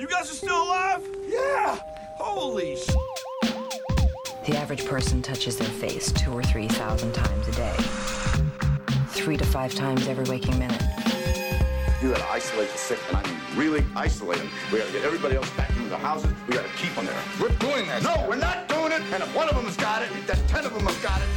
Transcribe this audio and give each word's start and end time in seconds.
You 0.00 0.06
guys 0.08 0.30
are 0.30 0.34
still 0.34 0.62
alive? 0.62 1.06
Yeah! 1.28 1.78
Holy 2.16 2.74
sh! 2.74 2.88
The 4.46 4.56
average 4.56 4.86
person 4.86 5.20
touches 5.20 5.58
their 5.58 5.68
face 5.68 6.10
two 6.12 6.32
or 6.32 6.42
three 6.42 6.68
thousand 6.68 7.12
times 7.12 7.48
a 7.48 7.52
day. 7.52 7.74
Three 9.08 9.36
to 9.36 9.44
five 9.44 9.74
times 9.74 10.08
every 10.08 10.24
waking 10.24 10.58
minute. 10.58 10.80
You 12.00 12.12
gotta 12.12 12.26
isolate 12.30 12.70
the 12.70 12.78
sick, 12.78 12.98
and 13.08 13.18
I 13.18 13.22
mean 13.28 13.36
really 13.54 13.84
isolate 13.94 14.38
them. 14.38 14.48
We 14.72 14.78
gotta 14.78 14.90
get 14.90 15.04
everybody 15.04 15.36
else 15.36 15.50
back 15.50 15.68
into 15.76 15.90
the 15.90 15.98
houses. 15.98 16.32
We 16.48 16.54
gotta 16.54 16.70
keep 16.78 16.94
them 16.94 17.04
there. 17.04 17.22
We're 17.38 17.54
doing 17.58 17.86
that. 17.88 18.02
No, 18.02 18.24
we're 18.26 18.36
not 18.36 18.68
doing 18.70 18.92
it. 18.92 19.02
And 19.12 19.22
if 19.22 19.36
one 19.36 19.50
of 19.50 19.54
them 19.54 19.66
has 19.66 19.76
got 19.76 20.00
it, 20.00 20.08
then 20.26 20.38
ten 20.46 20.64
of 20.64 20.72
them 20.72 20.86
have 20.86 21.02
got 21.02 21.20
it. 21.20 21.28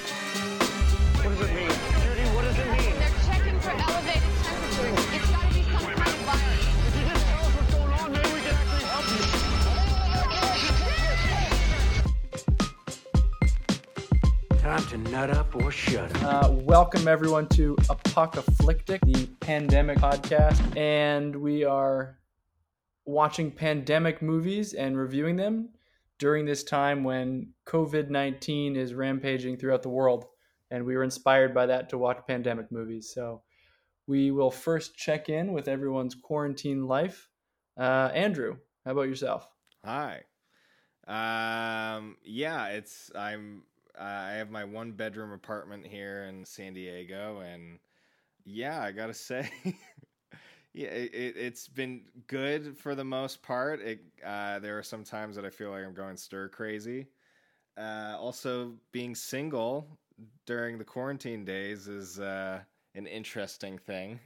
What 1.19 1.37
does 1.37 1.49
it 1.49 1.53
mean? 1.53 1.67
Judy, 1.67 2.29
what 2.31 2.43
does 2.43 2.57
it 2.57 2.67
mean? 2.71 2.95
They're 2.95 3.11
checking 3.27 3.59
for 3.59 3.71
elevated 3.71 4.22
Time 14.73 14.87
to 14.87 14.97
nut 15.11 15.29
up 15.29 15.55
or 15.55 15.69
shut 15.69 16.23
up. 16.23 16.45
Uh, 16.45 16.51
welcome 16.51 17.07
everyone 17.07 17.47
to 17.49 17.77
Apocalyptic, 17.91 19.01
the 19.01 19.27
pandemic 19.39 19.99
podcast, 19.99 20.75
and 20.75 21.35
we 21.35 21.63
are 21.63 22.17
watching 23.05 23.51
pandemic 23.51 24.23
movies 24.23 24.73
and 24.73 24.97
reviewing 24.97 25.35
them 25.35 25.69
during 26.17 26.45
this 26.45 26.63
time 26.63 27.03
when 27.03 27.53
COVID 27.67 28.09
nineteen 28.09 28.75
is 28.75 28.95
rampaging 28.95 29.57
throughout 29.57 29.83
the 29.83 29.89
world, 29.89 30.25
and 30.71 30.83
we 30.83 30.97
were 30.97 31.03
inspired 31.03 31.53
by 31.53 31.67
that 31.67 31.89
to 31.89 31.99
watch 31.99 32.25
pandemic 32.25 32.71
movies. 32.71 33.11
So 33.13 33.43
we 34.07 34.31
will 34.31 34.49
first 34.49 34.97
check 34.97 35.29
in 35.29 35.53
with 35.53 35.67
everyone's 35.67 36.15
quarantine 36.15 36.87
life. 36.87 37.29
Uh, 37.77 38.09
Andrew, 38.11 38.57
how 38.85 38.93
about 38.93 39.03
yourself? 39.03 39.47
Hi. 39.85 40.23
Um. 41.05 42.17
Yeah. 42.23 42.69
It's 42.69 43.11
I'm. 43.15 43.65
Uh, 43.97 44.03
I 44.03 44.31
have 44.33 44.49
my 44.49 44.63
one 44.63 44.91
bedroom 44.93 45.31
apartment 45.31 45.85
here 45.85 46.23
in 46.25 46.45
San 46.45 46.73
Diego, 46.73 47.39
and 47.41 47.79
yeah, 48.45 48.81
I 48.81 48.91
gotta 48.91 49.13
say, 49.15 49.49
yeah, 50.73 50.87
it, 50.89 51.37
it's 51.37 51.67
been 51.67 52.01
good 52.27 52.77
for 52.77 52.95
the 52.95 53.03
most 53.03 53.43
part. 53.43 53.79
It. 53.81 54.01
Uh, 54.25 54.59
there 54.59 54.77
are 54.77 54.83
some 54.83 55.03
times 55.03 55.35
that 55.35 55.45
I 55.45 55.49
feel 55.49 55.71
like 55.71 55.83
I'm 55.85 55.93
going 55.93 56.17
stir 56.17 56.49
crazy. 56.49 57.07
Uh, 57.77 58.15
also, 58.19 58.73
being 58.91 59.15
single 59.15 59.99
during 60.45 60.77
the 60.77 60.85
quarantine 60.85 61.45
days 61.45 61.87
is 61.87 62.19
uh, 62.19 62.61
an 62.95 63.07
interesting 63.07 63.77
thing. 63.79 64.19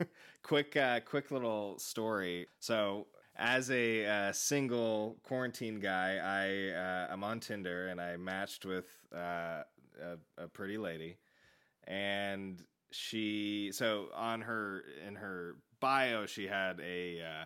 quick, 0.42 0.76
uh, 0.76 1.00
quick 1.00 1.30
little 1.30 1.78
story. 1.78 2.48
So 2.60 3.08
as 3.36 3.70
a 3.70 4.06
uh, 4.06 4.32
single 4.32 5.16
quarantine 5.22 5.80
guy, 5.80 6.18
I 6.18 6.76
uh, 6.76 7.12
I'm 7.12 7.24
on 7.24 7.40
Tinder 7.40 7.88
and 7.88 8.00
I 8.00 8.16
matched 8.16 8.64
with 8.64 8.86
uh, 9.14 9.62
a, 10.00 10.18
a 10.38 10.48
pretty 10.48 10.78
lady, 10.78 11.16
and 11.86 12.62
she 12.90 13.70
so 13.72 14.08
on 14.14 14.42
her 14.42 14.84
in 15.06 15.16
her 15.16 15.56
bio 15.80 16.26
she 16.26 16.46
had 16.46 16.80
a 16.80 17.20
uh, 17.22 17.44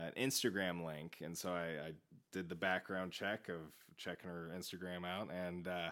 an 0.00 0.12
Instagram 0.16 0.84
link, 0.84 1.18
and 1.22 1.36
so 1.36 1.50
I, 1.50 1.88
I 1.88 1.92
did 2.32 2.48
the 2.48 2.54
background 2.54 3.12
check 3.12 3.48
of 3.48 3.60
checking 3.96 4.30
her 4.30 4.52
Instagram 4.56 5.06
out, 5.06 5.30
and 5.30 5.68
uh, 5.68 5.90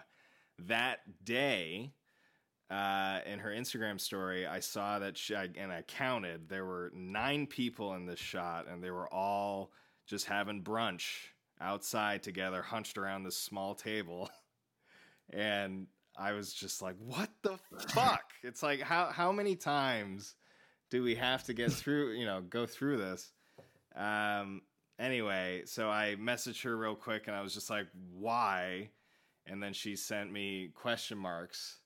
that 0.59 0.99
day 1.23 1.93
uh, 2.69 3.19
in 3.25 3.39
her 3.39 3.49
Instagram 3.49 3.99
story, 3.99 4.45
I 4.45 4.59
saw 4.59 4.99
that 4.99 5.17
she, 5.17 5.35
I, 5.35 5.47
and 5.55 5.71
I 5.71 5.83
counted, 5.83 6.49
there 6.49 6.65
were 6.65 6.91
nine 6.93 7.47
people 7.47 7.93
in 7.93 8.05
this 8.05 8.19
shot, 8.19 8.67
and 8.67 8.83
they 8.83 8.91
were 8.91 9.11
all 9.13 9.71
just 10.05 10.25
having 10.25 10.63
brunch 10.63 11.29
outside 11.61 12.23
together, 12.23 12.61
hunched 12.61 12.97
around 12.97 13.23
this 13.23 13.37
small 13.37 13.75
table. 13.75 14.29
And 15.29 15.87
I 16.17 16.31
was 16.31 16.53
just 16.53 16.81
like, 16.81 16.95
what 16.99 17.29
the 17.41 17.59
fuck? 17.89 18.23
It's 18.43 18.63
like, 18.63 18.79
how, 18.79 19.07
how 19.07 19.33
many 19.33 19.57
times 19.57 20.35
do 20.89 21.03
we 21.03 21.15
have 21.15 21.43
to 21.43 21.53
get 21.53 21.69
through, 21.69 22.13
you 22.13 22.25
know, 22.25 22.39
go 22.39 22.65
through 22.65 22.95
this? 22.95 23.33
Um, 23.93 24.61
anyway, 24.97 25.63
so 25.65 25.89
I 25.89 26.15
messaged 26.17 26.63
her 26.63 26.77
real 26.77 26.95
quick, 26.95 27.27
and 27.27 27.35
I 27.35 27.41
was 27.41 27.53
just 27.53 27.69
like, 27.69 27.87
why? 28.13 28.91
And 29.45 29.61
then 29.61 29.73
she 29.73 29.97
sent 29.97 30.31
me 30.31 30.69
question 30.73 31.17
marks 31.17 31.81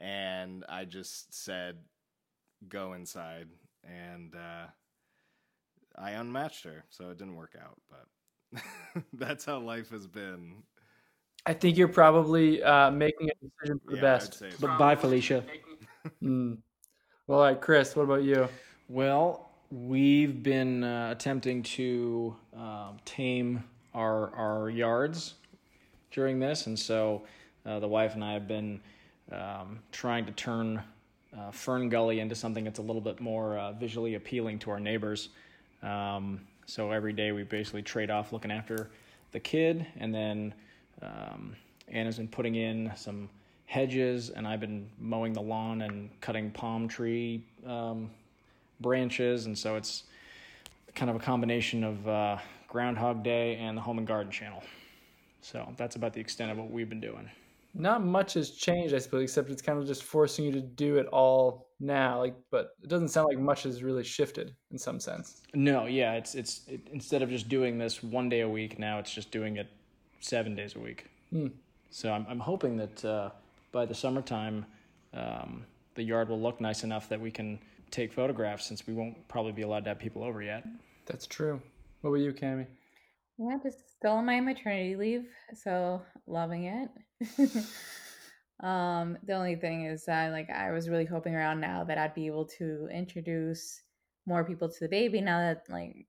and 0.00 0.64
I 0.68 0.84
just 0.84 1.34
said, 1.34 1.76
"Go 2.68 2.92
inside," 2.94 3.48
and 3.84 4.34
uh, 4.34 4.66
I 5.96 6.12
unmatched 6.12 6.64
her, 6.64 6.84
so 6.90 7.10
it 7.10 7.18
didn't 7.18 7.36
work 7.36 7.54
out. 7.60 7.80
But 7.90 8.62
that's 9.12 9.44
how 9.44 9.58
life 9.60 9.90
has 9.90 10.06
been. 10.06 10.62
I 11.46 11.54
think 11.54 11.76
you're 11.78 11.88
probably 11.88 12.62
uh, 12.62 12.90
making 12.90 13.30
a 13.30 13.34
decision 13.44 13.80
for 13.84 13.92
the 13.92 13.96
Yeah, 13.96 14.02
best. 14.02 14.42
I'd 14.42 14.52
so. 14.52 14.66
But 14.66 14.78
bye, 14.78 14.96
Felicia. 14.96 15.44
Mm. 16.22 16.58
Well, 17.26 17.38
all 17.38 17.44
right, 17.44 17.60
Chris, 17.60 17.94
what 17.96 18.04
about 18.04 18.22
you? 18.22 18.48
Well, 18.88 19.50
we've 19.70 20.42
been 20.42 20.84
uh, 20.84 21.10
attempting 21.12 21.62
to 21.62 22.36
um, 22.56 22.98
tame 23.04 23.64
our 23.94 24.34
our 24.34 24.70
yards 24.70 25.34
during 26.10 26.38
this, 26.38 26.66
and 26.66 26.78
so 26.78 27.22
uh, 27.66 27.78
the 27.80 27.88
wife 27.88 28.14
and 28.14 28.24
I 28.24 28.32
have 28.32 28.48
been 28.48 28.80
um, 29.32 29.80
trying 29.92 30.24
to 30.26 30.32
turn 30.32 30.82
uh, 31.34 31.50
FernGully 31.50 32.18
into 32.18 32.34
something 32.34 32.64
that's 32.64 32.78
a 32.78 32.82
little 32.82 33.02
bit 33.02 33.20
more 33.20 33.58
uh, 33.58 33.72
visually 33.72 34.14
appealing 34.14 34.58
to 34.60 34.70
our 34.70 34.80
neighbors. 34.80 35.28
Um, 35.82 36.40
so 36.66 36.90
every 36.90 37.12
day 37.12 37.32
we 37.32 37.42
basically 37.42 37.82
trade 37.82 38.10
off 38.10 38.32
looking 38.32 38.50
after 38.50 38.90
the 39.32 39.40
kid, 39.40 39.86
and 39.98 40.14
then 40.14 40.54
um, 41.02 41.54
Anna's 41.88 42.16
been 42.16 42.28
putting 42.28 42.54
in 42.54 42.92
some 42.96 43.28
hedges, 43.66 44.30
and 44.30 44.46
I've 44.46 44.60
been 44.60 44.88
mowing 44.98 45.32
the 45.32 45.42
lawn 45.42 45.82
and 45.82 46.08
cutting 46.20 46.50
palm 46.50 46.88
tree 46.88 47.44
um, 47.66 48.10
branches, 48.80 49.46
and 49.46 49.56
so 49.56 49.76
it's 49.76 50.04
kind 50.94 51.10
of 51.10 51.16
a 51.16 51.20
combination 51.20 51.84
of 51.84 52.08
uh, 52.08 52.38
Groundhog 52.66 53.22
Day 53.22 53.56
and 53.56 53.76
the 53.76 53.82
Home 53.82 53.98
and 53.98 54.06
Garden 54.06 54.32
Channel. 54.32 54.62
So 55.42 55.72
that's 55.76 55.96
about 55.96 56.12
the 56.12 56.20
extent 56.20 56.50
of 56.50 56.58
what 56.58 56.70
we've 56.70 56.88
been 56.88 57.00
doing. 57.00 57.30
Not 57.78 58.04
much 58.04 58.34
has 58.34 58.50
changed, 58.50 58.92
I 58.92 58.98
suppose, 58.98 59.22
except 59.22 59.50
it's 59.50 59.62
kind 59.62 59.78
of 59.78 59.86
just 59.86 60.02
forcing 60.02 60.44
you 60.44 60.52
to 60.52 60.60
do 60.60 60.96
it 60.96 61.06
all 61.06 61.68
now. 61.78 62.18
Like, 62.18 62.34
but 62.50 62.70
it 62.82 62.88
doesn't 62.88 63.08
sound 63.08 63.28
like 63.28 63.38
much 63.38 63.62
has 63.62 63.84
really 63.84 64.02
shifted 64.02 64.54
in 64.72 64.78
some 64.78 64.98
sense. 64.98 65.42
No, 65.54 65.86
yeah, 65.86 66.14
it's 66.14 66.34
it's 66.34 66.66
it, 66.66 66.80
instead 66.92 67.22
of 67.22 67.30
just 67.30 67.48
doing 67.48 67.78
this 67.78 68.02
one 68.02 68.28
day 68.28 68.40
a 68.40 68.48
week, 68.48 68.78
now 68.80 68.98
it's 68.98 69.14
just 69.14 69.30
doing 69.30 69.56
it 69.58 69.68
seven 70.20 70.56
days 70.56 70.74
a 70.74 70.80
week. 70.80 71.06
Hmm. 71.30 71.48
So 71.90 72.12
I'm 72.12 72.26
I'm 72.28 72.40
hoping 72.40 72.76
that 72.78 73.04
uh, 73.04 73.30
by 73.70 73.86
the 73.86 73.94
summertime, 73.94 74.66
um, 75.14 75.64
the 75.94 76.02
yard 76.02 76.28
will 76.28 76.40
look 76.40 76.60
nice 76.60 76.82
enough 76.82 77.08
that 77.08 77.20
we 77.20 77.30
can 77.30 77.60
take 77.90 78.12
photographs, 78.12 78.66
since 78.66 78.86
we 78.86 78.92
won't 78.92 79.16
probably 79.28 79.52
be 79.52 79.62
allowed 79.62 79.84
to 79.84 79.90
have 79.90 79.98
people 79.98 80.24
over 80.24 80.42
yet. 80.42 80.66
That's 81.06 81.26
true. 81.26 81.62
What 82.00 82.10
about 82.10 82.20
you, 82.20 82.32
Cami? 82.32 82.66
Yeah, 83.38 83.56
just 83.62 83.78
still 83.96 84.12
on 84.12 84.26
my 84.26 84.40
maternity 84.40 84.96
leave, 84.96 85.26
so 85.54 86.02
loving 86.26 86.64
it. 86.64 86.88
um, 88.62 89.18
the 89.24 89.34
only 89.34 89.56
thing 89.56 89.84
is 89.86 90.04
that 90.04 90.32
like 90.32 90.50
I 90.50 90.72
was 90.72 90.88
really 90.88 91.04
hoping 91.04 91.34
around 91.34 91.60
now 91.60 91.84
that 91.84 91.98
I'd 91.98 92.14
be 92.14 92.26
able 92.26 92.46
to 92.58 92.88
introduce 92.92 93.82
more 94.26 94.44
people 94.44 94.68
to 94.68 94.80
the 94.80 94.88
baby 94.88 95.20
now 95.20 95.38
that 95.38 95.64
like 95.68 96.06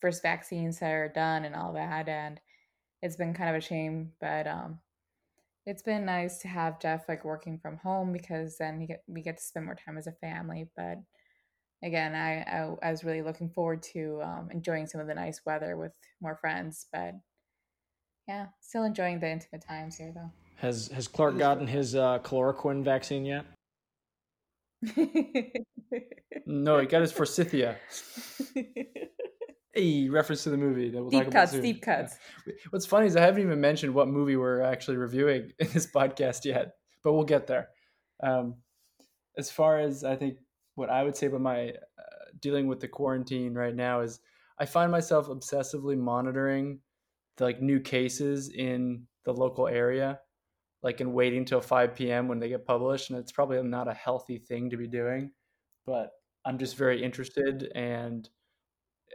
first 0.00 0.22
vaccines 0.22 0.82
are 0.82 1.08
done 1.08 1.44
and 1.44 1.54
all 1.54 1.72
that 1.74 2.08
and 2.08 2.40
it's 3.02 3.16
been 3.16 3.34
kind 3.34 3.50
of 3.50 3.56
a 3.56 3.60
shame, 3.60 4.12
but 4.20 4.46
um 4.46 4.78
it's 5.66 5.82
been 5.82 6.04
nice 6.04 6.38
to 6.38 6.48
have 6.48 6.80
Jeff 6.80 7.08
like 7.08 7.24
working 7.24 7.58
from 7.58 7.76
home 7.76 8.12
because 8.12 8.56
then 8.58 8.80
he 8.80 8.86
get, 8.86 9.02
we 9.06 9.22
get 9.22 9.36
to 9.36 9.42
spend 9.42 9.66
more 9.66 9.74
time 9.74 9.98
as 9.98 10.06
a 10.06 10.12
family, 10.12 10.68
but 10.76 10.98
again, 11.82 12.14
I, 12.14 12.42
I, 12.42 12.88
I 12.88 12.90
was 12.90 13.04
really 13.04 13.22
looking 13.22 13.50
forward 13.50 13.82
to 13.94 14.20
um, 14.22 14.48
enjoying 14.50 14.86
some 14.86 15.00
of 15.00 15.06
the 15.06 15.14
nice 15.14 15.40
weather 15.46 15.76
with 15.76 15.92
more 16.20 16.36
friends. 16.40 16.86
But 16.92 17.14
yeah, 18.30 18.46
still 18.60 18.84
enjoying 18.84 19.18
the 19.18 19.28
intimate 19.28 19.66
times 19.66 19.96
here 19.96 20.12
though. 20.14 20.30
Has 20.56 20.88
has 20.94 21.08
Clark 21.08 21.36
gotten 21.36 21.66
his 21.66 21.96
uh, 21.96 22.20
chloroquine 22.20 22.84
vaccine 22.84 23.24
yet? 23.24 23.44
No, 26.46 26.78
he 26.78 26.86
got 26.86 27.02
his 27.02 27.12
forsythia. 27.12 27.76
Hey, 29.72 30.08
reference 30.08 30.42
to 30.42 30.50
the 30.50 30.56
movie 30.56 30.90
that 30.90 31.00
we'll 31.00 31.12
talk 31.12 31.20
deep 31.20 31.28
about 31.28 31.40
cuts, 31.42 31.52
soon. 31.52 31.62
deep 31.62 31.80
cuts. 31.80 32.16
Yeah. 32.44 32.54
What's 32.70 32.86
funny 32.86 33.06
is 33.06 33.14
I 33.14 33.20
haven't 33.20 33.42
even 33.42 33.60
mentioned 33.60 33.94
what 33.94 34.08
movie 34.08 34.34
we're 34.34 34.62
actually 34.62 34.96
reviewing 34.96 35.52
in 35.60 35.68
this 35.72 35.86
podcast 35.86 36.44
yet, 36.44 36.72
but 37.04 37.12
we'll 37.12 37.22
get 37.22 37.46
there. 37.46 37.68
Um, 38.20 38.56
as 39.38 39.48
far 39.48 39.78
as 39.78 40.02
I 40.02 40.16
think 40.16 40.38
what 40.74 40.90
I 40.90 41.04
would 41.04 41.16
say 41.16 41.28
about 41.28 41.42
my 41.42 41.68
uh, 41.68 42.24
dealing 42.40 42.66
with 42.66 42.80
the 42.80 42.88
quarantine 42.88 43.54
right 43.54 43.74
now 43.74 44.00
is 44.00 44.18
I 44.58 44.66
find 44.66 44.90
myself 44.90 45.28
obsessively 45.28 45.96
monitoring 45.96 46.80
the 47.40 47.46
like 47.46 47.62
new 47.62 47.80
cases 47.80 48.50
in 48.50 49.06
the 49.24 49.32
local 49.32 49.66
area, 49.66 50.20
like 50.82 51.00
in 51.00 51.14
waiting 51.14 51.46
till 51.46 51.62
5 51.62 51.94
p.m. 51.94 52.28
when 52.28 52.38
they 52.38 52.50
get 52.50 52.66
published, 52.66 53.08
and 53.10 53.18
it's 53.18 53.32
probably 53.32 53.60
not 53.62 53.88
a 53.88 53.94
healthy 53.94 54.36
thing 54.36 54.68
to 54.70 54.76
be 54.76 54.86
doing, 54.86 55.32
but 55.86 56.10
I'm 56.44 56.58
just 56.58 56.76
very 56.76 57.02
interested 57.02 57.72
and 57.74 58.28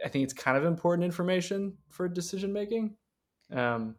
I 0.04 0.08
think 0.08 0.24
it's 0.24 0.32
kind 0.32 0.56
of 0.56 0.64
important 0.64 1.04
information 1.04 1.78
for 1.88 2.08
decision 2.08 2.52
making. 2.52 2.96
Um, 3.52 3.94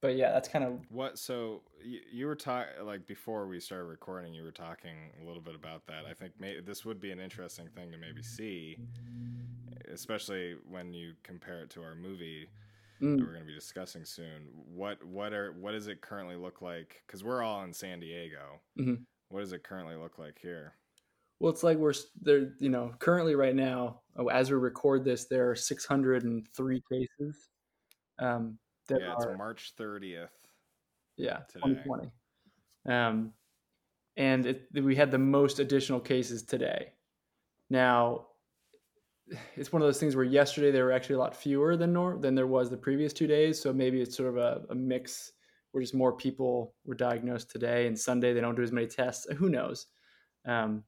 but 0.00 0.16
yeah, 0.16 0.30
that's 0.30 0.48
kind 0.48 0.64
of 0.64 0.78
What? 0.88 1.18
So 1.18 1.62
you, 1.84 2.00
you 2.10 2.26
were 2.26 2.36
talking 2.36 2.86
like 2.86 3.06
before 3.06 3.46
we 3.48 3.58
started 3.58 3.84
recording. 3.84 4.32
You 4.32 4.44
were 4.44 4.52
talking 4.52 4.94
a 5.20 5.26
little 5.26 5.42
bit 5.42 5.56
about 5.56 5.86
that. 5.88 6.06
I 6.08 6.14
think 6.14 6.32
may, 6.38 6.60
this 6.60 6.84
would 6.84 7.00
be 7.00 7.10
an 7.10 7.20
interesting 7.20 7.66
thing 7.74 7.90
to 7.90 7.98
maybe 7.98 8.22
see, 8.22 8.78
especially 9.92 10.54
when 10.68 10.94
you 10.94 11.14
compare 11.24 11.62
it 11.62 11.70
to 11.70 11.82
our 11.82 11.96
movie 11.96 12.48
Mm. 13.00 13.16
that 13.18 13.24
we're 13.24 13.32
going 13.32 13.40
to 13.40 13.46
be 13.46 13.54
discussing 13.54 14.04
soon. 14.04 14.48
What 14.52 15.02
what 15.04 15.32
are 15.32 15.52
what 15.52 15.72
does 15.72 15.86
it 15.88 16.00
currently 16.00 16.36
look 16.36 16.60
like? 16.62 17.02
Because 17.06 17.24
we're 17.24 17.42
all 17.42 17.62
in 17.64 17.72
San 17.72 18.00
Diego. 18.00 18.60
Mhm. 18.78 19.04
What 19.28 19.40
does 19.40 19.52
it 19.52 19.62
currently 19.64 19.96
look 19.96 20.18
like 20.18 20.38
here? 20.40 20.74
well, 21.38 21.50
it's 21.50 21.62
like 21.62 21.78
we're 21.78 21.94
there. 22.20 22.52
You 22.58 22.68
know, 22.68 22.92
currently 22.98 23.34
right 23.34 23.54
now, 23.54 24.02
oh, 24.16 24.28
as 24.28 24.50
we 24.50 24.56
record 24.58 25.04
this, 25.04 25.24
there 25.24 25.48
are 25.50 25.56
603 25.56 26.82
cases. 26.92 27.48
Um, 28.18 28.58
yeah, 28.90 28.96
are 29.14 29.30
it's 29.30 29.38
March 29.38 29.72
thirtieth. 29.78 30.32
yeah 31.16 31.38
today. 31.48 31.74
2020 31.84 32.10
um 32.86 33.32
and 34.16 34.46
it, 34.46 34.66
we 34.74 34.96
had 34.96 35.10
the 35.10 35.18
most 35.18 35.60
additional 35.60 36.00
cases 36.00 36.42
today 36.42 36.92
now 37.70 38.26
it's 39.56 39.72
one 39.72 39.82
of 39.82 39.88
those 39.88 40.00
things 40.00 40.16
where 40.16 40.24
yesterday 40.24 40.70
there 40.70 40.84
were 40.84 40.92
actually 40.92 41.16
a 41.16 41.18
lot 41.18 41.36
fewer 41.36 41.76
than 41.76 41.92
norm 41.92 42.20
than 42.20 42.34
there 42.34 42.46
was 42.46 42.70
the 42.70 42.76
previous 42.76 43.12
two 43.12 43.26
days 43.26 43.60
so 43.60 43.72
maybe 43.72 44.00
it's 44.00 44.16
sort 44.16 44.28
of 44.28 44.36
a, 44.36 44.62
a 44.70 44.74
mix 44.74 45.32
where 45.72 45.82
just 45.82 45.94
more 45.94 46.12
people 46.12 46.74
were 46.84 46.94
diagnosed 46.94 47.50
today 47.50 47.86
and 47.86 47.98
sunday 47.98 48.32
they 48.32 48.40
don't 48.40 48.56
do 48.56 48.62
as 48.62 48.72
many 48.72 48.86
tests 48.86 49.26
who 49.36 49.48
knows 49.48 49.86
um, 50.46 50.82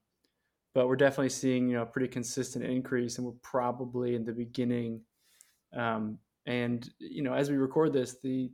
but 0.74 0.88
we're 0.88 0.96
definitely 0.96 1.28
seeing 1.28 1.68
you 1.68 1.76
know 1.76 1.82
a 1.82 1.86
pretty 1.86 2.08
consistent 2.08 2.64
increase 2.64 3.18
and 3.18 3.26
we're 3.26 3.32
probably 3.42 4.14
in 4.14 4.24
the 4.24 4.32
beginning 4.32 5.00
um, 5.74 6.18
and 6.46 6.90
you 6.98 7.22
know 7.22 7.34
as 7.34 7.50
we 7.50 7.56
record 7.56 7.92
this 7.92 8.16
the 8.22 8.50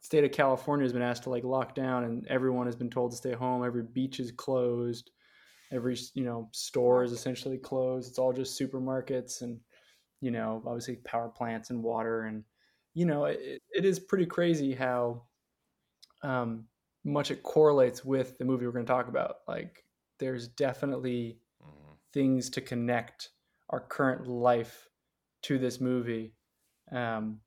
state 0.00 0.24
of 0.24 0.32
California 0.32 0.84
has 0.84 0.92
been 0.92 1.02
asked 1.02 1.24
to 1.24 1.30
like 1.30 1.44
lock 1.44 1.74
down, 1.74 2.04
and 2.04 2.26
everyone 2.28 2.66
has 2.66 2.76
been 2.76 2.90
told 2.90 3.10
to 3.10 3.16
stay 3.16 3.32
home. 3.32 3.64
Every 3.64 3.82
beach 3.82 4.20
is 4.20 4.32
closed. 4.32 5.10
Every 5.70 5.96
you 6.14 6.24
know 6.24 6.48
store 6.52 7.04
is 7.04 7.12
essentially 7.12 7.58
closed. 7.58 8.08
It's 8.08 8.18
all 8.18 8.32
just 8.32 8.58
supermarkets 8.60 9.42
and 9.42 9.60
you 10.20 10.30
know 10.30 10.62
obviously 10.66 10.96
power 10.96 11.28
plants 11.28 11.70
and 11.70 11.82
water 11.82 12.22
and 12.22 12.42
you 12.94 13.04
know 13.06 13.26
it, 13.26 13.62
it 13.70 13.84
is 13.84 14.00
pretty 14.00 14.26
crazy 14.26 14.74
how 14.74 15.22
um, 16.22 16.64
much 17.04 17.30
it 17.30 17.42
correlates 17.42 18.04
with 18.04 18.38
the 18.38 18.44
movie 18.44 18.66
we're 18.66 18.72
going 18.72 18.84
to 18.86 18.92
talk 18.92 19.08
about. 19.08 19.36
Like 19.46 19.84
there's 20.18 20.48
definitely 20.48 21.38
things 22.12 22.50
to 22.50 22.60
connect 22.60 23.30
our 23.70 23.80
current 23.80 24.26
life 24.26 24.88
to 25.42 25.58
this 25.58 25.80
movie. 25.80 26.34
Um, 26.90 27.40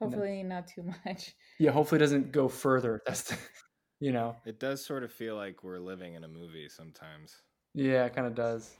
and 0.00 0.12
that- 0.12 0.16
Hopefully, 0.16 0.42
not 0.42 0.66
too 0.66 0.84
much. 1.04 1.34
yeah, 1.58 1.70
hopefully 1.72 1.98
it 1.98 2.00
doesn't 2.00 2.32
go 2.32 2.48
further. 2.48 3.02
That's 3.06 3.22
the, 3.24 3.36
you 4.00 4.12
know, 4.12 4.36
It 4.46 4.58
does 4.58 4.84
sort 4.84 5.02
of 5.04 5.12
feel 5.12 5.36
like 5.36 5.62
we're 5.62 5.78
living 5.78 6.14
in 6.14 6.24
a 6.24 6.28
movie 6.28 6.68
sometimes. 6.68 7.36
Yeah, 7.74 8.04
it 8.04 8.14
kind 8.14 8.26
of 8.26 8.34
does. 8.34 8.76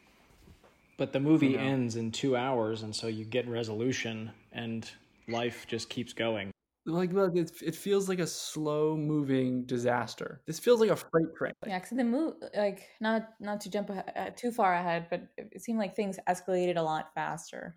But 0.99 1.13
the 1.13 1.21
movie 1.21 1.55
know. 1.55 1.61
ends 1.61 1.97
in 1.97 2.11
two 2.11 2.37
hours, 2.37 2.83
and 2.83 2.95
so 2.95 3.07
you 3.07 3.25
get 3.25 3.49
resolution, 3.49 4.33
and 4.53 4.91
life 5.29 5.67
just 5.69 5.89
keeps 5.89 6.13
going. 6.13 6.51
Like, 6.87 7.13
look, 7.13 7.37
it, 7.37 7.53
it 7.63 7.77
feels 7.77 8.09
like 8.09 8.19
a 8.19 8.27
slow 8.27 8.97
moving 8.97 9.65
disaster. 9.65 10.41
This 10.47 10.59
feels 10.59 10.81
like 10.81 10.91
a 10.91 10.97
freight 10.97 11.35
train. 11.37 11.53
Yeah, 11.67 11.79
because 11.79 11.97
the 11.97 12.05
move, 12.05 12.35
like, 12.57 12.89
not 13.01 13.29
not 13.41 13.61
to 13.63 13.71
jump 13.71 13.91
ahe- 13.91 14.11
uh, 14.17 14.31
too 14.35 14.51
far 14.51 14.75
ahead, 14.75 15.07
but 15.11 15.29
it 15.37 15.49
it 15.53 15.63
seemed 15.63 15.79
like 15.79 15.95
things 15.95 16.19
escalated 16.29 16.77
a 16.77 16.83
lot 16.83 17.15
faster. 17.15 17.77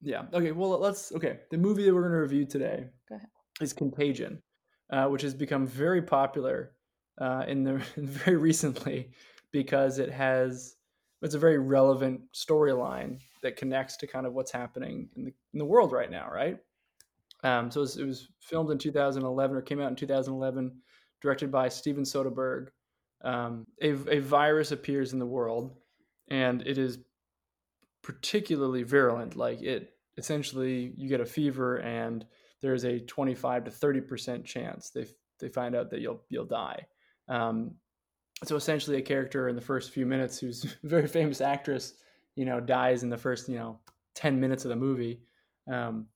Yeah. 0.00 0.22
Okay. 0.32 0.52
Well, 0.52 0.78
let's. 0.78 1.12
Okay. 1.12 1.40
The 1.50 1.58
movie 1.58 1.84
that 1.84 1.94
we're 1.94 2.02
going 2.02 2.12
to 2.12 2.18
review 2.20 2.46
today 2.46 2.86
Go 3.08 3.16
ahead. 3.16 3.28
is 3.60 3.72
Contagion, 3.72 4.40
uh, 4.90 5.08
which 5.08 5.22
has 5.22 5.34
become 5.34 5.66
very 5.66 6.02
popular 6.02 6.72
uh, 7.20 7.44
in 7.46 7.64
the 7.64 7.74
very 7.96 8.36
recently 8.36 9.10
because 9.52 9.98
it 9.98 10.10
has 10.10 10.76
it's 11.22 11.34
a 11.34 11.38
very 11.38 11.58
relevant 11.58 12.20
storyline 12.34 13.20
that 13.42 13.56
connects 13.56 13.96
to 13.98 14.06
kind 14.06 14.26
of 14.26 14.32
what's 14.32 14.50
happening 14.50 15.08
in 15.16 15.24
the 15.24 15.32
in 15.52 15.58
the 15.58 15.64
world 15.64 15.92
right 15.92 16.10
now, 16.10 16.28
right? 16.32 16.58
Um, 17.44 17.70
so 17.70 17.80
it 17.80 17.82
was, 17.82 17.96
it 17.98 18.04
was 18.04 18.28
filmed 18.40 18.70
in 18.70 18.78
2011 18.78 19.56
or 19.56 19.62
came 19.62 19.80
out 19.80 19.90
in 19.90 19.96
2011, 19.96 20.72
directed 21.20 21.50
by 21.50 21.68
Steven 21.68 22.04
Soderbergh. 22.04 22.68
Um, 23.24 23.66
a, 23.80 23.90
a 23.90 24.20
virus 24.20 24.72
appears 24.72 25.12
in 25.12 25.18
the 25.18 25.26
world, 25.26 25.76
and 26.28 26.62
it 26.62 26.78
is 26.78 26.98
particularly 28.02 28.82
virulent. 28.82 29.36
Like 29.36 29.62
it, 29.62 29.92
essentially, 30.16 30.92
you 30.96 31.08
get 31.08 31.20
a 31.20 31.26
fever, 31.26 31.76
and 31.80 32.24
there's 32.60 32.84
a 32.84 33.00
25 33.00 33.64
to 33.64 33.70
30 33.70 34.00
percent 34.02 34.44
chance 34.44 34.90
they 34.90 35.06
they 35.38 35.48
find 35.48 35.74
out 35.74 35.90
that 35.90 36.00
you'll 36.00 36.22
you'll 36.28 36.44
die. 36.44 36.86
Um, 37.28 37.76
so 38.44 38.56
essentially, 38.56 38.96
a 38.96 39.02
character 39.02 39.48
in 39.48 39.56
the 39.56 39.62
first 39.62 39.90
few 39.90 40.06
minutes, 40.06 40.38
who's 40.38 40.64
a 40.84 40.86
very 40.86 41.06
famous 41.06 41.40
actress, 41.40 41.94
you 42.36 42.44
know, 42.44 42.60
dies 42.60 43.02
in 43.02 43.10
the 43.10 43.18
first 43.18 43.48
you 43.48 43.56
know 43.56 43.78
10 44.14 44.38
minutes 44.40 44.64
of 44.64 44.70
the 44.70 44.76
movie. 44.76 45.20
Um, 45.70 46.06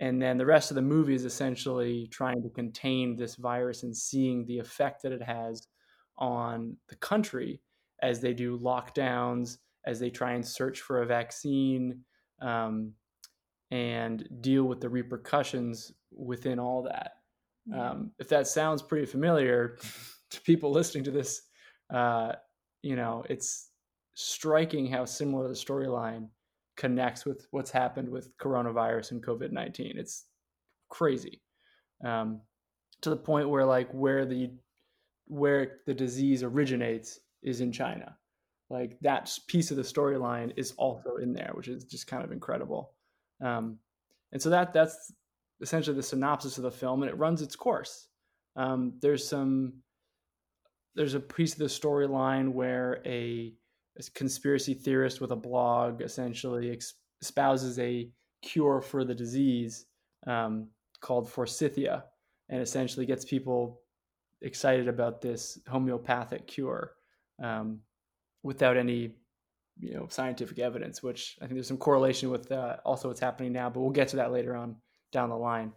and 0.00 0.20
then 0.20 0.38
the 0.38 0.46
rest 0.46 0.70
of 0.70 0.74
the 0.74 0.82
movie 0.82 1.14
is 1.14 1.24
essentially 1.24 2.08
trying 2.08 2.42
to 2.42 2.50
contain 2.50 3.16
this 3.16 3.36
virus 3.36 3.84
and 3.84 3.96
seeing 3.96 4.44
the 4.44 4.58
effect 4.58 5.02
that 5.02 5.12
it 5.12 5.22
has 5.22 5.68
on 6.18 6.76
the 6.88 6.96
country 6.96 7.60
as 8.02 8.20
they 8.20 8.34
do 8.34 8.58
lockdowns, 8.58 9.58
as 9.86 10.00
they 10.00 10.10
try 10.10 10.32
and 10.32 10.46
search 10.46 10.80
for 10.80 11.02
a 11.02 11.06
vaccine, 11.06 12.00
um, 12.40 12.92
and 13.70 14.28
deal 14.40 14.64
with 14.64 14.80
the 14.80 14.88
repercussions 14.88 15.92
within 16.12 16.58
all 16.58 16.82
that. 16.82 17.12
Um, 17.72 18.10
if 18.18 18.28
that 18.28 18.46
sounds 18.46 18.82
pretty 18.82 19.06
familiar 19.06 19.78
to 20.30 20.40
people 20.42 20.70
listening 20.70 21.04
to 21.04 21.10
this, 21.10 21.42
uh, 21.92 22.32
you 22.82 22.96
know, 22.96 23.24
it's 23.28 23.70
striking 24.14 24.86
how 24.86 25.04
similar 25.04 25.48
the 25.48 25.54
storyline 25.54 26.28
connects 26.76 27.24
with 27.24 27.46
what's 27.50 27.70
happened 27.70 28.08
with 28.08 28.36
coronavirus 28.38 29.12
and 29.12 29.24
COVID 29.24 29.52
19. 29.52 29.94
It's 29.96 30.26
crazy. 30.88 31.40
Um, 32.04 32.40
to 33.02 33.10
the 33.10 33.16
point 33.16 33.48
where 33.48 33.64
like 33.64 33.90
where 33.92 34.24
the 34.24 34.50
where 35.26 35.78
the 35.86 35.94
disease 35.94 36.42
originates 36.42 37.20
is 37.42 37.60
in 37.60 37.72
China. 37.72 38.16
Like 38.70 38.98
that 39.02 39.30
piece 39.46 39.70
of 39.70 39.76
the 39.76 39.82
storyline 39.82 40.52
is 40.56 40.72
also 40.78 41.16
in 41.16 41.32
there, 41.32 41.52
which 41.54 41.68
is 41.68 41.84
just 41.84 42.06
kind 42.06 42.24
of 42.24 42.32
incredible. 42.32 42.92
Um, 43.42 43.78
and 44.32 44.40
so 44.40 44.50
that 44.50 44.72
that's 44.72 45.12
essentially 45.60 45.96
the 45.96 46.02
synopsis 46.02 46.56
of 46.56 46.64
the 46.64 46.70
film, 46.70 47.02
and 47.02 47.10
it 47.10 47.18
runs 47.18 47.42
its 47.42 47.56
course. 47.56 48.08
Um, 48.56 48.94
there's 49.00 49.26
some 49.26 49.74
there's 50.94 51.14
a 51.14 51.20
piece 51.20 51.52
of 51.52 51.58
the 51.58 51.64
storyline 51.64 52.52
where 52.52 53.00
a, 53.04 53.52
a 53.98 54.02
conspiracy 54.14 54.74
theorist 54.74 55.20
with 55.20 55.32
a 55.32 55.36
blog 55.36 56.02
essentially 56.02 56.78
espouses 57.22 57.78
a 57.78 58.08
cure 58.42 58.80
for 58.80 59.04
the 59.04 59.14
disease 59.14 59.86
um, 60.26 60.68
called 61.00 61.28
forsythia, 61.28 62.04
and 62.48 62.60
essentially 62.60 63.06
gets 63.06 63.24
people 63.24 63.80
excited 64.42 64.88
about 64.88 65.20
this 65.20 65.58
homeopathic 65.68 66.46
cure 66.46 66.92
um, 67.42 67.80
without 68.42 68.76
any 68.76 69.14
you 69.80 69.94
know 69.94 70.06
scientific 70.08 70.60
evidence 70.60 71.02
which 71.02 71.36
i 71.40 71.46
think 71.46 71.54
there's 71.54 71.66
some 71.66 71.76
correlation 71.76 72.30
with 72.30 72.52
uh, 72.52 72.76
also 72.84 73.08
what's 73.08 73.18
happening 73.18 73.52
now 73.52 73.68
but 73.68 73.80
we'll 73.80 73.90
get 73.90 74.06
to 74.06 74.14
that 74.14 74.30
later 74.30 74.54
on 74.54 74.76
down 75.14 75.30
the 75.30 75.36
line. 75.36 75.72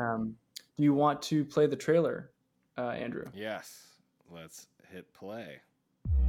Um, 0.00 0.36
do 0.78 0.84
you 0.84 0.94
want 0.94 1.20
to 1.22 1.44
play 1.44 1.66
the 1.66 1.76
trailer 1.76 2.30
uh, 2.78 2.90
andrew? 2.90 3.24
Yes. 3.34 3.87
Let's 4.30 4.66
hit 4.92 5.12
play. 5.14 5.60
It 6.04 6.20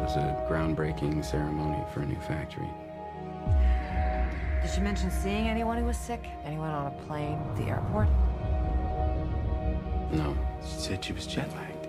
was 0.00 0.16
a 0.16 0.46
groundbreaking 0.48 1.22
ceremony 1.24 1.84
for 1.92 2.00
a 2.00 2.06
new 2.06 2.18
factory. 2.20 2.68
Did 4.62 4.70
she 4.74 4.80
mention 4.80 5.10
seeing 5.10 5.48
anyone 5.48 5.76
who 5.76 5.84
was 5.84 5.98
sick? 5.98 6.24
Anyone 6.44 6.70
on 6.70 6.86
a 6.86 7.02
plane, 7.02 7.38
the 7.56 7.64
airport? 7.64 8.08
No, 10.12 10.34
she 10.62 10.80
said 10.80 11.04
she 11.04 11.12
was 11.12 11.26
jet 11.26 11.50
lagged. 11.52 11.88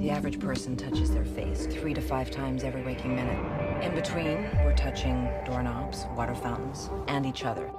The 0.00 0.10
average 0.10 0.40
person 0.40 0.76
touches 0.76 1.12
their 1.12 1.24
face 1.24 1.66
three 1.66 1.94
to 1.94 2.00
five 2.00 2.32
times 2.32 2.64
every 2.64 2.82
waking 2.82 3.14
minute. 3.14 3.57
In 3.82 3.94
between, 3.94 4.48
we're 4.64 4.74
touching 4.76 5.28
doorknobs, 5.46 6.06
water 6.16 6.34
fountains, 6.34 6.90
and 7.06 7.24
each 7.24 7.44
other. 7.44 7.70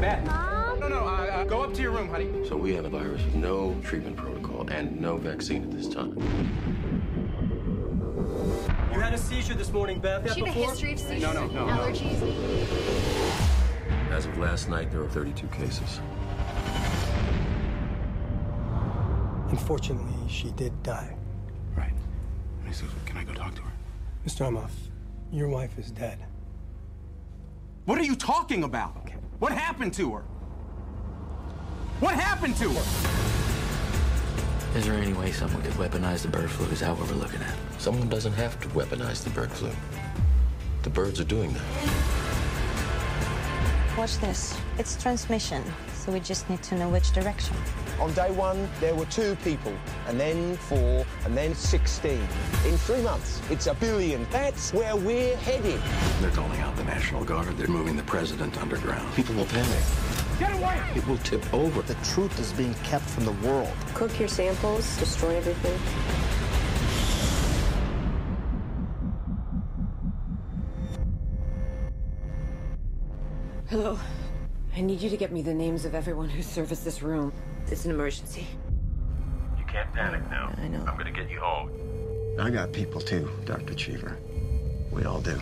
Beth. 0.00 0.24
No, 0.80 0.88
no, 0.88 0.98
uh, 1.06 1.10
uh, 1.10 1.44
go 1.44 1.62
up 1.62 1.72
to 1.74 1.82
your 1.82 1.92
room, 1.92 2.08
honey. 2.08 2.28
So 2.48 2.56
we 2.56 2.74
have 2.74 2.84
a 2.84 2.88
virus 2.88 3.22
with 3.24 3.34
no 3.34 3.74
treatment 3.84 4.16
protocol 4.16 4.68
and 4.70 5.00
no 5.00 5.16
vaccine 5.16 5.62
at 5.64 5.70
this 5.70 5.88
time. 5.88 6.16
You 8.92 9.00
had 9.00 9.12
a 9.14 9.18
seizure 9.18 9.54
this 9.54 9.72
morning, 9.72 10.00
Beth. 10.00 10.24
Does 10.24 10.34
she 10.34 10.40
have 10.40 10.48
a 10.48 10.52
before? 10.52 10.70
history 10.70 10.92
of 10.94 10.98
seizures 11.00 11.22
No, 11.22 11.32
no, 11.32 11.42
and 11.44 11.54
no, 11.54 11.66
no. 11.66 11.72
allergies? 11.72 12.20
As 14.10 14.26
of 14.26 14.38
last 14.38 14.68
night, 14.68 14.90
there 14.90 15.00
were 15.00 15.08
32 15.08 15.46
cases. 15.48 16.00
Unfortunately, 19.50 20.14
she 20.28 20.50
did 20.52 20.72
die. 20.82 21.16
Right. 21.76 21.92
Can 23.06 23.16
I 23.16 23.24
go 23.24 23.32
talk 23.34 23.54
to 23.56 23.62
her? 23.62 23.72
Mr. 24.26 24.46
Emhoff, 24.46 24.70
your 25.32 25.48
wife 25.48 25.78
is 25.78 25.90
dead. 25.90 26.18
What 27.84 27.98
are 27.98 28.04
you 28.04 28.16
talking 28.16 28.64
about? 28.64 29.08
What 29.38 29.52
happened 29.52 29.94
to 29.94 30.14
her? 30.14 30.22
What 32.00 32.14
happened 32.14 32.56
to 32.56 32.70
her? 32.70 32.84
Is 34.78 34.84
there 34.84 34.94
any 34.94 35.12
way 35.12 35.32
someone 35.32 35.62
could 35.62 35.72
weaponize 35.72 36.22
the 36.22 36.28
bird 36.28 36.50
flu? 36.50 36.66
Is 36.66 36.80
that 36.80 36.96
what 36.96 37.08
we're 37.08 37.16
looking 37.16 37.40
at? 37.40 37.54
Someone 37.78 38.08
doesn't 38.08 38.34
have 38.34 38.60
to 38.60 38.68
weaponize 38.68 39.24
the 39.24 39.30
bird 39.30 39.50
flu. 39.50 39.70
The 40.82 40.90
birds 40.90 41.20
are 41.20 41.24
doing 41.24 41.52
that. 41.52 41.62
Watch 43.96 44.18
this. 44.18 44.56
It's 44.78 45.00
transmission, 45.00 45.64
so 46.08 46.14
we 46.14 46.20
just 46.20 46.48
need 46.48 46.62
to 46.62 46.74
know 46.74 46.88
which 46.88 47.12
direction. 47.12 47.54
On 48.00 48.10
day 48.14 48.30
one, 48.30 48.66
there 48.80 48.94
were 48.94 49.04
two 49.06 49.36
people, 49.44 49.74
and 50.06 50.18
then 50.18 50.56
four, 50.56 51.04
and 51.26 51.36
then 51.36 51.54
16. 51.54 52.12
In 52.12 52.78
three 52.78 53.02
months, 53.02 53.42
it's 53.50 53.66
a 53.66 53.74
billion. 53.74 54.26
That's 54.30 54.72
where 54.72 54.96
we're 54.96 55.36
headed. 55.36 55.78
They're 56.22 56.30
calling 56.30 56.60
out 56.60 56.74
the 56.76 56.84
National 56.84 57.24
Guard. 57.24 57.58
They're 57.58 57.68
moving 57.68 57.94
the 57.94 58.04
president 58.04 58.56
underground. 58.56 59.14
People 59.16 59.34
will 59.34 59.44
panic. 59.44 59.84
Get 60.38 60.54
away! 60.54 60.80
It 60.96 61.06
will 61.06 61.18
tip 61.18 61.44
over. 61.52 61.82
The 61.82 61.96
truth 61.96 62.40
is 62.40 62.54
being 62.54 62.72
kept 62.84 63.04
from 63.04 63.26
the 63.26 63.32
world. 63.46 63.68
Cook 63.92 64.18
your 64.18 64.28
samples, 64.28 64.96
destroy 64.96 65.36
everything. 65.36 65.78
Hello. 73.68 73.98
I 74.78 74.80
need 74.80 75.00
you 75.00 75.10
to 75.10 75.16
get 75.16 75.32
me 75.32 75.42
the 75.42 75.52
names 75.52 75.84
of 75.84 75.96
everyone 75.96 76.28
who 76.28 76.40
serviced 76.40 76.84
this 76.84 77.02
room. 77.02 77.32
It's 77.66 77.84
an 77.84 77.90
emergency. 77.90 78.46
You 79.58 79.64
can't 79.64 79.92
panic 79.92 80.22
now. 80.30 80.54
I 80.56 80.68
know. 80.68 80.84
I'm 80.86 80.96
gonna 80.96 81.10
get 81.10 81.28
you 81.28 81.40
home. 81.40 81.68
I 82.38 82.48
got 82.48 82.72
people 82.72 83.00
too, 83.00 83.28
Dr. 83.44 83.74
Cheever. 83.74 84.16
We 84.92 85.02
all 85.02 85.20
do. 85.20 85.36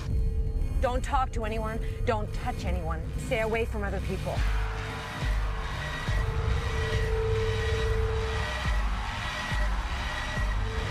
Don't 0.81 1.05
talk 1.05 1.33
to 1.33 1.45
anyone. 1.45 1.79
Don't 2.07 2.33
touch 2.33 2.65
anyone. 2.65 3.03
Stay 3.27 3.41
away 3.41 3.67
from 3.67 3.85
other 3.85 4.01
people. 4.09 4.35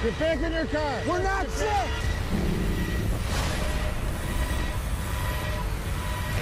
Get 0.03 0.19
back 0.19 0.39
in 0.43 0.53
your 0.53 0.67
car. 0.67 1.01
We're 1.07 1.23
not 1.23 1.49
sick. 1.49 1.89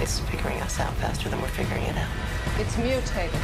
It's 0.04 0.20
figuring 0.20 0.60
us 0.60 0.80
out 0.80 0.92
faster 0.96 1.30
than 1.30 1.40
we're 1.40 1.48
figuring 1.48 1.82
it 1.82 1.96
out. 1.96 2.10
It's 2.58 2.76
mutated. 2.76 3.40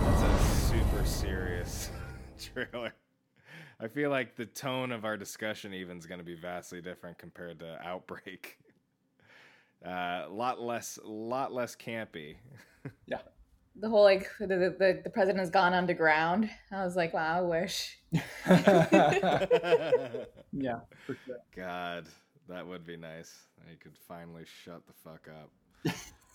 That's 0.00 0.22
a 0.22 0.38
super 0.54 1.04
serious 1.04 1.90
trailer. 2.54 2.94
I 3.78 3.88
feel 3.88 4.08
like 4.08 4.36
the 4.36 4.46
tone 4.46 4.90
of 4.90 5.04
our 5.04 5.18
discussion 5.18 5.74
even 5.74 5.98
is 5.98 6.06
going 6.06 6.18
to 6.18 6.24
be 6.24 6.34
vastly 6.34 6.80
different 6.80 7.18
compared 7.18 7.60
to 7.60 7.78
Outbreak. 7.86 8.56
A 9.84 9.90
uh, 10.26 10.28
lot 10.30 10.58
less, 10.58 10.98
lot 11.04 11.52
less 11.52 11.76
campy. 11.76 12.36
yeah. 13.06 13.18
The 13.78 13.90
whole 13.90 14.04
like 14.04 14.30
the, 14.40 14.46
the 14.46 15.00
the 15.04 15.10
president 15.10 15.40
has 15.40 15.50
gone 15.50 15.74
underground. 15.74 16.48
I 16.72 16.86
was 16.86 16.96
like, 16.96 17.12
wow, 17.12 17.36
I 17.36 17.42
wish. 17.42 17.98
yeah, 20.52 20.80
for 21.04 21.16
sure. 21.26 21.38
God, 21.54 22.06
that 22.48 22.66
would 22.66 22.86
be 22.86 22.96
nice. 22.96 23.34
You 23.68 23.76
could 23.78 23.96
finally 24.08 24.44
shut 24.64 24.82
the 24.86 24.92
fuck 24.92 25.28
up. 25.28 25.50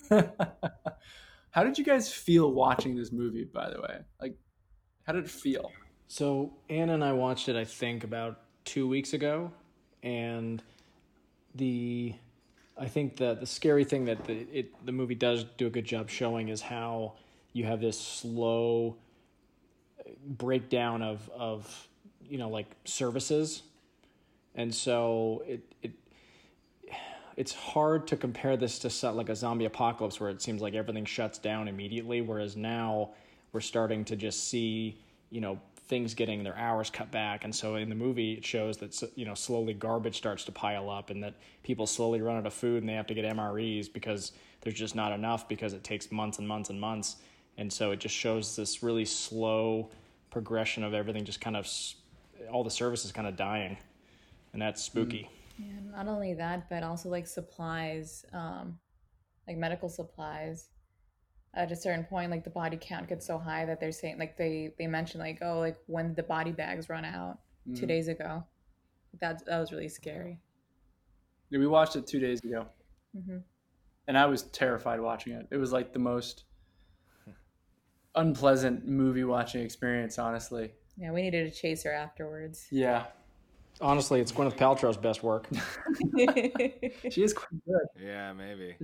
how 1.52 1.64
did 1.64 1.78
you 1.78 1.84
guys 1.84 2.12
feel 2.12 2.52
watching 2.52 2.96
this 2.96 3.12
movie? 3.12 3.44
By 3.46 3.70
the 3.70 3.82
way, 3.82 4.00
like, 4.22 4.36
how 5.04 5.14
did 5.14 5.26
it 5.26 5.30
feel? 5.30 5.72
So 6.08 6.54
Anna 6.70 6.94
and 6.94 7.04
I 7.04 7.14
watched 7.14 7.48
it, 7.50 7.56
I 7.56 7.66
think, 7.66 8.04
about 8.04 8.40
two 8.66 8.88
weeks 8.88 9.14
ago, 9.14 9.52
and 10.04 10.62
the 11.56 12.14
I 12.78 12.88
think 12.88 13.18
that 13.18 13.40
the 13.40 13.46
scary 13.46 13.84
thing 13.84 14.06
that 14.06 14.26
the 14.26 14.48
it 14.52 14.86
the 14.86 14.92
movie 14.92 15.16
does 15.16 15.46
do 15.58 15.68
a 15.68 15.70
good 15.70 15.86
job 15.86 16.10
showing 16.10 16.50
is 16.50 16.62
how 16.62 17.14
you 17.54 17.66
have 17.66 17.82
this 17.82 18.00
slow 18.00 18.98
breakdown 20.26 21.02
of 21.02 21.30
of 21.30 21.88
you 22.24 22.38
know 22.38 22.50
like 22.50 22.68
services, 22.86 23.64
and 24.56 24.74
so 24.74 25.44
it 25.48 25.62
it 25.82 25.92
it's 27.38 27.54
hard 27.54 28.08
to 28.08 28.18
compare 28.18 28.58
this 28.58 28.80
to 28.80 28.90
set 28.90 29.16
like 29.16 29.30
a 29.30 29.36
zombie 29.36 29.66
apocalypse 29.66 30.20
where 30.20 30.30
it 30.30 30.42
seems 30.42 30.62
like 30.62 30.74
everything 30.74 31.06
shuts 31.06 31.38
down 31.38 31.68
immediately, 31.68 32.22
whereas 32.22 32.56
now 32.56 33.10
we're 33.54 33.62
starting 33.62 34.06
to 34.06 34.16
just 34.16 34.48
see 34.48 34.98
you 35.30 35.42
know 35.42 35.60
things 35.92 36.14
getting 36.14 36.42
their 36.42 36.58
hours 36.58 36.90
cut 36.90 37.12
back. 37.12 37.44
And 37.44 37.54
so 37.54 37.76
in 37.76 37.90
the 37.90 37.96
movie 37.96 38.34
it 38.34 38.46
shows 38.46 38.78
that 38.78 39.12
you 39.16 39.26
know 39.26 39.34
slowly 39.34 39.74
garbage 39.74 40.16
starts 40.16 40.46
to 40.46 40.52
pile 40.52 40.90
up 40.90 41.10
and 41.10 41.22
that 41.22 41.36
people 41.64 41.86
slowly 41.86 42.22
run 42.22 42.38
out 42.38 42.46
of 42.46 42.54
food 42.54 42.82
and 42.82 42.88
they 42.88 42.94
have 42.94 43.08
to 43.08 43.14
get 43.14 43.26
MREs 43.26 43.92
because 43.92 44.32
there's 44.62 44.76
just 44.76 44.96
not 44.96 45.12
enough 45.12 45.50
because 45.50 45.74
it 45.74 45.84
takes 45.84 46.10
months 46.10 46.40
and 46.40 46.48
months 46.48 46.70
and 46.70 46.80
months 46.80 47.18
and 47.58 47.72
so 47.72 47.92
it 47.92 48.00
just 48.00 48.16
shows 48.16 48.56
this 48.56 48.82
really 48.84 49.06
slow 49.06 49.90
progression 50.30 50.84
of 50.84 50.94
everything 50.94 51.26
just 51.26 51.42
kind 51.42 51.58
of 51.58 51.68
all 52.52 52.64
the 52.64 52.72
services 52.72 53.12
kind 53.12 53.28
of 53.28 53.36
dying. 53.36 53.78
And 54.54 54.62
that's 54.62 54.82
spooky. 54.82 55.30
Yeah 55.58 55.68
not 55.92 56.08
only 56.08 56.34
that 56.34 56.70
but 56.70 56.84
also 56.84 57.10
like 57.10 57.28
supplies 57.28 58.26
um 58.34 58.80
like 59.48 59.58
medical 59.58 59.90
supplies. 59.90 60.70
At 61.54 61.72
a 61.72 61.76
certain 61.76 62.06
point 62.06 62.32
like 62.32 62.44
the 62.46 62.50
body 62.50 62.78
count 62.80 63.10
gets 63.10 63.26
so 63.28 63.38
high 63.38 63.66
that 63.66 63.80
they're 63.80 63.92
saying 63.92 64.18
like 64.18 64.38
they 64.38 64.74
they 64.78 64.88
mentioned 64.88 65.22
like 65.22 65.40
oh 65.42 65.60
like 65.60 65.78
when 65.88 66.14
the 66.16 66.24
body 66.24 66.52
bags 66.52 66.90
run 66.90 67.06
out? 67.06 67.40
Mm-hmm. 67.68 67.80
two 67.80 67.86
days 67.86 68.08
ago. 68.08 68.44
That 69.20 69.46
that 69.46 69.60
was 69.60 69.72
really 69.72 69.90
scary. 69.90 70.40
Yeah, 71.50 71.60
we 71.60 71.68
watched 71.68 71.96
it 71.96 72.08
two 72.08 72.20
days 72.20 72.40
ago. 72.44 72.66
Mm-hmm. 73.16 73.40
and 74.08 74.18
i 74.18 74.26
was 74.26 74.44
terrified 74.44 75.02
watching 75.02 75.34
it. 75.34 75.46
It 75.52 75.58
was 75.58 75.74
like 75.74 75.92
the 75.92 76.00
most 76.00 76.46
unpleasant 78.16 78.88
movie 78.88 79.24
watching 79.24 79.62
experience 79.64 80.20
honestly. 80.20 80.72
Yeah 80.98 81.12
we 81.12 81.22
needed 81.22 81.48
a 81.48 81.52
chaser 81.52 81.92
afterwards. 81.92 82.68
Yeah. 82.72 83.06
Honestly 83.80 84.22
it's 84.22 84.32
gwyneth 84.32 84.58
paltrow's 84.58 84.98
best 84.98 85.24
work. 85.24 85.48
She 87.12 87.24
is 87.24 87.34
quite 87.34 87.66
good. 87.66 88.04
Yeah 88.04 88.34
maybe. 88.34 88.76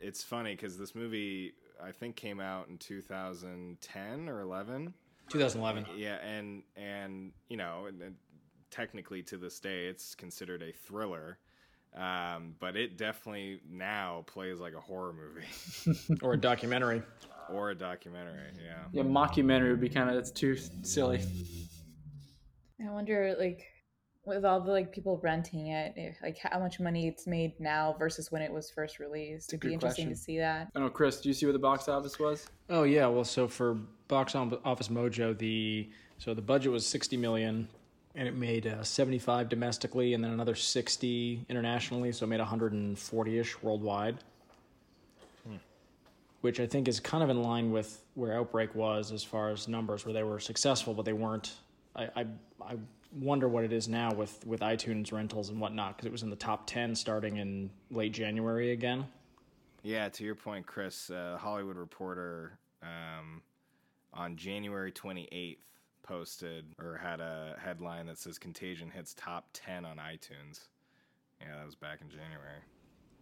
It's 0.00 0.22
funny 0.22 0.54
because 0.54 0.78
this 0.78 0.94
movie 0.94 1.54
I 1.82 1.92
think 1.92 2.16
came 2.16 2.40
out 2.40 2.68
in 2.68 2.78
2010 2.78 4.28
or 4.28 4.40
11. 4.40 4.94
2011. 5.28 5.86
Yeah, 5.96 6.16
and 6.16 6.62
and 6.76 7.32
you 7.48 7.56
know, 7.56 7.86
and, 7.88 8.00
and 8.02 8.14
technically 8.70 9.22
to 9.24 9.36
this 9.36 9.58
day, 9.58 9.86
it's 9.86 10.14
considered 10.14 10.62
a 10.62 10.72
thriller. 10.72 11.38
Um, 11.94 12.54
but 12.58 12.74
it 12.74 12.96
definitely 12.96 13.60
now 13.68 14.24
plays 14.26 14.60
like 14.60 14.72
a 14.74 14.80
horror 14.80 15.12
movie. 15.12 15.46
Or 16.22 16.32
a 16.32 16.38
documentary 16.38 17.02
or 17.52 17.70
a 17.70 17.74
documentary. 17.74 18.50
Yeah. 18.64 18.84
Yeah, 18.92 19.02
mockumentary 19.02 19.70
would 19.70 19.80
be 19.80 19.88
kind 19.88 20.10
of 20.10 20.16
it's 20.16 20.30
too 20.30 20.56
silly. 20.82 21.22
I 22.84 22.90
wonder, 22.90 23.36
like, 23.38 23.64
with 24.24 24.44
all 24.44 24.60
the 24.60 24.70
like 24.70 24.92
people 24.92 25.20
renting 25.22 25.68
it, 25.68 25.94
if, 25.96 26.16
like 26.22 26.38
how 26.38 26.58
much 26.58 26.78
money 26.78 27.08
it's 27.08 27.26
made 27.26 27.58
now 27.58 27.94
versus 27.98 28.30
when 28.30 28.40
it 28.42 28.52
was 28.52 28.70
first 28.70 28.98
released. 28.98 29.50
It'd 29.50 29.60
be 29.60 29.72
interesting 29.72 30.06
question. 30.06 30.10
to 30.10 30.16
see 30.16 30.38
that. 30.38 30.68
I 30.74 30.80
know, 30.80 30.88
Chris. 30.90 31.20
Do 31.20 31.28
you 31.28 31.34
see 31.34 31.46
what 31.46 31.52
the 31.52 31.58
box 31.58 31.88
office 31.88 32.18
was? 32.18 32.46
Oh 32.70 32.84
yeah, 32.84 33.06
well, 33.06 33.24
so 33.24 33.48
for 33.48 33.74
Box 34.08 34.34
Office 34.34 34.88
Mojo, 34.88 35.36
the 35.36 35.90
so 36.18 36.34
the 36.34 36.42
budget 36.42 36.70
was 36.70 36.86
sixty 36.86 37.16
million, 37.16 37.68
and 38.14 38.28
it 38.28 38.36
made 38.36 38.66
uh, 38.66 38.84
seventy 38.84 39.18
five 39.18 39.48
domestically, 39.48 40.14
and 40.14 40.22
then 40.22 40.30
another 40.30 40.54
sixty 40.54 41.44
internationally. 41.48 42.12
So 42.12 42.24
it 42.24 42.28
made 42.28 42.38
one 42.38 42.48
hundred 42.48 42.74
and 42.74 42.96
forty 42.96 43.38
ish 43.38 43.60
worldwide. 43.62 44.18
Which 46.42 46.60
I 46.60 46.66
think 46.66 46.88
is 46.88 47.00
kind 47.00 47.24
of 47.24 47.30
in 47.30 47.42
line 47.42 47.70
with 47.70 48.04
where 48.14 48.34
Outbreak 48.34 48.74
was 48.74 49.10
as 49.12 49.24
far 49.24 49.50
as 49.50 49.68
numbers, 49.68 50.04
where 50.04 50.12
they 50.12 50.24
were 50.24 50.38
successful, 50.40 50.92
but 50.92 51.04
they 51.04 51.12
weren't. 51.12 51.54
I, 51.96 52.04
I, 52.16 52.26
I 52.60 52.76
wonder 53.18 53.48
what 53.48 53.64
it 53.64 53.72
is 53.72 53.88
now 53.88 54.12
with 54.12 54.44
with 54.46 54.60
iTunes 54.60 55.12
rentals 55.12 55.48
and 55.50 55.60
whatnot 55.60 55.96
because 55.96 56.06
it 56.06 56.12
was 56.12 56.22
in 56.22 56.30
the 56.30 56.36
top 56.36 56.66
ten 56.66 56.94
starting 56.94 57.38
in 57.38 57.70
late 57.90 58.12
January 58.12 58.72
again. 58.72 59.06
Yeah, 59.82 60.08
to 60.10 60.24
your 60.24 60.34
point, 60.34 60.66
Chris, 60.66 61.10
uh, 61.10 61.36
Hollywood 61.40 61.76
Reporter 61.76 62.58
um, 62.82 63.42
on 64.12 64.36
January 64.36 64.92
twenty 64.92 65.28
eighth 65.32 65.64
posted 66.02 66.64
or 66.80 66.96
had 66.96 67.20
a 67.20 67.56
headline 67.62 68.06
that 68.06 68.18
says 68.18 68.38
"Contagion 68.38 68.90
hits 68.90 69.14
top 69.14 69.48
ten 69.52 69.84
on 69.84 69.98
iTunes." 69.98 70.68
Yeah, 71.40 71.56
that 71.56 71.66
was 71.66 71.74
back 71.74 72.00
in 72.00 72.08
January. 72.08 72.62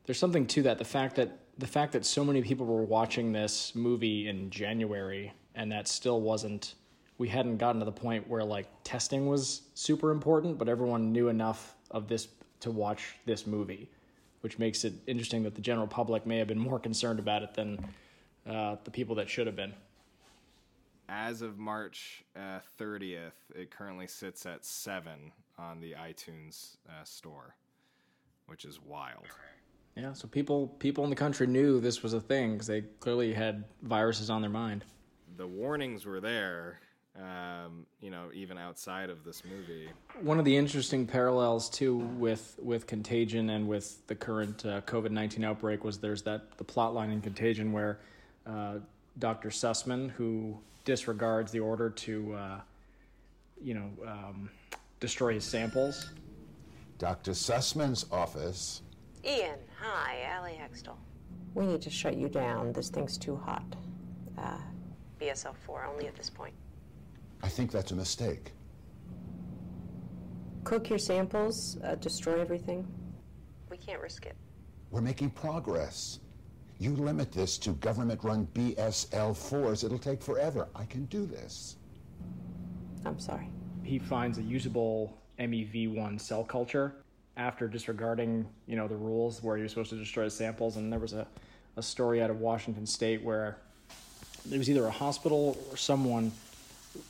There's 0.06 0.18
something 0.18 0.46
to 0.48 0.62
that. 0.62 0.78
The 0.78 0.84
fact 0.84 1.16
that 1.16 1.38
the 1.58 1.66
fact 1.66 1.92
that 1.92 2.06
so 2.06 2.24
many 2.24 2.42
people 2.42 2.64
were 2.64 2.84
watching 2.84 3.32
this 3.32 3.74
movie 3.74 4.28
in 4.28 4.48
January 4.50 5.32
and 5.54 5.70
that 5.72 5.88
still 5.88 6.20
wasn't 6.20 6.74
we 7.18 7.28
hadn't 7.28 7.58
gotten 7.58 7.80
to 7.80 7.84
the 7.84 7.92
point 7.92 8.26
where 8.28 8.42
like 8.42 8.66
testing 8.82 9.26
was 9.26 9.62
super 9.74 10.10
important, 10.10 10.56
but 10.56 10.70
everyone 10.70 11.12
knew 11.12 11.28
enough 11.28 11.76
of 11.90 12.08
this 12.08 12.28
to 12.60 12.70
watch 12.70 13.16
this 13.26 13.46
movie, 13.46 13.90
which 14.40 14.58
makes 14.58 14.84
it 14.84 14.94
interesting 15.06 15.42
that 15.42 15.54
the 15.54 15.60
general 15.60 15.86
public 15.86 16.26
may 16.26 16.38
have 16.38 16.48
been 16.48 16.58
more 16.58 16.78
concerned 16.78 17.18
about 17.18 17.42
it 17.42 17.52
than 17.52 17.78
uh, 18.48 18.76
the 18.84 18.90
people 18.90 19.14
that 19.16 19.28
should 19.28 19.46
have 19.46 19.54
been. 19.54 19.74
As 21.10 21.42
of 21.42 21.58
March 21.58 22.24
uh, 22.34 22.60
30th, 22.78 23.32
it 23.54 23.70
currently 23.70 24.06
sits 24.06 24.46
at 24.46 24.64
seven 24.64 25.32
on 25.58 25.80
the 25.80 25.92
iTunes 25.92 26.76
uh, 26.88 27.04
store, 27.04 27.54
which 28.46 28.64
is 28.64 28.80
wild. 28.80 29.26
Yeah, 30.00 30.14
so 30.14 30.28
people 30.28 30.68
people 30.78 31.04
in 31.04 31.10
the 31.10 31.16
country 31.16 31.46
knew 31.46 31.78
this 31.78 32.02
was 32.02 32.14
a 32.14 32.20
thing 32.20 32.52
because 32.52 32.66
they 32.66 32.82
clearly 33.00 33.34
had 33.34 33.64
viruses 33.82 34.30
on 34.30 34.40
their 34.40 34.50
mind. 34.50 34.84
The 35.36 35.46
warnings 35.46 36.06
were 36.06 36.20
there, 36.20 36.80
um, 37.16 37.84
you 38.00 38.10
know, 38.10 38.30
even 38.32 38.56
outside 38.56 39.10
of 39.10 39.24
this 39.24 39.42
movie. 39.44 39.88
One 40.22 40.38
of 40.38 40.46
the 40.46 40.56
interesting 40.56 41.06
parallels 41.06 41.68
too 41.68 41.96
with 41.96 42.58
with 42.62 42.86
Contagion 42.86 43.50
and 43.50 43.68
with 43.68 44.06
the 44.06 44.14
current 44.14 44.64
uh, 44.64 44.80
COVID 44.82 45.10
nineteen 45.10 45.44
outbreak 45.44 45.84
was 45.84 45.98
there's 45.98 46.22
that 46.22 46.56
the 46.56 46.64
plot 46.64 46.94
line 46.94 47.10
in 47.10 47.20
Contagion 47.20 47.70
where 47.70 48.00
uh, 48.46 48.76
Dr. 49.18 49.50
Sussman, 49.50 50.10
who 50.12 50.58
disregards 50.86 51.52
the 51.52 51.60
order 51.60 51.90
to, 51.90 52.34
uh, 52.34 52.60
you 53.62 53.74
know, 53.74 53.90
um, 54.06 54.48
destroy 54.98 55.34
his 55.34 55.44
samples. 55.44 56.08
Dr. 56.98 57.32
Sussman's 57.32 58.06
office. 58.10 58.80
Ian, 59.24 59.58
hi, 59.78 60.22
Allie 60.30 60.58
Hextall. 60.58 60.96
We 61.54 61.66
need 61.66 61.82
to 61.82 61.90
shut 61.90 62.16
you 62.16 62.28
down. 62.28 62.72
This 62.72 62.88
thing's 62.88 63.18
too 63.18 63.36
hot. 63.36 63.76
Uh, 64.38 64.56
BSL 65.20 65.54
4 65.66 65.84
only 65.84 66.06
at 66.06 66.14
this 66.14 66.30
point. 66.30 66.54
I 67.42 67.48
think 67.48 67.70
that's 67.70 67.90
a 67.90 67.94
mistake. 67.94 68.52
Cook 70.64 70.88
your 70.88 70.98
samples, 70.98 71.78
uh, 71.84 71.96
destroy 71.96 72.40
everything. 72.40 72.86
We 73.70 73.76
can't 73.76 74.00
risk 74.00 74.24
it. 74.24 74.36
We're 74.90 75.00
making 75.02 75.30
progress. 75.30 76.20
You 76.78 76.96
limit 76.96 77.30
this 77.30 77.58
to 77.58 77.72
government 77.72 78.24
run 78.24 78.48
BSL 78.54 79.32
4s, 79.32 79.84
it'll 79.84 79.98
take 79.98 80.22
forever. 80.22 80.68
I 80.74 80.84
can 80.84 81.04
do 81.06 81.26
this. 81.26 81.76
I'm 83.04 83.18
sorry. 83.18 83.50
He 83.82 83.98
finds 83.98 84.38
a 84.38 84.42
usable 84.42 85.18
MEV1 85.38 86.20
cell 86.20 86.44
culture 86.44 86.94
after 87.40 87.66
disregarding, 87.66 88.46
you 88.66 88.76
know, 88.76 88.86
the 88.86 88.96
rules 88.96 89.42
where 89.42 89.56
you're 89.56 89.68
supposed 89.68 89.88
to 89.88 89.96
destroy 89.96 90.24
the 90.24 90.30
samples. 90.30 90.76
And 90.76 90.92
there 90.92 90.98
was 90.98 91.14
a, 91.14 91.26
a 91.76 91.82
story 91.82 92.22
out 92.22 92.28
of 92.28 92.38
Washington 92.38 92.86
State 92.86 93.22
where 93.22 93.56
there 94.44 94.58
was 94.58 94.68
either 94.68 94.84
a 94.84 94.90
hospital 94.90 95.56
or 95.70 95.76
someone 95.78 96.32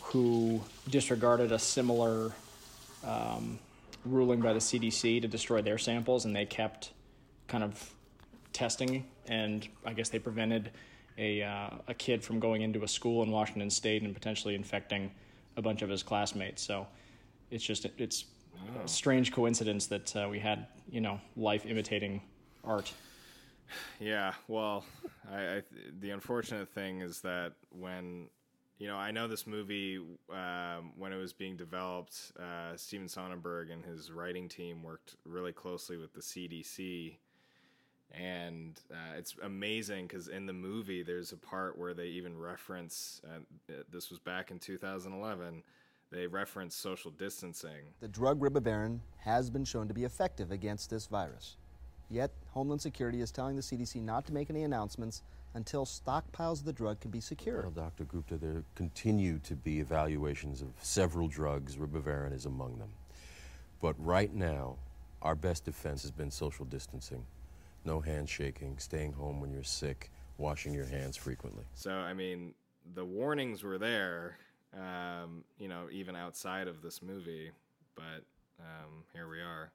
who 0.01 0.61
disregarded 0.89 1.51
a 1.51 1.59
similar 1.59 2.31
um, 3.05 3.59
ruling 4.05 4.41
by 4.41 4.53
the 4.53 4.61
CDC 4.61 5.21
to 5.21 5.27
destroy 5.27 5.63
their 5.63 5.79
samples, 5.79 6.25
and 6.25 6.37
they 6.37 6.47
kept 6.47 6.93
kind 7.49 7.65
of 7.65 7.93
testing, 8.53 9.05
and 9.27 9.67
I 9.85 9.95
guess 9.95 10.11
they 10.11 10.19
prevented 10.21 10.71
a 11.19 11.43
uh, 11.43 11.71
a 11.89 11.95
kid 11.95 12.23
from 12.23 12.39
going 12.39 12.63
into 12.63 12.85
a 12.85 12.89
school 12.89 13.23
in 13.23 13.31
Washington 13.31 13.71
State 13.71 14.03
and 14.03 14.15
potentially 14.15 14.55
infecting 14.55 15.11
a 15.57 15.63
bunch 15.63 15.83
of 15.83 15.89
his 15.89 16.03
classmates. 16.03 16.63
So 16.63 16.87
it's 17.51 17.65
just 17.65 17.87
it's 17.99 18.25
a 18.83 18.89
strange 18.89 19.33
coincidence 19.33 19.87
that 19.87 20.17
uh, 20.17 20.29
we 20.31 20.39
had 20.39 20.67
you 20.91 21.01
know 21.01 21.21
life 21.37 21.67
imitating 21.67 22.23
art. 22.65 22.93
Yeah, 24.01 24.33
well, 24.49 24.85
I, 25.31 25.39
I 25.39 25.63
the 26.01 26.11
unfortunate 26.11 26.69
thing 26.69 27.03
is 27.03 27.21
that 27.21 27.53
when 27.71 28.29
you 28.81 28.89
know, 28.89 28.97
I 28.97 29.11
know 29.11 29.29
this 29.29 29.47
movie 29.47 29.99
um, 30.33 30.93
when 30.97 31.13
it 31.13 31.19
was 31.19 31.35
being 31.35 31.55
developed. 31.55 32.33
Uh, 32.41 32.75
Steven 32.77 33.09
Sonnenberg 33.09 33.71
and 33.71 33.85
his 33.85 34.11
writing 34.11 34.49
team 34.49 34.83
worked 34.83 35.17
really 35.27 35.53
closely 35.53 35.99
with 35.99 36.15
the 36.15 36.23
CDC, 36.23 37.17
and 38.11 38.81
uh, 38.91 39.17
it's 39.19 39.37
amazing 39.43 40.07
because 40.07 40.29
in 40.29 40.47
the 40.47 40.55
movie 40.55 41.03
there's 41.03 41.33
a 41.33 41.37
part 41.37 41.79
where 41.79 41.93
they 41.93 42.07
even 42.07 42.39
reference. 42.39 43.21
Uh, 43.23 43.75
this 43.93 44.09
was 44.09 44.19
back 44.19 44.51
in 44.51 44.59
2011. 44.59 45.63
They 46.11 46.27
reference 46.27 46.75
social 46.75 47.13
distancing. 47.13 47.95
The 48.01 48.09
drug 48.09 48.41
ribavirin 48.41 48.99
has 49.19 49.49
been 49.49 49.65
shown 49.65 49.87
to 49.87 49.95
be 49.95 50.05
effective 50.05 50.51
against 50.51 50.91
this 50.91 51.07
virus. 51.07 51.57
Yet, 52.11 52.33
Homeland 52.49 52.83
Security 52.83 53.21
is 53.21 53.31
telling 53.31 53.55
the 53.55 53.63
CDC 53.63 54.03
not 54.03 54.27
to 54.27 54.33
make 54.33 54.51
any 54.51 54.65
announcements 54.65 55.23
until 55.55 55.85
stockpiles 55.85 56.61
of 56.61 56.65
the 56.65 56.73
drug 56.73 56.99
can 56.99 57.13
be 57.13 57.21
secured. 57.21 57.63
Well, 57.63 57.85
Dr. 57.85 58.05
Gupta, 58.05 58.37
there 58.39 58.65
continue 58.75 59.39
to 59.41 59.55
be 59.55 59.79
evaluations 59.79 60.63
of 60.63 60.69
several 60.81 61.29
drugs. 61.29 61.77
Ribavirin 61.77 62.35
is 62.35 62.47
among 62.47 62.79
them. 62.79 62.91
But 63.81 63.95
right 63.99 64.35
now, 64.35 64.77
our 65.23 65.37
best 65.37 65.65
defense 65.65 66.03
has 66.03 66.11
been 66.11 66.33
social 66.33 66.65
distancing. 66.65 67.25
No 67.85 68.01
handshaking, 68.01 68.79
staying 68.79 69.13
home 69.13 69.41
when 69.41 69.53
you're 69.53 69.63
sick, 69.63 70.11
washing 70.39 70.75
your 70.75 70.87
hands 70.87 71.17
frequently. 71.17 71.65
So, 71.75 71.93
I 71.93 72.15
mean, 72.15 72.55
the 72.95 73.05
warnings 73.05 73.63
were 73.63 73.79
there, 73.79 74.39
um, 74.75 75.45
you 75.59 75.69
know, 75.69 75.89
even 75.91 76.17
outside 76.17 76.69
of 76.69 76.83
this 76.83 77.03
movie, 77.03 77.51
but 77.95 78.25
um, 78.61 79.05
here 79.13 79.29
we 79.29 79.41
are. 79.41 79.73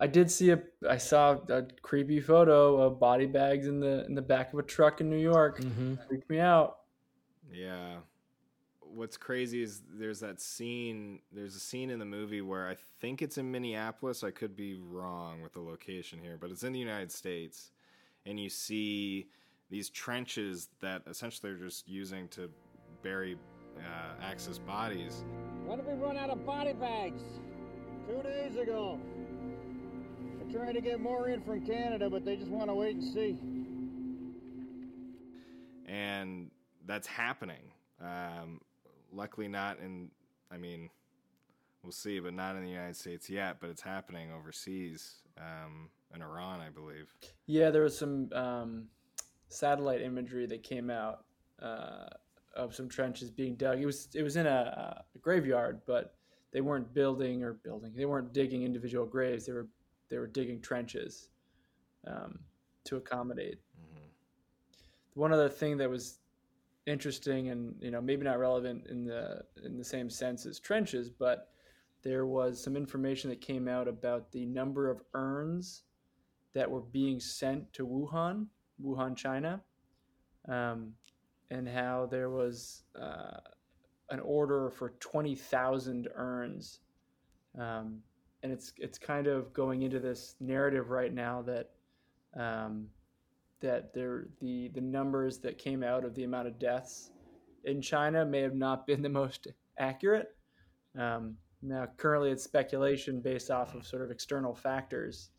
I 0.00 0.06
did 0.06 0.30
see 0.30 0.50
a 0.50 0.60
I 0.88 0.96
saw 0.96 1.38
a 1.48 1.62
creepy 1.82 2.20
photo 2.20 2.80
of 2.80 3.00
body 3.00 3.26
bags 3.26 3.66
in 3.66 3.80
the 3.80 4.04
in 4.06 4.14
the 4.14 4.22
back 4.22 4.52
of 4.52 4.58
a 4.58 4.62
truck 4.62 5.00
in 5.00 5.10
New 5.10 5.18
York. 5.18 5.60
Mm-hmm. 5.60 5.94
Freaked 6.08 6.30
me 6.30 6.38
out. 6.38 6.78
Yeah. 7.52 7.96
What's 8.80 9.16
crazy 9.16 9.62
is 9.62 9.82
there's 9.92 10.20
that 10.20 10.40
scene 10.40 11.20
there's 11.32 11.56
a 11.56 11.60
scene 11.60 11.90
in 11.90 11.98
the 11.98 12.04
movie 12.04 12.42
where 12.42 12.68
I 12.68 12.76
think 13.00 13.22
it's 13.22 13.38
in 13.38 13.50
Minneapolis. 13.50 14.22
I 14.22 14.30
could 14.30 14.56
be 14.56 14.76
wrong 14.76 15.42
with 15.42 15.52
the 15.52 15.60
location 15.60 16.20
here, 16.22 16.38
but 16.40 16.50
it's 16.50 16.62
in 16.62 16.72
the 16.72 16.78
United 16.78 17.10
States 17.10 17.72
and 18.28 18.38
you 18.38 18.48
see 18.48 19.26
these 19.70 19.90
trenches 19.90 20.68
that 20.80 21.02
essentially 21.08 21.52
they're 21.52 21.66
just 21.66 21.88
using 21.88 22.28
to 22.28 22.50
bury 23.02 23.36
uh, 23.76 24.22
Axis 24.22 24.58
bodies. 24.58 25.24
When 25.66 25.78
did 25.78 25.86
we 25.86 25.94
run 25.94 26.16
out 26.16 26.30
of 26.30 26.44
body 26.46 26.72
bags? 26.72 27.22
Two 28.08 28.22
days 28.22 28.56
ago 28.56 28.98
They're 30.38 30.60
trying 30.60 30.74
to 30.74 30.80
get 30.80 31.00
more 31.00 31.28
in 31.28 31.42
from 31.42 31.60
Canada, 31.66 32.08
but 32.08 32.24
they 32.24 32.36
just 32.36 32.50
want 32.50 32.68
to 32.70 32.74
wait 32.74 32.96
and 32.96 33.04
see. 33.04 33.36
And 35.86 36.50
that's 36.86 37.06
happening. 37.06 37.72
Um, 38.00 38.60
luckily, 39.12 39.48
not 39.48 39.78
in, 39.80 40.10
I 40.50 40.56
mean, 40.56 40.88
we'll 41.82 41.92
see, 41.92 42.18
but 42.20 42.34
not 42.34 42.56
in 42.56 42.62
the 42.64 42.70
United 42.70 42.96
States 42.96 43.28
yet, 43.28 43.56
but 43.60 43.70
it's 43.70 43.82
happening 43.82 44.30
overseas 44.32 45.16
um, 45.38 45.88
in 46.14 46.22
Iran, 46.22 46.60
I 46.60 46.70
believe. 46.70 47.14
Yeah, 47.46 47.70
there 47.70 47.82
was 47.82 47.96
some 47.98 48.30
um, 48.32 48.84
satellite 49.48 50.02
imagery 50.02 50.46
that 50.46 50.62
came 50.62 50.90
out 50.90 51.24
uh, 51.62 52.06
of 52.54 52.74
some 52.74 52.88
trenches 52.88 53.30
being 53.30 53.54
dug. 53.56 53.80
It 53.80 53.86
was 53.86 54.08
it 54.14 54.22
was 54.22 54.36
in 54.36 54.46
a, 54.46 55.04
a 55.14 55.18
graveyard, 55.18 55.80
but 55.86 56.14
they 56.52 56.60
weren't 56.60 56.92
building 56.94 57.42
or 57.42 57.54
building. 57.54 57.92
They 57.94 58.06
weren't 58.06 58.32
digging 58.32 58.62
individual 58.62 59.06
graves. 59.06 59.46
They 59.46 59.52
were 59.52 59.68
they 60.08 60.18
were 60.18 60.26
digging 60.26 60.60
trenches 60.60 61.28
um, 62.06 62.38
to 62.84 62.96
accommodate. 62.96 63.58
Mm-hmm. 63.78 64.06
One 65.14 65.32
other 65.32 65.48
thing 65.48 65.76
that 65.78 65.90
was 65.90 66.18
interesting 66.86 67.50
and 67.50 67.74
you 67.80 67.90
know 67.90 68.00
maybe 68.00 68.24
not 68.24 68.38
relevant 68.38 68.86
in 68.86 69.04
the 69.04 69.42
in 69.64 69.76
the 69.76 69.84
same 69.84 70.08
sense 70.08 70.46
as 70.46 70.58
trenches, 70.58 71.10
but 71.10 71.50
there 72.02 72.26
was 72.26 72.62
some 72.62 72.76
information 72.76 73.28
that 73.28 73.40
came 73.40 73.68
out 73.68 73.88
about 73.88 74.30
the 74.32 74.46
number 74.46 74.88
of 74.90 75.02
urns 75.14 75.82
that 76.54 76.70
were 76.70 76.80
being 76.80 77.20
sent 77.20 77.70
to 77.72 77.86
Wuhan, 77.86 78.46
Wuhan, 78.82 79.16
China, 79.16 79.60
um, 80.48 80.92
and 81.50 81.68
how 81.68 82.06
there 82.10 82.30
was 82.30 82.82
uh, 83.00 83.38
an 84.10 84.20
order 84.20 84.70
for 84.70 84.90
twenty 85.00 85.34
thousand 85.34 86.08
urns 86.14 86.80
um, 87.58 87.98
and 88.42 88.52
it's 88.52 88.72
it's 88.76 88.98
kind 88.98 89.26
of 89.26 89.52
going 89.52 89.82
into 89.82 89.98
this 89.98 90.36
narrative 90.40 90.90
right 90.90 91.12
now 91.12 91.42
that 91.42 91.70
um, 92.38 92.86
that 93.60 93.92
there 93.92 94.26
the 94.40 94.70
the 94.74 94.80
numbers 94.80 95.38
that 95.38 95.58
came 95.58 95.82
out 95.82 96.04
of 96.04 96.14
the 96.14 96.24
amount 96.24 96.46
of 96.46 96.58
deaths 96.58 97.10
in 97.64 97.82
China 97.82 98.24
may 98.24 98.40
have 98.40 98.54
not 98.54 98.86
been 98.86 99.02
the 99.02 99.08
most 99.08 99.48
accurate. 99.78 100.34
Um, 100.98 101.36
now, 101.60 101.88
currently, 101.96 102.30
it's 102.30 102.44
speculation 102.44 103.20
based 103.20 103.50
off 103.50 103.74
of 103.74 103.84
sort 103.84 104.02
of 104.02 104.10
external 104.10 104.54
factors 104.54 105.30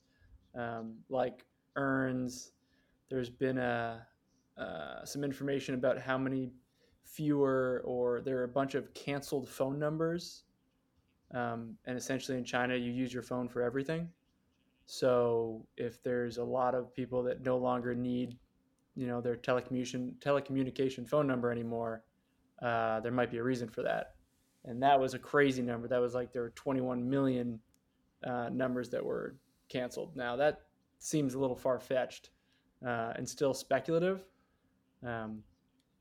um, 0.53 0.95
like 1.09 1.45
urns. 1.77 2.51
There's 3.09 3.29
been 3.29 3.57
a 3.57 4.05
uh, 4.59 5.05
some 5.05 5.23
information 5.23 5.75
about 5.75 5.99
how 5.99 6.17
many 6.17 6.51
fewer 7.03 7.81
or 7.85 8.21
there 8.21 8.37
are 8.39 8.43
a 8.43 8.47
bunch 8.47 8.75
of 8.75 8.93
canceled 8.93 9.47
phone 9.47 9.79
numbers 9.79 10.43
um, 11.33 11.75
and 11.85 11.97
essentially 11.97 12.37
in 12.37 12.43
China, 12.43 12.75
you 12.75 12.91
use 12.91 13.13
your 13.13 13.23
phone 13.23 13.47
for 13.47 13.61
everything. 13.61 14.09
So 14.85 15.65
if 15.77 16.01
there's 16.01 16.37
a 16.37 16.43
lot 16.43 16.73
of 16.73 16.93
people 16.93 17.21
that 17.23 17.45
no 17.45 17.57
longer 17.57 17.93
need, 17.93 18.37
you 18.95 19.05
know, 19.05 19.21
their 19.21 19.35
telecommunication 19.35 20.17
telecommunication 20.19 21.07
phone 21.07 21.27
number 21.27 21.51
anymore, 21.51 22.03
uh, 22.61 22.99
there 23.01 23.11
might 23.11 23.31
be 23.31 23.37
a 23.37 23.43
reason 23.43 23.69
for 23.69 23.83
that. 23.83 24.15
And 24.65 24.81
that 24.81 24.99
was 24.99 25.13
a 25.13 25.19
crazy 25.19 25.61
number. 25.61 25.87
That 25.87 26.01
was 26.01 26.15
like 26.15 26.33
there 26.33 26.41
were 26.41 26.49
21 26.49 27.07
million 27.07 27.59
uh, 28.23 28.49
numbers 28.51 28.89
that 28.89 29.05
were 29.05 29.35
canceled. 29.69 30.15
Now 30.15 30.35
that 30.37 30.61
seems 30.97 31.35
a 31.35 31.39
little 31.39 31.55
far 31.55 31.79
fetched 31.79 32.31
uh, 32.85 33.13
and 33.15 33.29
still 33.29 33.53
speculative, 33.53 34.25
Um, 35.05 35.43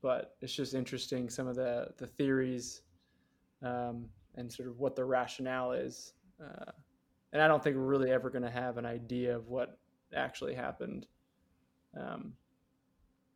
but 0.01 0.35
it's 0.41 0.53
just 0.53 0.73
interesting 0.73 1.29
some 1.29 1.47
of 1.47 1.55
the 1.55 1.89
the 1.97 2.07
theories 2.07 2.81
um, 3.61 4.05
and 4.35 4.51
sort 4.51 4.69
of 4.69 4.79
what 4.79 4.95
the 4.95 5.03
rationale 5.03 5.71
is. 5.71 6.13
Uh, 6.41 6.71
and 7.33 7.41
I 7.41 7.47
don't 7.47 7.63
think 7.63 7.75
we're 7.75 7.83
really 7.83 8.11
ever 8.11 8.29
going 8.29 8.43
to 8.43 8.49
have 8.49 8.77
an 8.77 8.85
idea 8.85 9.35
of 9.35 9.47
what 9.47 9.77
actually 10.15 10.55
happened 10.55 11.05
um, 11.95 12.33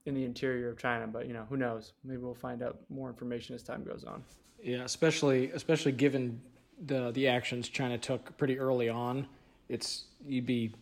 in 0.05 0.15
the 0.15 0.23
interior 0.23 0.69
of 0.69 0.77
China. 0.77 1.07
But 1.07 1.27
you 1.27 1.33
know, 1.33 1.45
who 1.49 1.57
knows? 1.57 1.93
Maybe 2.03 2.17
we'll 2.17 2.33
find 2.33 2.63
out 2.63 2.79
more 2.89 3.09
information 3.09 3.55
as 3.55 3.63
time 3.63 3.83
goes 3.83 4.03
on. 4.03 4.23
Yeah, 4.61 4.83
especially 4.83 5.51
especially 5.51 5.91
given 5.91 6.39
the 6.85 7.11
the 7.11 7.27
actions 7.27 7.69
China 7.69 7.97
took 7.97 8.35
pretty 8.37 8.57
early 8.57 8.89
on. 8.89 9.27
It's 9.69 10.05
you'd 10.25 10.45
be 10.45 10.73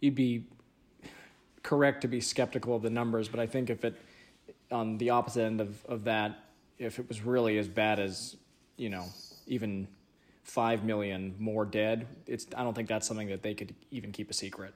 you'd 0.00 0.14
be 0.14 0.44
correct 1.62 2.00
to 2.02 2.08
be 2.08 2.20
skeptical 2.20 2.74
of 2.74 2.82
the 2.82 2.90
numbers, 2.90 3.28
but 3.28 3.40
I 3.40 3.46
think 3.46 3.70
if 3.70 3.84
it 3.84 3.96
on 4.70 4.98
the 4.98 5.10
opposite 5.10 5.42
end 5.42 5.60
of, 5.60 5.84
of 5.86 6.04
that, 6.04 6.38
if 6.78 6.98
it 6.98 7.08
was 7.08 7.22
really 7.22 7.58
as 7.58 7.68
bad 7.68 7.98
as, 7.98 8.36
you 8.76 8.88
know, 8.88 9.04
even 9.46 9.88
five 10.44 10.84
million 10.84 11.34
more 11.38 11.64
dead, 11.64 12.06
it's 12.26 12.46
I 12.56 12.62
don't 12.62 12.74
think 12.74 12.88
that's 12.88 13.06
something 13.06 13.28
that 13.28 13.42
they 13.42 13.54
could 13.54 13.74
even 13.90 14.12
keep 14.12 14.30
a 14.30 14.34
secret. 14.34 14.74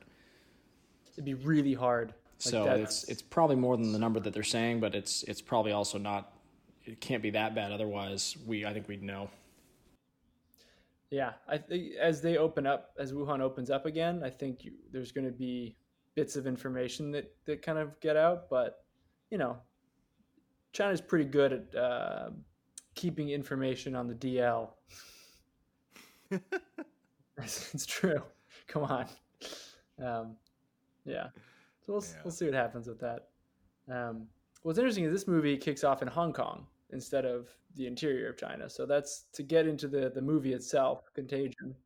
It'd 1.12 1.24
be 1.24 1.34
really 1.34 1.74
hard. 1.74 2.08
Like 2.08 2.14
so 2.38 2.64
that's- 2.64 3.02
it's 3.02 3.10
it's 3.10 3.22
probably 3.22 3.56
more 3.56 3.76
than 3.76 3.92
the 3.92 3.98
number 3.98 4.20
that 4.20 4.32
they're 4.32 4.42
saying, 4.42 4.80
but 4.80 4.94
it's 4.94 5.22
it's 5.24 5.40
probably 5.40 5.72
also 5.72 5.98
not 5.98 6.32
it 6.84 7.00
can't 7.00 7.22
be 7.22 7.30
that 7.30 7.54
bad. 7.54 7.72
Otherwise, 7.72 8.36
we 8.46 8.66
I 8.66 8.72
think 8.72 8.88
we'd 8.88 9.02
know. 9.02 9.30
Yeah, 11.10 11.32
I 11.48 11.58
think 11.58 11.94
as 11.94 12.20
they 12.20 12.38
open 12.38 12.66
up, 12.66 12.90
as 12.98 13.12
Wuhan 13.12 13.40
opens 13.40 13.70
up 13.70 13.86
again, 13.86 14.22
I 14.24 14.30
think 14.30 14.64
you, 14.64 14.72
there's 14.90 15.12
going 15.12 15.26
to 15.26 15.32
be 15.32 15.76
bits 16.16 16.34
of 16.34 16.46
information 16.46 17.12
that 17.12 17.32
that 17.46 17.62
kind 17.62 17.78
of 17.78 17.98
get 18.00 18.16
out. 18.16 18.50
But 18.50 18.84
you 19.30 19.38
know, 19.38 19.56
China's 20.74 21.00
pretty 21.00 21.24
good 21.24 21.52
at 21.52 21.74
uh, 21.80 22.30
keeping 22.96 23.30
information 23.30 23.94
on 23.94 24.08
the 24.08 24.14
DL. 24.14 24.70
it's 27.38 27.86
true. 27.86 28.20
Come 28.66 28.82
on. 28.82 29.06
Um, 30.04 30.36
yeah. 31.06 31.28
So 31.86 31.92
we'll 31.92 32.04
we'll 32.24 32.32
see 32.32 32.46
what 32.46 32.54
happens 32.54 32.88
with 32.88 32.98
that. 33.00 33.28
Um, 33.90 34.26
what's 34.62 34.78
interesting 34.78 35.04
is 35.04 35.12
this 35.12 35.28
movie 35.28 35.56
kicks 35.56 35.84
off 35.84 36.02
in 36.02 36.08
Hong 36.08 36.32
Kong 36.32 36.66
instead 36.92 37.24
of 37.24 37.48
the 37.76 37.86
interior 37.86 38.30
of 38.30 38.36
China. 38.36 38.68
So 38.68 38.84
that's 38.84 39.26
to 39.34 39.44
get 39.44 39.68
into 39.68 39.86
the 39.86 40.10
the 40.10 40.22
movie 40.22 40.54
itself, 40.54 41.04
Contagion. 41.14 41.76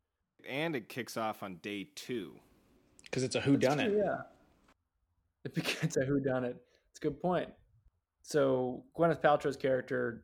And 0.49 0.75
it 0.75 0.89
kicks 0.89 1.19
off 1.19 1.43
on 1.43 1.57
day 1.57 1.91
two. 1.95 2.33
Because 3.05 3.23
it's 3.23 3.35
a 3.35 3.41
who 3.41 3.59
done 3.59 3.81
it. 3.81 3.93
Yeah. 3.95 4.23
It 5.45 5.53
begins 5.55 5.99
a 5.99 6.07
who 6.07 6.21
done 6.21 6.45
it. 6.45 6.57
It's 6.91 7.01
a 7.01 7.03
good 7.03 7.21
point. 7.21 7.51
So 8.29 8.85
Gwyneth 8.95 9.23
Paltrow's 9.23 9.57
character 9.57 10.23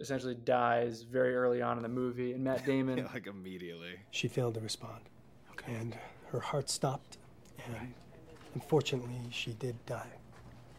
essentially 0.00 0.34
dies 0.34 1.02
very 1.02 1.36
early 1.36 1.60
on 1.60 1.76
in 1.76 1.82
the 1.82 1.88
movie, 1.90 2.32
and 2.32 2.42
Matt 2.42 2.64
Damon. 2.64 3.06
like 3.14 3.26
immediately. 3.26 3.96
She 4.10 4.26
failed 4.26 4.54
to 4.54 4.60
respond. 4.60 5.02
And 5.66 5.94
her 6.30 6.40
heart 6.40 6.70
stopped. 6.70 7.18
And 7.66 7.92
unfortunately, 8.54 9.20
she 9.30 9.52
did 9.52 9.76
die. 9.84 10.14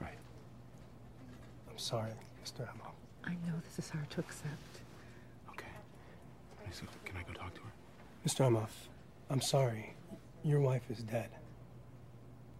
Right. 0.01 0.17
I'm 1.69 1.77
sorry, 1.77 2.13
Mr. 2.43 2.61
Emhoff. 2.61 2.95
I 3.23 3.33
know 3.45 3.53
this 3.63 3.77
is 3.77 3.91
hard 3.91 4.09
to 4.09 4.21
accept. 4.21 4.79
So, 6.71 6.85
can 7.05 7.15
I 7.17 7.21
go 7.21 7.33
talk 7.33 7.53
to 7.53 7.61
her? 7.61 7.71
Mr. 8.25 8.49
Emhoff, 8.49 8.87
I'm 9.29 9.41
sorry. 9.41 9.93
Your 10.43 10.59
wife 10.59 10.89
is 10.89 11.03
dead. 11.03 11.29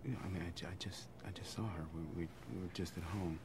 Yeah, 0.05 0.13
I 0.23 0.27
mean, 0.27 0.43
I, 0.43 0.67
I 0.67 0.73
just, 0.77 1.07
I 1.27 1.31
just 1.31 1.55
saw 1.55 1.63
her. 1.63 1.85
We, 1.95 2.01
we, 2.15 2.27
we 2.53 2.61
were 2.61 2.69
just 2.75 2.95
at 2.95 3.03
home. 3.05 3.39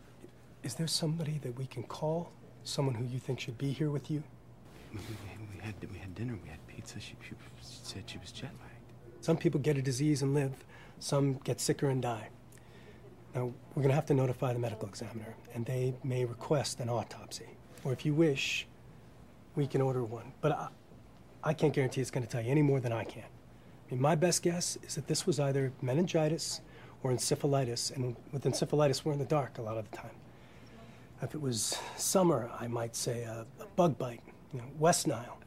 Is 0.63 0.75
there 0.75 0.87
somebody 0.87 1.39
that 1.43 1.57
we 1.57 1.67
can 1.67 1.85
call? 1.85 2.33
Someone 2.65 2.95
who 2.95 3.05
you 3.05 3.19
think 3.19 3.41
should 3.41 3.57
be 3.57 3.73
here 3.73 3.91
with 3.91 4.11
you? 4.11 4.23
We, 4.93 4.99
we, 4.99 5.57
we 5.57 5.65
had, 5.65 5.75
we 5.91 5.99
had 5.99 6.15
dinner. 6.15 6.39
We 6.43 6.49
had 6.49 6.67
pizza. 6.67 6.99
She, 7.01 7.15
she 7.23 7.35
said 7.61 8.05
she 8.07 8.19
was 8.19 8.33
jet 8.33 8.51
lagged. 8.61 8.75
Some 9.21 9.37
people 9.37 9.61
get 9.61 9.79
a 9.79 9.83
disease 9.83 10.23
and 10.23 10.35
live. 10.35 10.65
Some 10.99 11.35
get 11.45 11.61
sicker 11.61 11.89
and 11.89 12.03
die. 12.03 12.29
Now, 13.35 13.53
we're 13.75 13.83
going 13.83 13.91
to 13.91 13.95
have 13.95 14.07
to 14.07 14.15
notify 14.15 14.53
the 14.53 14.59
medical 14.59 14.89
examiner, 14.89 15.35
and 15.55 15.65
they 15.65 15.95
may 16.03 16.25
request 16.25 16.81
an 16.81 16.89
autopsy. 16.89 17.47
Or 17.85 17.93
if 17.93 18.05
you 18.05 18.15
wish, 18.15 18.67
we 19.55 19.67
can 19.67 19.81
order 19.81 20.03
one. 20.03 20.33
But 20.41 20.53
I, 20.53 20.69
I 21.45 21.55
can't 21.55 21.73
guarantee 21.73 22.01
it's 22.01 22.11
going 22.11 22.27
to 22.27 22.31
tell 22.31 22.43
you 22.43 22.51
any 22.51 22.63
more 22.63 22.81
than 22.81 22.93
I 22.93 23.05
can. 23.05 23.23
I 23.23 23.93
mean, 23.93 24.01
my 24.01 24.15
best 24.15 24.43
guess 24.43 24.77
is 24.83 24.97
that 24.97 25.07
this 25.07 25.27
was 25.27 25.39
either 25.39 25.73
meningitis 25.81 26.61
or 27.03 27.13
encephalitis, 27.13 27.95
and 27.95 28.17
with 28.33 28.45
encephalitis, 28.45 29.05
we're 29.05 29.13
in 29.13 29.19
the 29.19 29.25
dark 29.25 29.59
a 29.59 29.63
lot 29.63 29.77
of 29.77 29.89
the 29.91 29.97
time. 29.97 30.11
If 31.23 31.35
it 31.35 31.41
was 31.41 31.79
summer, 31.97 32.51
I 32.59 32.69
might 32.69 32.95
say 32.95 33.23
a, 33.25 33.47
a 33.61 33.67
bug 33.77 33.99
bite, 33.99 34.23
you 34.53 34.61
know, 34.61 34.67
West 34.79 35.07
Nile. 35.07 35.39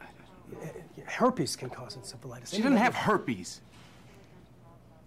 Herpes 1.05 1.55
can 1.55 1.69
cause 1.69 1.95
encephalitis. 1.95 2.51
She 2.51 2.57
didn't 2.57 2.77
have 2.77 2.93
herpes. 2.93 3.61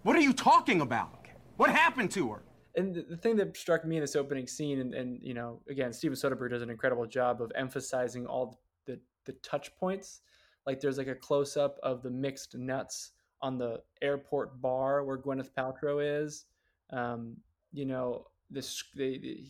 What 0.03 0.17
are 0.17 0.21
you 0.21 0.33
talking 0.33 0.81
about? 0.81 1.27
What 1.57 1.71
happened 1.71 2.11
to 2.13 2.33
her? 2.33 2.43
And 2.77 2.95
the, 2.95 3.03
the 3.03 3.17
thing 3.17 3.37
that 3.37 3.57
struck 3.57 3.85
me 3.85 3.97
in 3.97 4.01
this 4.01 4.17
opening 4.17 4.47
scene, 4.47 4.81
and, 4.81 4.95
and 4.95 5.23
you 5.23 5.35
know, 5.35 5.61
again, 5.69 5.93
Steven 5.93 6.17
Soderbergh 6.17 6.51
does 6.51 6.63
an 6.63 6.71
incredible 6.71 7.07
job 7.07 7.41
of 7.41 7.53
emphasizing 7.55 8.27
all 8.27 8.61
the 8.87 8.99
the 9.27 9.33
touch 9.35 9.75
points. 9.77 10.23
Like 10.67 10.81
there's 10.81 10.99
like 10.99 11.09
a 11.09 11.15
close 11.15 11.57
up 11.57 11.79
of 11.83 12.03
the 12.03 12.11
mixed 12.11 12.57
nuts 12.57 13.13
on 13.43 13.59
the 13.59 13.83
airport 14.03 14.61
bar 14.61 15.05
where 15.05 15.19
Gwyneth 15.19 15.51
Paltrow 15.57 16.25
is. 16.25 16.47
Um, 16.91 17.37
you 17.73 17.85
know, 17.85 18.27
this 18.51 18.83
they, 18.97 19.19
they, 19.19 19.45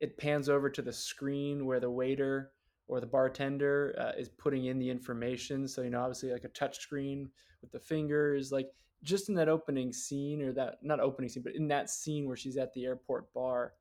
it 0.00 0.16
pans 0.16 0.48
over 0.48 0.70
to 0.70 0.82
the 0.82 0.92
screen 0.92 1.66
where 1.66 1.80
the 1.80 1.90
waiter 1.90 2.52
or 2.88 3.00
the 3.00 3.06
bartender 3.06 3.94
uh, 3.98 4.18
is 4.18 4.28
putting 4.28 4.66
in 4.66 4.78
the 4.78 4.90
information. 4.90 5.68
So 5.68 5.82
you 5.82 5.90
know, 5.90 6.00
obviously 6.00 6.32
like 6.32 6.44
a 6.44 6.48
touch 6.48 6.78
screen 6.78 7.30
with 7.62 7.70
the 7.70 7.78
fingers, 7.78 8.50
like 8.50 8.70
just 9.02 9.28
in 9.28 9.34
that 9.36 9.48
opening 9.48 9.92
scene 9.92 10.42
or 10.42 10.52
that 10.52 10.78
not 10.82 11.00
opening 11.00 11.28
scene, 11.28 11.42
but 11.42 11.54
in 11.54 11.68
that 11.68 11.88
scene 11.88 12.26
where 12.26 12.36
she's 12.36 12.56
at 12.56 12.72
the 12.74 12.84
airport 12.84 13.32
bar, 13.32 13.74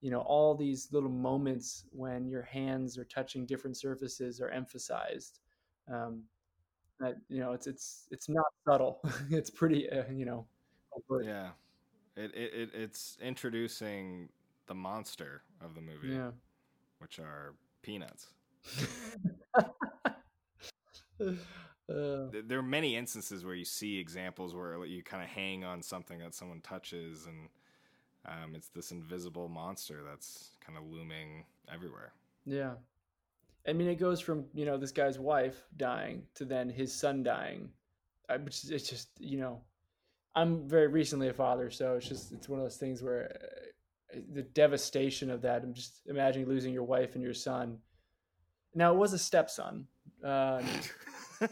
you 0.00 0.10
know, 0.10 0.20
all 0.20 0.54
these 0.54 0.88
little 0.92 1.10
moments 1.10 1.84
when 1.90 2.28
your 2.28 2.42
hands 2.42 2.96
are 2.98 3.04
touching 3.04 3.46
different 3.46 3.76
surfaces 3.76 4.40
are 4.40 4.50
emphasized. 4.50 5.40
Um, 5.92 6.22
that 7.00 7.16
you 7.28 7.40
know, 7.40 7.52
it's 7.52 7.66
it's 7.66 8.06
it's 8.10 8.28
not 8.28 8.46
subtle. 8.66 9.00
it's 9.30 9.50
pretty, 9.50 9.90
uh, 9.90 10.04
you 10.12 10.24
know, 10.24 10.46
overt. 10.96 11.26
Yeah. 11.26 11.50
It, 12.16 12.32
it, 12.32 12.52
it 12.54 12.70
it's 12.74 13.18
introducing 13.20 14.28
the 14.66 14.74
monster 14.74 15.42
of 15.60 15.74
the 15.74 15.80
movie. 15.80 16.14
Yeah. 16.14 16.30
Which 16.98 17.18
are 17.18 17.54
peanuts. 17.82 18.28
Uh, 21.86 22.28
there 22.46 22.58
are 22.58 22.62
many 22.62 22.96
instances 22.96 23.44
where 23.44 23.54
you 23.54 23.64
see 23.64 23.98
examples 23.98 24.54
where 24.54 24.86
you 24.86 25.02
kind 25.02 25.22
of 25.22 25.28
hang 25.28 25.64
on 25.64 25.82
something 25.82 26.18
that 26.18 26.34
someone 26.34 26.62
touches 26.62 27.26
and 27.26 27.48
um, 28.24 28.54
it's 28.54 28.68
this 28.68 28.90
invisible 28.90 29.50
monster 29.50 30.00
that's 30.02 30.52
kind 30.64 30.78
of 30.78 30.84
looming 30.86 31.44
everywhere 31.70 32.12
Yeah. 32.46 32.72
I 33.68 33.74
mean, 33.74 33.88
it 33.88 33.96
goes 33.96 34.18
from, 34.20 34.46
you 34.54 34.64
know, 34.64 34.78
this 34.78 34.92
guy's 34.92 35.18
wife 35.18 35.62
dying 35.76 36.22
to 36.36 36.44
then 36.46 36.70
his 36.70 36.92
son 36.92 37.22
dying. 37.22 37.68
I, 38.30 38.36
it's 38.36 38.62
just, 38.62 39.08
you 39.18 39.38
know, 39.38 39.60
I'm 40.34 40.66
very 40.66 40.86
recently 40.88 41.28
a 41.28 41.34
father, 41.34 41.70
so 41.70 41.96
it's 41.96 42.08
just, 42.08 42.32
it's 42.32 42.48
one 42.48 42.60
of 42.60 42.64
those 42.64 42.76
things 42.76 43.02
where 43.02 43.30
uh, 43.42 43.66
the 44.32 44.42
devastation 44.42 45.30
of 45.30 45.42
that, 45.42 45.62
I'm 45.62 45.74
just 45.74 46.02
imagining 46.06 46.48
losing 46.48 46.72
your 46.72 46.84
wife 46.84 47.14
and 47.14 47.22
your 47.22 47.34
son. 47.34 47.78
Now, 48.74 48.92
it 48.92 48.96
was 48.96 49.12
a 49.12 49.18
stepson. 49.18 49.86
Uh, 50.24 50.62
it 51.40 51.50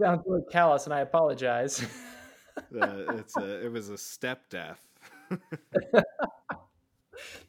sounds 0.00 0.22
really 0.26 0.44
callous, 0.50 0.84
and 0.84 0.94
I 0.94 1.00
apologize. 1.00 1.82
uh, 2.58 3.14
it's 3.14 3.36
a, 3.36 3.64
it 3.64 3.72
was 3.72 3.90
a 3.90 3.98
step 3.98 4.48
death 4.48 4.86
that 5.30 6.04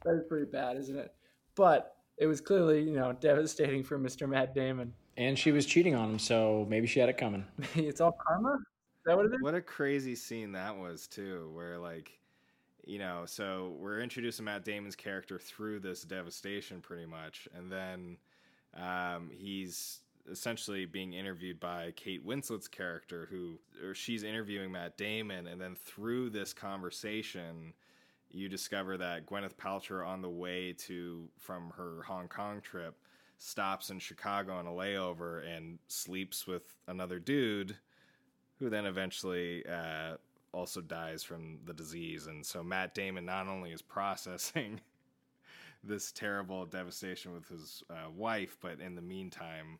is 0.05 0.23
pretty 0.27 0.49
bad, 0.51 0.77
isn't 0.77 0.97
it? 0.97 1.13
But 1.55 1.95
it 2.17 2.27
was 2.27 2.41
clearly, 2.41 2.81
you 2.81 2.95
know, 2.95 3.13
devastating 3.13 3.83
for 3.83 3.99
Mr. 3.99 4.27
Matt 4.27 4.53
Damon. 4.53 4.93
And 5.17 5.37
she 5.37 5.51
was 5.51 5.65
cheating 5.65 5.95
on 5.95 6.09
him, 6.11 6.19
so 6.19 6.65
maybe 6.69 6.87
she 6.87 6.99
had 6.99 7.09
it 7.09 7.17
coming. 7.17 7.45
it's 7.75 8.01
all 8.01 8.17
karma. 8.27 8.55
Is 8.55 9.03
that 9.05 9.15
what 9.15 9.25
it 9.27 9.33
is? 9.33 9.41
What 9.41 9.55
a 9.55 9.61
crazy 9.61 10.15
scene 10.15 10.51
that 10.53 10.75
was 10.75 11.07
too, 11.07 11.49
where 11.53 11.77
like, 11.77 12.11
you 12.85 12.99
know, 12.99 13.23
so 13.25 13.75
we're 13.79 13.99
introducing 13.99 14.45
Matt 14.45 14.63
Damon's 14.63 14.95
character 14.95 15.39
through 15.39 15.79
this 15.79 16.03
devastation 16.03 16.81
pretty 16.81 17.05
much, 17.05 17.47
and 17.55 17.71
then 17.71 18.17
um, 18.75 19.29
he's 19.33 20.01
essentially 20.31 20.85
being 20.85 21.13
interviewed 21.13 21.59
by 21.59 21.93
Kate 21.95 22.25
Winslet's 22.25 22.67
character, 22.67 23.27
who 23.29 23.59
or 23.83 23.93
she's 23.93 24.23
interviewing 24.23 24.71
Matt 24.71 24.97
Damon, 24.97 25.47
and 25.47 25.59
then 25.59 25.75
through 25.75 26.29
this 26.29 26.53
conversation, 26.53 27.73
you 28.31 28.49
discover 28.49 28.97
that 28.97 29.25
Gwyneth 29.25 29.55
Paltrow 29.55 30.07
on 30.07 30.21
the 30.21 30.29
way 30.29 30.73
to 30.79 31.27
from 31.37 31.71
her 31.77 32.03
Hong 32.03 32.27
Kong 32.27 32.61
trip 32.61 32.95
stops 33.37 33.89
in 33.89 33.99
Chicago 33.99 34.53
on 34.53 34.65
a 34.65 34.71
layover 34.71 35.45
and 35.45 35.79
sleeps 35.87 36.47
with 36.47 36.75
another 36.87 37.19
dude 37.19 37.77
who 38.59 38.69
then 38.69 38.85
eventually 38.85 39.63
uh, 39.67 40.15
also 40.55 40.79
dies 40.79 41.21
from 41.21 41.59
the 41.65 41.73
disease. 41.73 42.27
And 42.27 42.43
so 42.45 42.63
Matt 42.63 42.95
Damon 42.95 43.25
not 43.25 43.47
only 43.47 43.71
is 43.71 43.81
processing 43.81 44.79
this 45.83 46.11
terrible 46.11 46.65
devastation 46.65 47.33
with 47.33 47.47
his 47.49 47.83
uh, 47.89 48.09
wife, 48.09 48.57
but 48.61 48.79
in 48.79 48.95
the 48.95 49.01
meantime, 49.01 49.79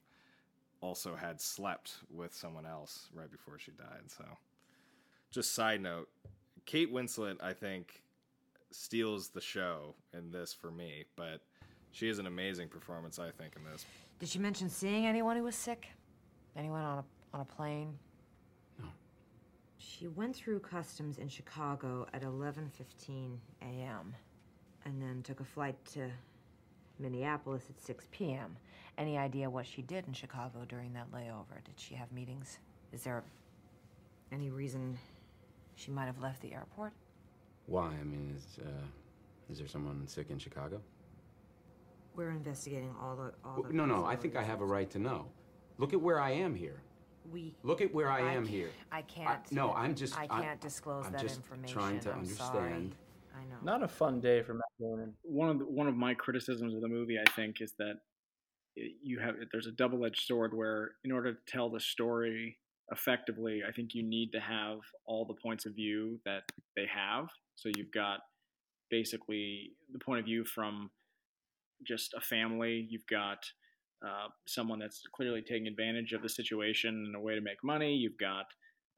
also 0.82 1.16
had 1.16 1.40
slept 1.42 1.96
with 2.12 2.34
someone 2.34 2.66
else 2.66 3.08
right 3.14 3.32
before 3.32 3.58
she 3.58 3.72
died. 3.72 4.04
So, 4.08 4.26
just 5.32 5.56
side 5.56 5.82
note, 5.82 6.10
Kate 6.66 6.94
Winslet, 6.94 7.38
I 7.42 7.54
think, 7.54 8.04
steals 8.72 9.30
the 9.30 9.42
show 9.42 9.96
in 10.14 10.32
this 10.32 10.54
for 10.54 10.70
me, 10.70 11.06
but 11.16 11.42
she 11.92 12.10
is 12.10 12.20
an 12.20 12.28
amazing 12.28 12.68
performance, 12.68 13.18
I 13.18 13.32
think, 13.32 13.56
in 13.56 13.64
this. 13.64 13.86
Did 14.20 14.30
she 14.30 14.38
mention 14.38 14.70
seeing 14.70 15.08
anyone 15.08 15.38
who 15.38 15.44
was 15.44 15.56
sick? 15.56 15.88
Anyone 16.56 16.82
on 16.82 17.00
a 17.00 17.04
on 17.34 17.42
a 17.42 17.46
plane? 17.46 17.98
She 19.88 20.08
went 20.08 20.36
through 20.36 20.60
customs 20.60 21.20
in 21.20 21.30
Chicago 21.30 22.08
at 22.12 22.24
11:15 22.24 23.38
a.m. 23.62 24.16
and 24.84 25.02
then 25.02 25.22
took 25.22 25.40
a 25.40 25.44
flight 25.44 25.76
to 25.94 26.10
Minneapolis 26.98 27.70
at 27.70 27.80
6 27.80 28.08
p.m. 28.12 28.58
Any 28.98 29.18
idea 29.18 29.50
what 29.50 29.68
she 29.68 29.82
did 29.82 30.08
in 30.08 30.14
Chicago 30.14 30.66
during 30.68 30.94
that 30.94 31.12
layover? 31.12 31.64
Did 31.64 31.78
she 31.78 31.94
have 31.96 32.12
meetings? 32.12 32.58
Is 32.92 33.04
there 33.04 33.24
any 34.32 34.50
reason 34.50 34.98
she 35.76 35.92
might 35.92 36.06
have 36.06 36.20
left 36.20 36.42
the 36.42 36.54
airport? 36.54 36.94
Why? 37.68 37.88
I 37.88 38.04
mean, 38.04 38.34
is 38.36 38.58
uh, 38.66 38.88
is 39.52 39.60
there 39.60 39.68
someone 39.68 40.08
sick 40.08 40.32
in 40.32 40.40
Chicago? 40.40 40.82
We're 42.16 42.32
investigating 42.32 42.96
all 43.00 43.16
the 43.16 43.34
all 43.44 43.62
the 43.62 43.72
No, 43.72 43.86
no. 43.86 44.04
I 44.04 44.16
think 44.16 44.36
I 44.36 44.44
have 44.44 44.62
a 44.62 44.66
right 44.66 44.90
to 44.92 45.00
know. 45.00 45.28
Look 45.78 45.94
at 45.94 46.02
where 46.02 46.20
I 46.20 46.32
am 46.32 46.56
here. 46.56 46.82
We 47.32 47.56
Look 47.64 47.82
at 47.82 47.94
where 47.94 48.10
I 48.10 48.20
I 48.22 48.34
am 48.34 48.46
here. 48.46 48.70
I 48.92 49.02
can't. 49.02 49.52
no, 49.52 49.74
I'm 49.74 49.96
just. 49.96 50.18
I 50.18 50.28
I'm- 50.30 50.44
can't 50.44 50.62
disclose 50.62 51.06
I'm 51.06 51.12
that 51.14 51.22
just 51.22 51.38
information. 51.38 51.74
trying 51.78 52.00
to 52.02 52.12
I'm 52.12 52.20
understand. 52.20 52.52
sorry. 52.54 52.72
I 53.36 53.44
know. 53.50 53.58
Not 53.64 53.84
a 53.84 53.88
fun 53.88 54.22
day 54.22 54.42
for 54.44 54.54
Matt 54.54 54.64
Damon. 54.80 55.14
one 55.24 55.50
of 55.50 55.60
the, 55.60 55.66
one 55.66 55.88
of 55.88 55.96
my 55.96 56.14
criticisms 56.14 56.74
of 56.74 56.82
the 56.82 56.88
movie, 56.88 57.18
I 57.20 57.30
think, 57.32 57.62
is 57.62 57.74
that 57.80 57.96
you 58.76 59.20
have 59.20 59.36
there's 59.52 59.68
a 59.68 59.72
double 59.72 60.06
edged 60.06 60.22
sword 60.26 60.54
where 60.54 60.92
in 61.04 61.12
order 61.12 61.34
to 61.34 61.40
tell 61.48 61.70
the 61.70 61.80
story 61.80 62.58
effectively, 62.92 63.62
I 63.68 63.72
think 63.72 63.94
you 63.94 64.04
need 64.04 64.32
to 64.34 64.40
have 64.40 64.80
all 65.06 65.26
the 65.26 65.34
points 65.34 65.66
of 65.66 65.74
view 65.76 66.20
that 66.26 66.44
they 66.76 66.86
have. 66.94 67.28
So 67.56 67.70
you've 67.76 67.92
got 67.92 68.20
basically 68.90 69.72
the 69.92 70.00
point 70.00 70.20
of 70.20 70.26
view 70.26 70.46
from 70.46 70.92
just 71.86 72.14
a 72.14 72.22
family. 72.22 72.88
You've 72.90 73.08
got 73.08 73.40
uh, 74.04 74.28
someone 74.46 74.80
that's 74.80 75.04
clearly 75.14 75.42
taking 75.42 75.68
advantage 75.68 76.14
of 76.14 76.22
the 76.22 76.30
situation 76.30 77.06
in 77.08 77.16
a 77.16 77.20
way 77.20 77.36
to 77.36 77.42
make 77.42 77.64
money. 77.64 77.94
You've 77.94 78.18
got 78.18 78.46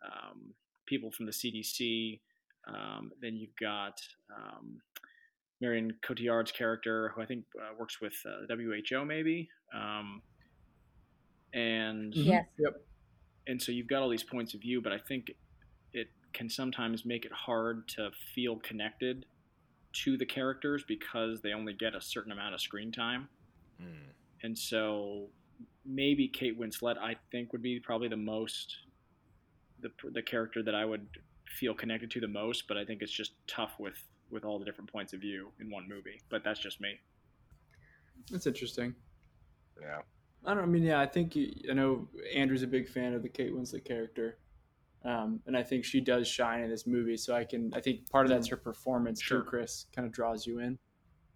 um, 0.05 0.53
people 0.86 1.12
from 1.12 1.25
the 1.25 1.31
CDC. 1.31 2.19
Um, 2.67 3.12
then 3.21 3.36
you've 3.36 3.55
got 3.60 4.01
um, 4.36 4.81
Marion 5.62 5.93
Cotillard's 6.01 6.51
character, 6.51 7.12
who 7.15 7.21
I 7.21 7.25
think 7.25 7.45
uh, 7.60 7.73
works 7.79 8.01
with 8.01 8.13
uh, 8.25 8.45
the 8.47 8.55
WHO, 8.55 9.05
maybe. 9.05 9.49
Um, 9.73 10.21
and 11.53 12.13
Yes. 12.15 12.45
Yep. 12.60 12.73
and 13.47 13.62
so 13.62 13.71
you've 13.71 13.88
got 13.88 14.01
all 14.01 14.10
these 14.10 14.23
points 14.23 14.53
of 14.53 14.62
view, 14.62 14.81
but 14.81 14.91
I 14.91 14.97
think 14.99 15.31
it 15.93 16.07
can 16.33 16.49
sometimes 16.49 17.05
make 17.05 17.25
it 17.25 17.31
hard 17.31 17.88
to 17.89 18.12
feel 18.36 18.57
connected 18.57 19.25
to 20.03 20.17
the 20.17 20.25
characters 20.25 20.83
because 20.88 21.41
they 21.41 21.53
only 21.53 21.73
get 21.73 21.95
a 21.95 22.01
certain 22.01 22.31
amount 22.31 22.53
of 22.53 22.62
screen 22.62 22.91
time. 22.91 23.29
And 24.43 24.58
so 24.58 25.28
maybe 25.86 26.28
Kate 26.28 26.60
Winslet, 26.60 26.97
I 26.97 27.15
think, 27.32 27.52
would 27.52 27.62
be 27.62 27.80
probably 27.80 28.08
the 28.08 28.17
most 28.17 28.78
the 29.80 29.91
the 30.12 30.21
character 30.21 30.63
that 30.63 30.76
I 30.76 30.86
would 30.86 31.08
feel 31.47 31.73
connected 31.73 32.12
to 32.12 32.19
the 32.19 32.28
most. 32.28 32.67
But 32.67 32.78
I 32.78 32.86
think 32.86 33.02
it's 33.02 33.12
just 33.12 33.34
tough 33.47 33.73
with 33.80 34.02
with 34.30 34.43
all 34.43 34.60
the 34.60 34.65
different 34.65 34.91
points 34.91 35.13
of 35.13 35.21
view 35.21 35.52
in 35.60 35.69
one 35.69 35.88
movie. 35.88 36.21
But 36.30 36.43
that's 36.43 36.60
just 36.60 36.82
me. 36.82 37.00
That's 38.32 38.45
interesting. 38.47 38.93
Yeah. 39.82 40.00
I 40.45 40.54
don't. 40.54 40.63
I 40.63 40.67
mean, 40.67 40.84
yeah, 40.84 41.00
I 41.00 41.06
think 41.06 41.36
you, 41.36 41.52
I 41.69 41.73
know 41.73 42.08
Andrew's 42.34 42.63
a 42.63 42.67
big 42.67 42.88
fan 42.88 43.13
of 43.13 43.23
the 43.23 43.30
Kate 43.30 43.54
Winslet 43.54 43.84
character, 43.86 44.38
um, 45.04 45.39
and 45.47 45.58
I 45.58 45.63
think 45.63 45.84
she 45.84 46.00
does 46.00 46.28
shine 46.28 46.62
in 46.62 46.69
this 46.69 46.86
movie. 46.88 47.17
So 47.17 47.36
I 47.36 47.43
can. 47.43 47.73
I 47.73 47.82
think 47.82 48.10
part 48.10 48.26
of 48.26 48.30
that's 48.30 48.47
her 48.47 48.58
performance 48.58 49.21
Sure. 49.21 49.41
too. 49.41 49.45
Chris 49.50 49.88
kind 49.95 50.06
of 50.06 50.13
draws 50.13 50.45
you 50.45 50.60
in. 50.60 50.78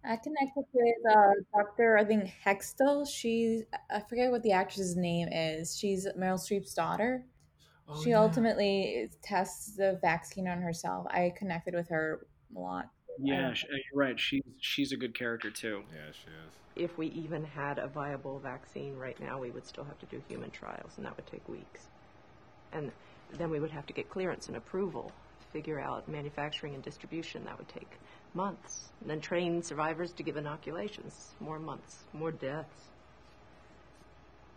I 0.04 0.16
connected 0.16 0.64
with 0.72 0.94
uh, 1.10 1.30
Dr. 1.54 1.96
I 1.96 2.04
think 2.04 2.32
Hextall. 2.44 3.08
She's 3.08 3.62
I 3.90 4.00
forget 4.00 4.30
what 4.30 4.42
the 4.42 4.52
actress's 4.52 4.96
name 4.96 5.28
is. 5.30 5.76
She's 5.78 6.06
Meryl 6.18 6.38
Streep's 6.38 6.74
daughter. 6.74 7.24
Oh, 7.88 8.02
she 8.02 8.10
yeah. 8.10 8.20
ultimately 8.20 9.10
tests 9.22 9.76
the 9.76 9.98
vaccine 10.00 10.48
on 10.48 10.60
herself. 10.60 11.06
I 11.08 11.32
connected 11.36 11.74
with 11.74 11.88
her 11.88 12.26
a 12.56 12.58
lot. 12.58 12.88
Yeah, 13.18 13.52
sh- 13.52 13.66
you're 13.70 14.00
right. 14.00 14.18
She's 14.18 14.42
she's 14.60 14.92
a 14.92 14.96
good 14.96 15.14
character 15.14 15.50
too. 15.50 15.82
Yeah, 15.92 16.10
she 16.12 16.28
is. 16.28 16.52
If 16.74 16.98
we 16.98 17.08
even 17.08 17.44
had 17.44 17.78
a 17.78 17.86
viable 17.86 18.38
vaccine 18.38 18.96
right 18.96 19.18
now, 19.20 19.38
we 19.38 19.50
would 19.50 19.66
still 19.66 19.84
have 19.84 19.98
to 19.98 20.06
do 20.06 20.22
human 20.28 20.50
trials, 20.50 20.92
and 20.96 21.04
that 21.06 21.16
would 21.16 21.26
take 21.26 21.46
weeks. 21.48 21.88
And 22.72 22.90
then 23.34 23.50
we 23.50 23.60
would 23.60 23.70
have 23.70 23.86
to 23.86 23.92
get 23.92 24.08
clearance 24.08 24.48
and 24.48 24.56
approval, 24.56 25.12
figure 25.52 25.80
out 25.80 26.08
manufacturing 26.08 26.74
and 26.74 26.82
distribution. 26.82 27.44
That 27.44 27.58
would 27.58 27.68
take 27.68 27.98
months. 28.34 28.90
And 29.00 29.10
then 29.10 29.20
train 29.20 29.62
survivors 29.62 30.12
to 30.12 30.22
give 30.22 30.36
inoculations. 30.36 31.34
More 31.40 31.58
months, 31.58 32.04
more 32.12 32.32
deaths. 32.32 32.88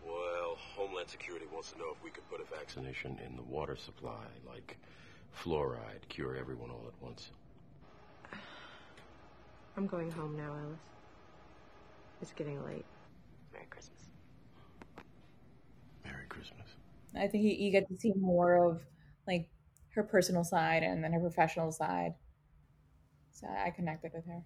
Well, 0.05 0.57
Homeland 0.75 1.09
Security 1.09 1.45
wants 1.51 1.71
to 1.71 1.79
know 1.79 1.89
if 1.91 2.03
we 2.03 2.09
could 2.09 2.27
put 2.29 2.39
a 2.39 2.55
vaccination 2.55 3.19
in 3.25 3.35
the 3.35 3.41
water 3.43 3.75
supply, 3.75 4.25
like 4.47 4.77
fluoride, 5.35 6.07
cure 6.09 6.35
everyone 6.35 6.69
all 6.69 6.85
at 6.87 7.03
once. 7.03 7.31
I'm 9.77 9.87
going 9.87 10.11
home 10.11 10.37
now, 10.37 10.53
Alice. 10.53 10.79
It's 12.21 12.31
getting 12.31 12.63
late. 12.63 12.85
Merry 13.51 13.65
Christmas. 13.69 13.99
Merry 16.05 16.25
Christmas. 16.29 16.67
I 17.17 17.27
think 17.27 17.43
you, 17.43 17.51
you 17.51 17.71
get 17.71 17.87
to 17.89 17.97
see 17.97 18.13
more 18.13 18.65
of 18.65 18.81
like 19.27 19.49
her 19.95 20.03
personal 20.03 20.43
side 20.43 20.83
and 20.83 21.03
then 21.03 21.13
her 21.13 21.19
professional 21.19 21.71
side. 21.71 22.13
So 23.31 23.47
I 23.47 23.71
connected 23.71 24.11
with 24.13 24.25
her. 24.27 24.43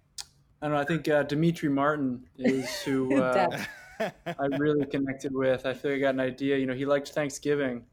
I 0.62 0.66
don't 0.66 0.74
know. 0.74 0.80
I 0.80 0.84
think 0.84 1.08
uh, 1.08 1.22
Demetri 1.22 1.68
Martin 1.68 2.24
is 2.38 2.68
who 2.82 3.16
uh, 3.22 3.56
I 4.00 4.46
really 4.58 4.86
connected 4.86 5.34
with. 5.34 5.66
I 5.66 5.74
feel 5.74 5.92
like 5.92 5.98
I 5.98 6.00
got 6.00 6.14
an 6.14 6.20
idea. 6.20 6.56
You 6.56 6.66
know, 6.66 6.74
he 6.74 6.86
liked 6.86 7.08
Thanksgiving, 7.10 7.84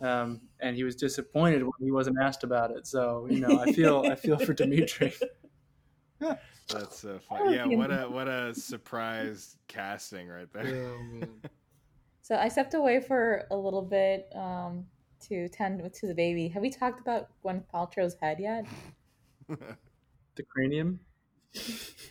um, 0.00 0.40
and 0.60 0.76
he 0.76 0.84
was 0.84 0.96
disappointed 0.96 1.62
when 1.62 1.72
he 1.80 1.90
wasn't 1.90 2.16
asked 2.20 2.44
about 2.44 2.70
it. 2.70 2.86
So 2.86 3.26
you 3.30 3.40
know, 3.40 3.60
I 3.60 3.72
feel 3.72 4.04
I 4.06 4.14
feel 4.14 4.38
for 4.38 4.52
Dimitri. 4.52 5.14
That's 6.20 6.98
so 6.98 7.18
funny. 7.28 7.54
Yeah, 7.54 7.66
yeah. 7.66 7.76
what 7.76 7.90
a 7.90 8.02
what 8.08 8.28
a 8.28 8.54
surprise 8.54 9.56
casting 9.68 10.28
right 10.28 10.52
there. 10.52 10.94
So 12.22 12.36
I 12.36 12.48
stepped 12.48 12.74
away 12.74 13.00
for 13.00 13.46
a 13.50 13.56
little 13.56 13.80
bit 13.80 14.30
um, 14.34 14.84
to 15.28 15.48
tend 15.48 15.82
to 15.92 16.06
the 16.06 16.14
baby. 16.14 16.48
Have 16.48 16.62
we 16.62 16.70
talked 16.70 17.00
about 17.00 17.28
Gwyneth 17.44 17.64
Paltrow's 17.72 18.16
head 18.20 18.38
yet? 18.40 18.66
the 19.48 20.42
cranium, 20.48 21.00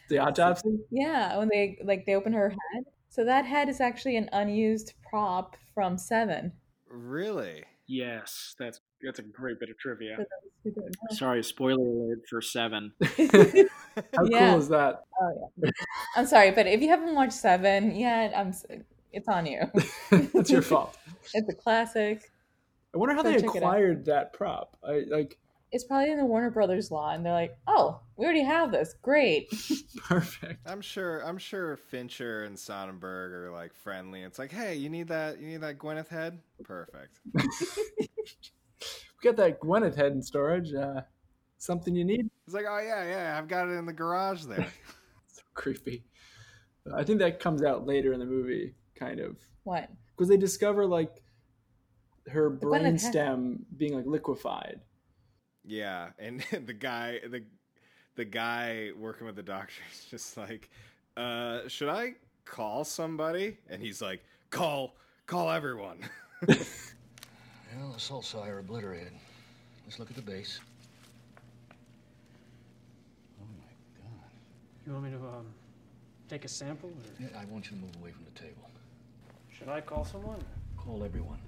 the 0.10 0.20
autopsy. 0.20 0.80
Yeah, 0.92 1.38
when 1.38 1.50
they 1.50 1.78
like 1.84 2.06
they 2.06 2.16
open 2.16 2.34
her 2.34 2.50
head. 2.50 2.84
So 3.10 3.24
that 3.26 3.46
head 3.46 3.70
is 3.70 3.80
actually 3.82 4.18
an 4.18 4.30
unused 4.34 4.94
prop 5.10 5.56
from 5.74 5.98
Seven. 5.98 6.54
Really? 6.90 7.64
Yes, 7.88 8.56
that's 8.60 8.82
that's 9.02 9.20
a 9.20 9.24
great 9.24 9.60
bit 9.60 9.70
of 9.70 9.78
trivia. 9.78 10.16
For 10.18 10.22
those 10.24 10.52
who 10.64 10.72
don't 10.72 10.86
know. 10.88 11.16
Sorry, 11.16 11.44
spoiler 11.44 11.82
alert 11.82 12.20
for 12.30 12.42
Seven. 12.42 12.92
How 13.02 14.24
Yeah. 14.26 14.50
cool 14.52 14.58
is 14.60 14.68
that? 14.70 15.02
Oh 15.22 15.50
yeah. 15.58 15.70
I'm 16.16 16.26
sorry, 16.26 16.52
but 16.52 16.68
if 16.68 16.82
you 16.82 16.90
haven't 16.90 17.16
watched 17.16 17.34
Seven 17.34 17.96
yet, 17.96 18.34
I'm 18.36 18.54
it's 19.14 19.28
on 19.28 19.46
you. 19.46 19.62
it's 20.12 20.50
your 20.52 20.62
fault. 20.62 20.98
It's 21.34 21.50
a 21.50 21.56
classic. 21.56 22.30
I 22.94 22.98
wonder 22.98 23.16
how 23.16 23.24
Go 23.24 23.30
they 23.32 23.36
check 23.36 23.44
it 23.56 23.64
out. 23.64 23.68
acquired 23.68 24.06
that 24.06 24.34
prop. 24.34 24.78
I 24.84 25.04
like 25.10 25.38
It's 25.72 25.84
probably 25.84 26.12
in 26.12 26.18
the 26.18 26.26
Warner 26.26 26.50
Brothers 26.50 26.90
law, 26.92 27.12
and 27.14 27.26
they're 27.26 27.34
like, 27.34 27.58
"Oh, 27.68 28.00
we 28.16 28.26
already 28.26 28.44
have 28.44 28.72
this. 28.72 28.96
Great." 29.02 29.50
perfect. 30.04 30.66
I'm 30.66 30.82
sure 30.82 31.20
I'm 31.26 31.38
sure 31.38 31.76
Fincher 31.78 32.44
and 32.46 32.58
Sonnenberg 32.58 33.32
are 33.34 33.52
like 33.52 33.74
friendly. 33.74 34.22
It's 34.24 34.40
like, 34.40 34.52
hey, 34.52 34.76
you 34.76 34.90
need 34.90 35.10
that 35.10 35.40
you 35.40 35.48
need 35.48 35.62
that 35.62 35.78
Gwyneth 35.78 36.08
head? 36.08 36.40
Perfect. 36.64 37.20
we 37.36 38.08
got 39.24 39.36
that 39.38 39.60
Gwyneth 39.60 39.96
head 39.96 40.12
in 40.14 40.22
storage. 40.22 40.74
Uh, 40.74 41.02
something 41.58 41.96
you 41.96 42.06
need? 42.06 42.30
It's 42.46 42.54
like, 42.56 42.66
oh 42.70 42.80
yeah, 42.80 43.04
yeah, 43.06 43.38
I've 43.38 43.48
got 43.48 43.68
it 43.68 43.72
in 43.74 43.86
the 43.86 43.94
garage 43.94 44.44
there. 44.46 44.68
So 45.28 45.42
creepy. 45.54 46.04
I 46.96 47.04
think 47.04 47.20
that 47.20 47.40
comes 47.42 47.64
out 47.64 47.86
later 47.86 48.14
in 48.14 48.20
the 48.20 48.26
movie, 48.26 48.74
kind 48.96 49.20
of, 49.20 49.36
What? 49.66 49.90
because 50.16 50.30
they 50.30 50.38
discover 50.38 50.86
like 50.86 51.22
her 52.30 52.52
Gwyneth 52.52 52.60
brain 52.60 52.98
stem 52.98 53.66
being 53.78 53.96
like 53.96 54.06
liquefied. 54.06 54.82
Yeah, 55.64 56.10
and 56.20 56.42
the 56.66 56.74
guy 56.74 57.20
the 57.30 57.44
the 58.16 58.26
guy 58.26 58.90
working 58.98 59.28
with 59.28 59.36
the 59.36 59.44
doctor 59.44 59.82
is 59.92 60.06
just 60.06 60.38
like, 60.38 60.70
uh, 61.16 61.68
should 61.68 61.90
I 61.90 62.14
call 62.46 62.84
somebody? 62.84 63.58
And 63.70 63.82
he's 63.82 64.02
like, 64.02 64.24
call 64.50 64.96
call 65.26 65.50
everyone. 65.52 66.00
Well, 67.80 67.92
the 67.92 68.00
sulci 68.00 68.48
are 68.48 68.60
obliterated. 68.60 69.12
Let's 69.86 70.00
look 70.00 70.10
at 70.10 70.16
the 70.16 70.22
base. 70.22 70.60
Oh 73.40 73.46
my 73.60 74.02
god. 74.02 74.30
You 74.86 74.94
want 74.94 75.06
me 75.06 75.12
to 75.12 75.18
um, 75.18 75.46
take 76.28 76.44
a 76.46 76.48
sample? 76.48 76.90
Or 76.90 76.94
Yeah, 77.24 77.28
I 77.40 77.46
want 77.46 77.66
you 77.66 77.78
to 77.78 77.84
move 77.84 77.96
away 78.02 78.12
from 78.12 78.26
the 78.26 78.40
table. 78.40 78.70
should 79.52 79.70
I 79.70 79.82
call 79.82 80.06
someone? 80.06 80.40
Call 80.76 81.04
everyone. 81.04 81.40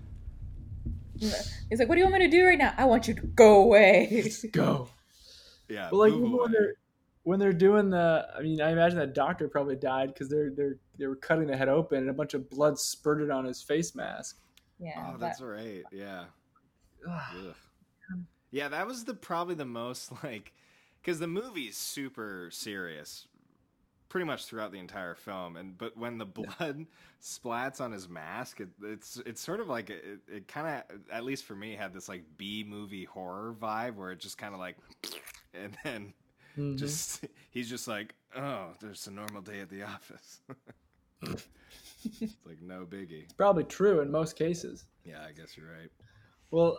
He's 1.19 1.79
like, 1.79 1.89
"What 1.89 1.95
do 1.95 1.99
you 1.99 2.05
want 2.05 2.19
me 2.19 2.29
to 2.29 2.31
do 2.31 2.45
right 2.45 2.57
now? 2.57 2.73
I 2.77 2.85
want 2.85 3.07
you 3.07 3.13
to 3.13 3.21
go 3.21 3.61
away." 3.63 4.31
Go. 4.51 4.89
Yeah. 5.67 5.87
But 5.91 5.97
like 5.97 6.13
move 6.13 6.21
when 6.23 6.33
away. 6.33 6.51
they're 6.51 6.73
when 7.23 7.39
they're 7.39 7.53
doing 7.53 7.89
the, 7.89 8.27
I 8.35 8.41
mean, 8.41 8.61
I 8.61 8.71
imagine 8.71 8.97
that 8.97 9.13
doctor 9.13 9.47
probably 9.47 9.75
died 9.75 10.13
because 10.13 10.29
they're 10.29 10.49
they're 10.49 10.77
they 10.97 11.05
were 11.07 11.15
cutting 11.15 11.47
the 11.47 11.55
head 11.55 11.69
open 11.69 11.99
and 11.99 12.09
a 12.09 12.13
bunch 12.13 12.33
of 12.33 12.49
blood 12.49 12.79
spurted 12.79 13.29
on 13.29 13.45
his 13.45 13.61
face 13.61 13.95
mask. 13.95 14.39
Yeah. 14.79 15.11
Oh, 15.13 15.17
that's 15.17 15.41
right. 15.41 15.83
Yeah. 15.91 16.25
Yeah, 18.51 18.69
that 18.69 18.87
was 18.87 19.03
the 19.05 19.13
probably 19.13 19.55
the 19.55 19.65
most 19.65 20.11
like 20.23 20.53
because 21.01 21.19
the 21.19 21.27
movie's 21.27 21.77
super 21.77 22.49
serious, 22.51 23.27
pretty 24.09 24.25
much 24.25 24.45
throughout 24.45 24.71
the 24.71 24.79
entire 24.79 25.15
film. 25.15 25.55
And 25.55 25.77
but 25.77 25.95
when 25.97 26.17
the 26.17 26.25
blood 26.25 26.85
splats 27.21 27.79
on 27.79 27.91
his 27.91 28.09
mask, 28.09 28.59
it, 28.59 28.69
it's 28.83 29.21
it's 29.25 29.41
sort 29.41 29.59
of 29.59 29.67
like 29.69 29.89
it, 29.89 30.19
it 30.27 30.47
kind 30.47 30.67
of 30.89 30.99
at 31.11 31.23
least 31.23 31.45
for 31.45 31.55
me 31.55 31.75
had 31.75 31.93
this 31.93 32.09
like 32.09 32.23
B 32.37 32.65
movie 32.67 33.05
horror 33.05 33.55
vibe 33.59 33.95
where 33.95 34.11
it 34.11 34.19
just 34.19 34.37
kind 34.37 34.53
of 34.53 34.59
like 34.59 34.77
and 35.53 35.77
then 35.83 36.13
Mhm. 36.57 36.77
just 36.77 37.25
he's 37.51 37.69
just 37.69 37.87
like 37.87 38.15
oh 38.35 38.67
there's 38.81 39.05
a 39.07 39.11
normal 39.11 39.41
day 39.41 39.59
at 39.61 39.69
the 39.69 39.83
office. 39.83 40.41
it's 41.21 42.35
like 42.45 42.61
no 42.61 42.85
biggie. 42.85 43.23
It's 43.23 43.33
probably 43.33 43.63
true 43.63 44.01
in 44.01 44.11
most 44.11 44.35
cases. 44.35 44.85
Yeah, 45.05 45.23
I 45.27 45.31
guess 45.31 45.55
you're 45.57 45.67
right. 45.71 45.91
Well, 46.51 46.77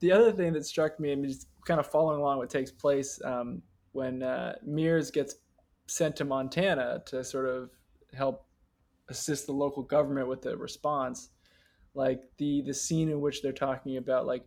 the 0.00 0.12
other 0.12 0.32
thing 0.32 0.52
that 0.54 0.64
struck 0.64 0.98
me, 1.00 1.12
I 1.12 1.14
mean, 1.16 1.28
just 1.30 1.48
kind 1.66 1.80
of 1.80 1.86
following 1.86 2.20
along 2.20 2.38
what 2.38 2.48
takes 2.50 2.70
place 2.70 3.20
um, 3.24 3.62
when 3.92 4.22
uh, 4.22 4.54
Mears 4.64 5.10
gets 5.10 5.34
sent 5.92 6.16
to 6.16 6.24
Montana 6.24 7.02
to 7.04 7.22
sort 7.22 7.46
of 7.46 7.68
help 8.14 8.46
assist 9.08 9.46
the 9.46 9.52
local 9.52 9.82
government 9.82 10.26
with 10.26 10.40
the 10.40 10.56
response, 10.56 11.28
like 11.94 12.22
the 12.38 12.62
the 12.62 12.72
scene 12.72 13.10
in 13.10 13.20
which 13.20 13.42
they're 13.42 13.52
talking 13.52 13.98
about 13.98 14.26
like, 14.26 14.44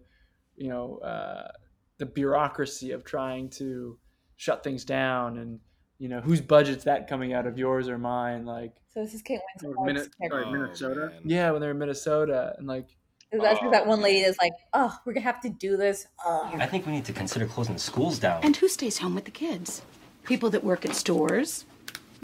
you 0.55 0.69
know, 0.69 0.97
uh, 0.97 1.51
the 1.99 2.05
bureaucracy 2.07 2.91
of 2.91 3.03
trying 3.03 3.49
to 3.49 3.97
shut 4.37 4.63
things 4.63 4.83
down 4.83 5.37
and 5.37 5.59
you 5.99 6.09
know 6.09 6.19
whose 6.19 6.41
budget's 6.41 6.83
that 6.83 7.07
coming 7.07 7.31
out 7.31 7.47
of 7.47 7.57
yours 7.57 7.87
or 7.87 7.97
mine 7.97 8.45
like 8.45 8.73
So 8.93 9.01
this 9.01 9.13
is 9.13 9.21
Kate 9.21 9.39
or 9.63 9.75
Winslet's 9.77 10.09
sorry, 10.29 10.51
Minnesota 10.51 11.13
yeah 11.23 11.51
when 11.51 11.61
they're 11.61 11.71
in 11.71 11.77
Minnesota 11.77 12.53
and 12.57 12.67
like 12.67 12.89
That's 13.31 13.59
because 13.59 13.71
that 13.71 13.87
one 13.87 14.01
lady 14.01 14.19
is 14.19 14.37
like, 14.41 14.51
"Oh, 14.73 14.93
we're 15.05 15.13
gonna 15.13 15.23
have 15.23 15.41
to 15.41 15.49
do 15.49 15.77
this." 15.77 16.05
Oh. 16.25 16.51
I 16.53 16.67
think 16.67 16.85
we 16.85 16.91
need 16.91 17.05
to 17.05 17.13
consider 17.13 17.45
closing 17.45 17.75
the 17.75 17.79
schools 17.79 18.19
down. 18.19 18.43
And 18.43 18.57
who 18.57 18.67
stays 18.67 18.97
home 18.97 19.15
with 19.15 19.25
the 19.25 19.31
kids? 19.31 19.81
People 20.25 20.49
that 20.49 20.63
work 20.63 20.85
at 20.85 20.95
stores, 20.95 21.65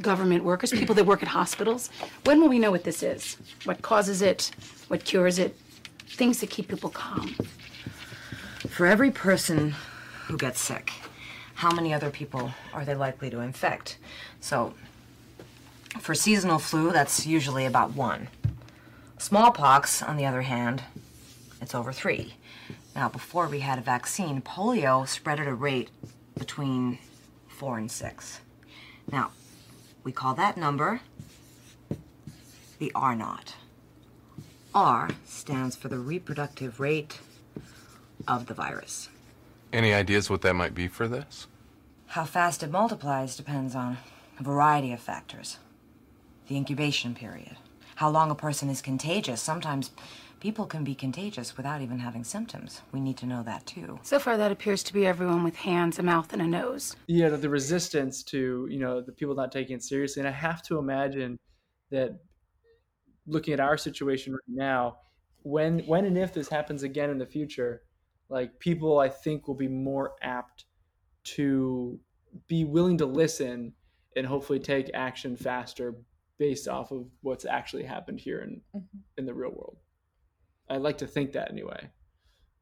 government 0.02 0.44
workers, 0.44 0.72
people 0.72 0.96
that 0.96 1.06
work 1.06 1.22
at 1.22 1.30
hospitals. 1.30 1.90
When 2.24 2.42
will 2.42 2.50
we 2.50 2.60
know 2.60 2.72
what 2.72 2.84
this 2.84 3.04
is? 3.04 3.38
What 3.64 3.82
causes 3.82 4.22
it? 4.22 4.52
What 4.88 5.06
cures 5.06 5.40
it? 5.40 5.56
Things 6.08 6.40
that 6.40 6.50
keep 6.50 6.68
people 6.68 6.90
calm. 6.90 7.36
For 8.70 8.86
every 8.86 9.12
person 9.12 9.76
who 10.26 10.38
gets 10.38 10.60
sick, 10.60 10.92
how 11.56 11.72
many 11.72 11.94
other 11.94 12.10
people 12.10 12.52
are 12.74 12.84
they 12.84 12.96
likely 12.96 13.30
to 13.30 13.40
infect? 13.40 13.98
So, 14.40 14.74
for 16.00 16.16
seasonal 16.16 16.60
flu, 16.60 16.92
that's 16.92 17.26
usually 17.28 17.66
about 17.66 17.94
one. 17.94 18.30
Smallpox, 19.18 20.02
on 20.02 20.18
the 20.18 20.26
other 20.26 20.42
hand, 20.42 20.84
it's 21.62 21.76
over 21.76 21.94
three. 21.94 22.34
Now, 22.96 23.10
before 23.10 23.48
we 23.48 23.60
had 23.60 23.78
a 23.78 23.82
vaccine, 23.82 24.42
polio 24.42 25.08
spread 25.08 25.40
at 25.40 25.48
a 25.48 25.54
rate 25.54 25.90
between 26.38 26.98
four 27.62 27.78
and 27.78 27.92
six. 27.92 28.42
Now, 29.12 29.30
we 30.04 30.12
call 30.12 30.34
that 30.34 30.58
number 30.58 31.02
the 32.80 32.92
R 32.96 33.16
naught. 33.16 33.54
R 34.74 35.12
stands 35.26 35.76
for 35.76 35.88
the 35.88 36.00
reproductive 36.00 36.80
rate 36.80 37.20
of 38.28 38.48
the 38.48 38.56
virus. 38.56 39.10
Any 39.72 39.94
ideas 39.94 40.28
what 40.28 40.42
that 40.42 40.56
might 40.56 40.74
be 40.74 40.88
for 40.88 41.08
this? 41.08 41.46
How 42.08 42.26
fast 42.26 42.64
it 42.64 42.72
multiplies 42.72 43.36
depends 43.36 43.76
on 43.76 44.00
a 44.40 44.44
variety 44.44 44.92
of 44.92 45.00
factors. 45.00 45.60
The 46.48 46.58
incubation 46.58 47.14
period, 47.14 47.58
how 47.98 48.10
long 48.10 48.32
a 48.32 48.36
person 48.36 48.72
is 48.72 48.82
contagious. 48.82 49.40
Sometimes 49.40 49.92
people 50.42 50.66
can 50.66 50.84
be 50.84 50.96
contagious 50.96 51.56
without 51.56 51.82
even 51.82 52.00
having 52.00 52.24
symptoms. 52.24 52.82
We 52.92 53.00
need 53.00 53.18
to 53.18 53.26
know 53.26 53.44
that 53.44 53.66
too. 53.66 54.00
So 54.02 54.20
far, 54.20 54.38
that 54.38 54.52
appears 54.52 54.84
to 54.84 54.94
be 54.94 55.06
everyone 55.06 55.44
with 55.44 55.56
hands, 55.56 56.00
a 56.00 56.04
mouth, 56.04 56.34
and 56.34 56.42
a 56.42 56.48
nose. 56.48 56.96
yeah 57.08 57.30
the 57.30 57.50
resistance 57.50 58.24
to 58.24 58.68
you 58.70 58.80
know 58.80 59.02
the 59.02 59.12
people 59.12 59.36
not 59.36 59.52
taking 59.52 59.76
it 59.76 59.84
seriously 59.84 60.20
and 60.20 60.28
i 60.28 60.32
have 60.32 60.62
to 60.64 60.78
imagine 60.78 61.38
that 61.90 62.20
looking 63.26 63.54
at 63.54 63.60
our 63.60 63.78
situation 63.78 64.34
right 64.34 64.42
now 64.48 64.98
when 65.44 65.80
when 65.80 66.06
and 66.06 66.18
if 66.18 66.34
this 66.34 66.50
happens 66.50 66.84
again 66.84 67.10
in 67.10 67.18
the 67.18 67.26
future 67.26 67.84
like 68.30 68.60
people 68.60 69.00
i 69.00 69.10
think 69.10 69.48
will 69.48 69.56
be 69.56 69.68
more 69.68 70.14
apt 70.22 70.66
to 71.24 72.00
be 72.48 72.64
willing 72.64 72.98
to 72.98 73.06
listen 73.06 73.74
and 74.16 74.26
hopefully 74.26 74.60
take 74.60 74.90
action 74.94 75.36
faster 75.36 75.96
based 76.38 76.68
off 76.68 76.92
of 76.92 77.06
what's 77.22 77.46
actually 77.46 77.84
happened 77.84 78.20
here 78.20 78.42
in 78.42 78.62
mm-hmm. 78.76 78.98
in 79.18 79.26
the 79.26 79.34
real 79.34 79.52
world 79.52 79.78
i 80.70 80.78
like 80.78 80.98
to 80.98 81.08
think 81.08 81.32
that 81.34 81.50
anyway 81.52 81.90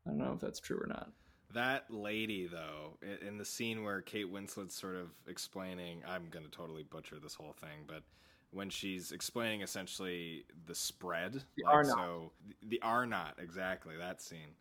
i 0.05 0.09
don't 0.09 0.17
know 0.17 0.33
if 0.33 0.39
that's 0.39 0.59
true 0.59 0.77
or 0.77 0.87
not 0.87 1.09
That 1.53 1.85
lady, 1.89 2.45
though, 2.45 2.99
in 3.27 3.39
the 3.39 3.45
scene 3.45 3.83
where 3.83 4.01
Kate 4.01 4.31
Winslet's 4.31 4.75
sort 4.75 4.95
of 4.95 5.09
explaining, 5.27 6.03
I'm 6.07 6.29
going 6.29 6.45
to 6.45 6.51
totally 6.51 6.83
butcher 6.83 7.17
this 7.19 7.33
whole 7.33 7.53
thing, 7.59 7.85
but 7.87 8.03
when 8.51 8.69
she's 8.69 9.11
explaining 9.11 9.61
essentially 9.63 10.45
the 10.67 10.75
spread, 10.75 11.43
The 11.57 11.63
like, 11.65 11.85
so 11.85 12.31
the 12.61 12.79
R 12.83 13.07
naught 13.07 13.39
exactly 13.41 13.95
that 13.97 14.21
scene. 14.21 14.53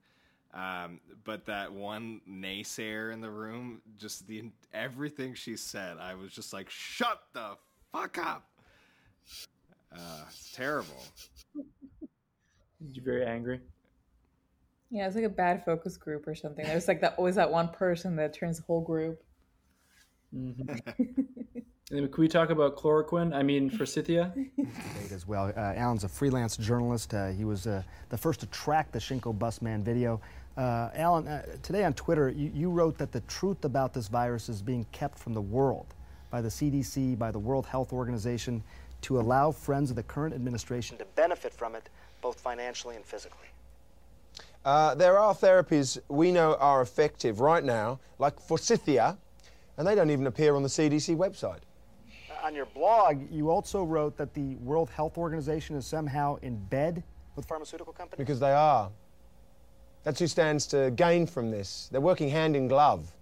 Um, 0.55 1.01
but 1.25 1.45
that 1.45 1.71
one 1.75 2.23
naysayer 2.27 3.13
in 3.13 3.21
the 3.21 3.31
room, 3.31 3.83
just 3.99 4.27
the 4.27 4.51
everything 4.73 5.35
she 5.35 5.57
said, 5.59 5.99
I 5.99 6.15
was 6.15 6.33
just 6.33 6.55
like, 6.55 6.71
shut 6.71 7.21
the 7.35 7.59
fuck 7.93 8.17
up. 8.17 8.49
Uh, 9.93 10.25
it's 10.29 10.53
terrible. 10.53 11.03
You're 12.81 13.05
very 13.05 13.27
angry 13.27 13.61
Yeah, 14.91 15.07
it's 15.07 15.17
like 15.17 15.25
a 15.25 15.29
bad 15.29 15.65
focus 15.65 15.97
group 15.97 16.27
or 16.27 16.35
something. 16.35 16.65
There's 16.65 16.89
like 16.89 17.01
that 17.01 17.15
always 17.19 17.35
that 17.35 17.51
one 17.51 17.69
person 17.69 18.17
that 18.17 18.33
turns 18.33 18.59
the 18.59 18.65
whole 18.65 18.81
group. 18.81 19.23
Mm-hmm. 20.35 21.23
And 21.91 22.13
can 22.13 22.21
we 22.21 22.29
talk 22.29 22.51
about 22.51 22.77
chloroquine? 22.77 23.35
I 23.35 23.43
mean, 23.43 23.71
forsythia? 23.71 24.31
debate 24.35 25.11
as 25.11 25.27
well. 25.27 25.51
Uh, 25.57 25.73
Alan's 25.75 26.05
a 26.05 26.09
freelance 26.09 26.57
journalist. 26.59 27.15
Uh, 27.15 27.29
he 27.29 27.47
was 27.47 27.67
uh, 27.67 27.83
the 28.11 28.19
first 28.19 28.41
to 28.41 28.47
track 28.47 28.93
the 28.93 28.99
Shinko 28.99 29.39
Busman 29.39 29.83
video. 29.83 30.21
Uh, 30.59 30.91
Alan, 30.95 31.27
uh, 31.27 31.43
today 31.63 31.85
on 31.85 31.95
Twitter, 31.95 32.29
you, 32.29 32.51
you 32.55 32.69
wrote 32.69 32.99
that 32.99 33.11
the 33.11 33.21
truth 33.23 33.65
about 33.65 33.95
this 33.95 34.09
virus 34.09 34.51
is 34.51 34.61
being 34.61 34.85
kept 34.93 35.19
from 35.19 35.33
the 35.33 35.41
world 35.41 35.87
by 36.31 36.43
the 36.43 36.49
CDC, 36.49 37.19
by 37.19 37.31
the 37.31 37.39
World 37.39 37.65
Health 37.65 37.95
Organization, 37.95 38.63
to 39.01 39.19
allow 39.19 39.51
friends 39.51 39.89
of 39.89 39.97
the 39.97 40.03
current 40.03 40.35
administration 40.35 40.99
to 40.99 41.07
benefit 41.15 41.55
from 41.55 41.75
it, 41.75 41.89
both 42.21 42.41
financially 42.41 42.97
and 42.97 43.05
physically. 43.05 43.47
Uh, 44.65 44.95
there 44.95 45.19
are 45.19 45.35
therapies 45.35 45.99
we 46.09 46.33
know 46.33 46.55
are 46.57 46.83
effective 46.83 47.41
right 47.41 47.65
now, 47.65 47.99
like 48.19 48.39
Forsythia, 48.41 49.17
and 49.77 49.87
they 49.87 49.95
don't 49.95 50.11
even 50.11 50.27
appear 50.27 50.57
on 50.57 50.63
the 50.63 50.69
CDC 50.69 51.17
website. 51.17 51.61
On 52.43 52.55
your 52.55 52.67
blog, 52.67 53.31
you 53.31 53.51
also 53.51 53.83
wrote 53.83 54.17
that 54.17 54.35
the 54.35 54.57
World 54.57 54.91
Health 54.91 55.19
Organization 55.19 55.77
is 55.77 55.87
somehow 55.87 56.37
in 56.43 56.57
bed 56.67 57.03
with 57.37 57.47
pharmaceutical 57.47 57.93
companies. 57.93 58.19
Because 58.19 58.41
they 58.41 58.53
are. 58.53 58.91
That's 60.05 60.21
who 60.21 60.27
stands 60.27 60.67
to 60.69 60.91
gain 60.93 61.27
from 61.27 61.51
this. 61.51 61.89
They're 61.91 62.01
working 62.01 62.29
hand 62.29 62.57
in 62.57 62.69
glove. 62.69 63.13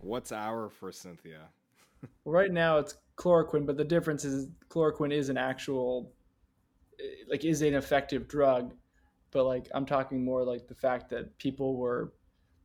What's 0.00 0.32
our 0.32 0.68
forsythia? 0.68 1.40
Well, 2.02 2.10
right 2.34 2.52
now 2.52 2.78
it's 2.78 2.96
chloroquine, 3.16 3.66
but 3.66 3.76
the 3.76 3.84
difference 3.84 4.24
is 4.24 4.48
chloroquine 4.68 5.12
is 5.12 5.28
an 5.28 5.36
actual, 5.36 6.12
like, 7.28 7.44
is 7.44 7.62
an 7.62 7.74
effective 7.74 8.28
drug. 8.28 8.74
But 9.30 9.44
like, 9.44 9.68
I'm 9.74 9.84
talking 9.86 10.24
more 10.24 10.42
like 10.44 10.66
the 10.68 10.74
fact 10.74 11.10
that 11.10 11.36
people 11.38 11.76
were, 11.76 12.12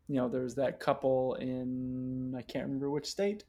you 0.08 0.16
know, 0.16 0.30
there 0.30 0.42
was 0.42 0.56
that 0.56 0.80
couple 0.80 1.36
in 1.36 2.34
I 2.38 2.42
can't 2.42 2.66
remember 2.66 2.90
which 2.90 3.06
state, 3.08 3.44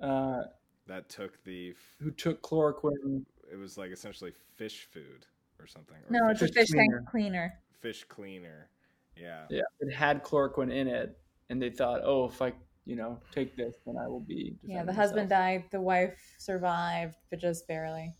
uh, 0.00 0.42
That 0.86 1.08
took 1.08 1.42
the. 1.44 1.70
f- 1.70 1.96
who 2.00 2.10
took 2.10 2.42
chloroquine. 2.42 3.24
It 3.52 3.56
was 3.56 3.78
like 3.78 3.90
essentially 3.92 4.32
fish 4.56 4.88
food 4.92 5.24
or 5.60 5.66
something. 5.66 5.96
or 5.96 6.06
No, 6.10 6.28
it's 6.30 6.42
a 6.42 6.48
fish 6.48 6.68
tank 6.68 6.90
cleaner. 6.90 7.04
cleaner. 7.10 7.52
Fish 7.80 8.04
cleaner. 8.04 8.70
Yeah. 9.16 9.44
Yeah, 9.48 9.62
it 9.80 9.92
had 9.94 10.22
chloroquine 10.24 10.72
in 10.72 10.88
it, 10.88 11.16
and 11.48 11.62
they 11.62 11.70
thought, 11.70 12.00
oh, 12.04 12.28
if 12.28 12.42
I, 12.42 12.52
you 12.84 12.96
know, 12.96 13.18
take 13.32 13.56
this, 13.56 13.74
then 13.86 13.96
I 13.96 14.06
will 14.08 14.20
be. 14.20 14.56
Yeah, 14.62 14.80
the 14.80 14.86
defending 14.92 14.94
husband 14.96 15.30
myself. 15.30 15.40
died, 15.62 15.64
the 15.70 15.80
wife 15.80 16.18
survived, 16.38 17.16
but 17.30 17.38
just 17.38 17.66
barely. 17.68 18.14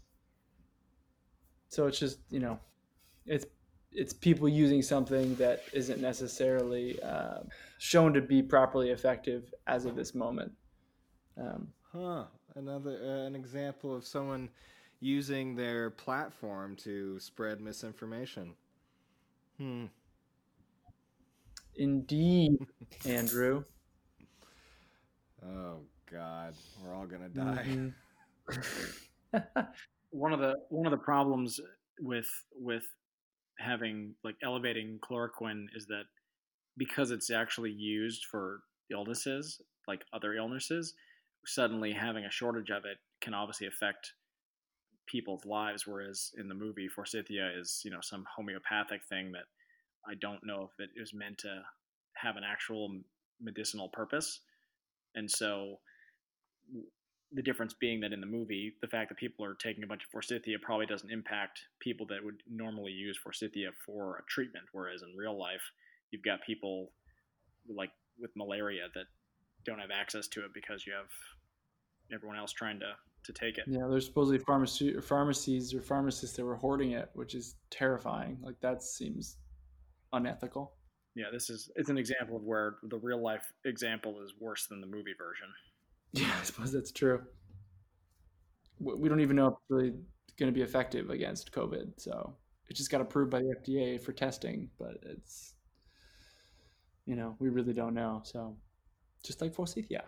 So 1.69 1.87
it's 1.87 1.99
just 1.99 2.19
you 2.31 2.41
know, 2.41 2.59
it's 3.27 3.47
it's 3.93 4.13
people 4.13 4.49
using 4.49 4.83
something 4.83 5.35
that 5.37 5.63
isn't 5.73 6.01
necessarily 6.01 7.01
uh, 7.03 7.41
shown 7.79 8.13
to 8.15 8.21
be 8.21 8.43
properly 8.43 8.91
effective 8.91 9.53
as 9.67 9.85
of 9.85 9.95
this 9.97 10.15
moment. 10.15 10.53
Um, 11.41 11.69
Huh. 11.93 12.25
another 12.57 12.99
uh, 13.03 13.27
an 13.27 13.35
example 13.35 13.95
of 13.95 14.07
someone 14.07 14.51
using 15.01 15.55
their 15.57 15.91
platform 15.91 16.77
to 16.77 17.19
spread 17.19 17.61
misinformation. 17.61 18.55
Hmm. 19.59 19.87
Indeed, 21.77 22.59
Andrew. 23.05 23.65
Oh 25.45 25.81
God, 26.11 26.55
we're 26.83 26.95
all 26.95 27.07
gonna 27.07 27.29
die. 27.29 27.67
Mhm. 27.69 27.95
one 30.17 30.33
of 30.33 30.41
the 30.41 30.55
one 30.71 30.87
of 30.87 30.91
the 30.91 31.05
problems 31.05 31.61
with 32.01 32.29
with 32.55 32.85
having 33.59 34.15
like 34.25 34.37
elevating 34.43 34.99
chloroquine 35.03 35.67
is 35.75 35.87
that 35.87 36.05
because 36.77 37.11
it's 37.11 37.31
actually 37.31 37.71
used 37.71 38.25
for 38.31 38.61
illnesses 38.91 39.61
like 39.89 40.03
other 40.13 40.35
illnesses 40.35 40.95
suddenly 41.47 41.93
having 41.93 42.25
a 42.25 42.31
shortage 42.31 42.71
of 42.71 42.85
it 42.85 42.99
can 43.21 43.35
obviously 43.35 43.67
affect 43.67 44.13
people's 45.07 45.45
lives 45.45 45.87
whereas 45.87 46.33
in 46.39 46.49
the 46.49 46.55
movie 46.55 46.89
forsythia 46.89 47.51
is 47.59 47.81
you 47.85 47.91
know 47.91 48.01
some 48.03 48.25
homeopathic 48.37 49.01
thing 49.09 49.33
that 49.33 49.45
i 50.09 50.15
don't 50.21 50.45
know 50.45 50.69
if 50.71 50.85
it 50.85 50.91
is 51.01 51.13
meant 51.15 51.39
to 51.39 51.63
have 52.17 52.37
an 52.37 52.43
actual 52.45 52.91
medicinal 53.41 53.89
purpose. 53.89 54.41
And 55.15 55.31
so 55.31 55.79
the 57.33 57.43
difference 57.43 57.75
being 57.75 58.01
that 58.01 58.13
in 58.13 58.21
the 58.21 58.27
movie, 58.27 58.75
the 58.81 58.89
fact 58.89 59.09
that 59.09 59.19
people 59.19 59.45
are 59.45 59.55
taking 59.55 59.85
a 59.85 59.87
bunch 59.87 60.05
of 60.05 60.11
forsythia 60.11 60.59
probably 60.61 60.87
doesn't 60.87 61.11
impact 61.11 61.61
people 61.81 62.07
that 62.07 62.25
would 62.25 62.43
normally 62.49 62.93
use 62.93 63.19
forsythia 63.23 63.71
for 63.85 64.17
a 64.17 64.23
treatment. 64.29 64.67
Whereas 64.73 65.03
in 65.03 65.17
real 65.17 65.39
life, 65.39 65.63
you've 66.11 66.23
got 66.23 66.41
people 66.47 66.93
like 67.69 67.91
with 68.19 68.31
malaria 68.37 68.87
that 68.95 69.07
don't 69.65 69.81
have 69.81 69.91
access 69.91 70.29
to 70.29 70.45
it 70.45 70.53
because 70.55 70.87
you 70.87 70.93
have 70.93 71.11
everyone 72.15 72.39
else 72.39 72.53
trying 72.53 72.79
to 72.81 72.93
to 73.25 73.33
take 73.33 73.59
it. 73.59 73.65
Yeah, 73.67 73.87
there's 73.91 74.07
supposedly 74.07 74.39
pharmacy 74.39 74.95
pharmacies 75.01 75.75
or 75.75 75.83
pharmacists 75.83 76.37
that 76.37 76.45
were 76.45 76.57
hoarding 76.57 76.93
it, 76.93 77.11
which 77.15 77.35
is 77.35 77.57
terrifying. 77.71 78.39
Like 78.41 78.61
that 78.61 78.83
seems 78.83 79.37
unethical. 80.13 80.73
Yeah, 81.17 81.27
this 81.33 81.51
is 81.51 81.71
it's 81.75 81.91
an 81.91 81.99
example 81.99 82.37
of 82.37 82.45
where 82.45 82.77
the 82.85 82.99
real 82.99 83.23
life 83.23 83.53
example 83.65 84.23
is 84.23 84.35
worse 84.41 84.67
than 84.69 84.81
the 84.81 84.87
movie 84.87 85.15
version. 85.19 85.49
Yeah, 86.17 86.33
I 86.41 86.45
suppose 86.45 86.73
that's 86.73 86.93
true. 86.93 87.23
We 88.81 89.09
don't 89.09 89.21
even 89.21 89.37
know 89.37 89.49
if 89.49 89.53
it's 89.55 89.71
really 89.71 89.93
going 90.39 90.53
to 90.53 90.53
be 90.53 90.63
effective 90.63 91.11
against 91.11 91.53
COVID, 91.53 91.93
so 91.99 92.35
it 92.69 92.75
just 92.75 92.91
got 92.91 93.01
approved 93.01 93.31
by 93.31 93.41
the 93.41 93.55
FDA 93.63 94.01
for 94.01 94.13
testing, 94.13 94.71
but 94.79 94.99
it's 95.03 95.55
you 97.07 97.17
know 97.17 97.37
we 97.39 97.49
really 97.49 97.73
don't 97.73 97.95
know. 97.95 98.21
So 98.25 98.57
just 99.23 99.41
like 99.41 99.55
forsythia. 99.55 100.05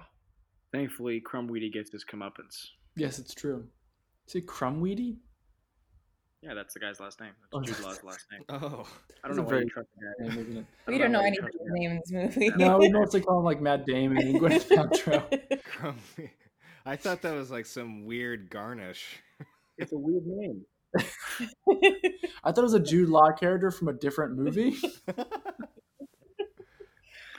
Thankfully, 0.73 1.21
Krumwiede 1.21 1.73
gets 1.73 1.91
his 1.91 2.05
comeuppance. 2.05 2.69
Yes, 2.97 3.19
it's 3.19 3.35
true. 3.35 3.67
Say 4.27 4.41
Krumwiede? 4.43 5.17
Yeah, 6.43 6.55
that's 6.55 6.73
the 6.75 6.81
guy's 6.81 7.01
last 7.01 7.21
name. 7.21 7.33
Oh, 7.53 7.61
That's 7.61 7.77
Jude 7.77 7.85
Law's 7.85 8.05
last 8.05 8.27
name. 8.31 8.43
Oh, 8.49 8.55
I 8.57 8.59
don't 8.59 8.87
That's 9.25 9.37
know 9.37 9.43
a 9.43 9.45
why 9.45 9.51
very 9.51 9.65
you 9.65 9.71
trust 9.71 9.89
the 9.99 10.05
guy. 10.07 10.29
name, 10.29 10.39
isn't 10.41 10.57
it? 10.59 10.67
We 10.87 10.99
don't 10.99 11.11
know 11.13 11.19
why 11.21 11.27
you 11.27 11.29
any 11.29 11.37
trust 11.39 11.57
name 11.61 11.91
in 11.91 11.97
this 12.05 12.13
movie. 12.37 12.51
No, 12.57 12.79
we 12.79 12.89
mostly 12.91 13.21
call 13.21 13.39
him 13.41 13.45
like 13.45 13.61
Matt 13.61 13.87
Damon 13.87 14.19
and 14.19 14.41
Gwyneth 14.41 14.69
Paltrow. 14.69 16.31
I 16.87 16.97
thought 16.97 17.23
that 17.23 17.35
was 17.35 17.51
like 17.51 17.67
some 17.67 18.05
weird 18.07 18.51
garnish. 18.51 19.19
It's 19.79 19.93
a 19.93 19.99
weird 19.99 20.27
name. 20.27 20.65
I 22.45 22.53
thought 22.53 22.59
it 22.59 22.63
was 22.63 22.75
a 22.75 22.81
Jude 22.81 23.09
Law 23.09 23.31
character 23.33 23.71
from 23.71 23.89
a 23.89 23.93
different 23.93 24.37
movie. 24.37 24.77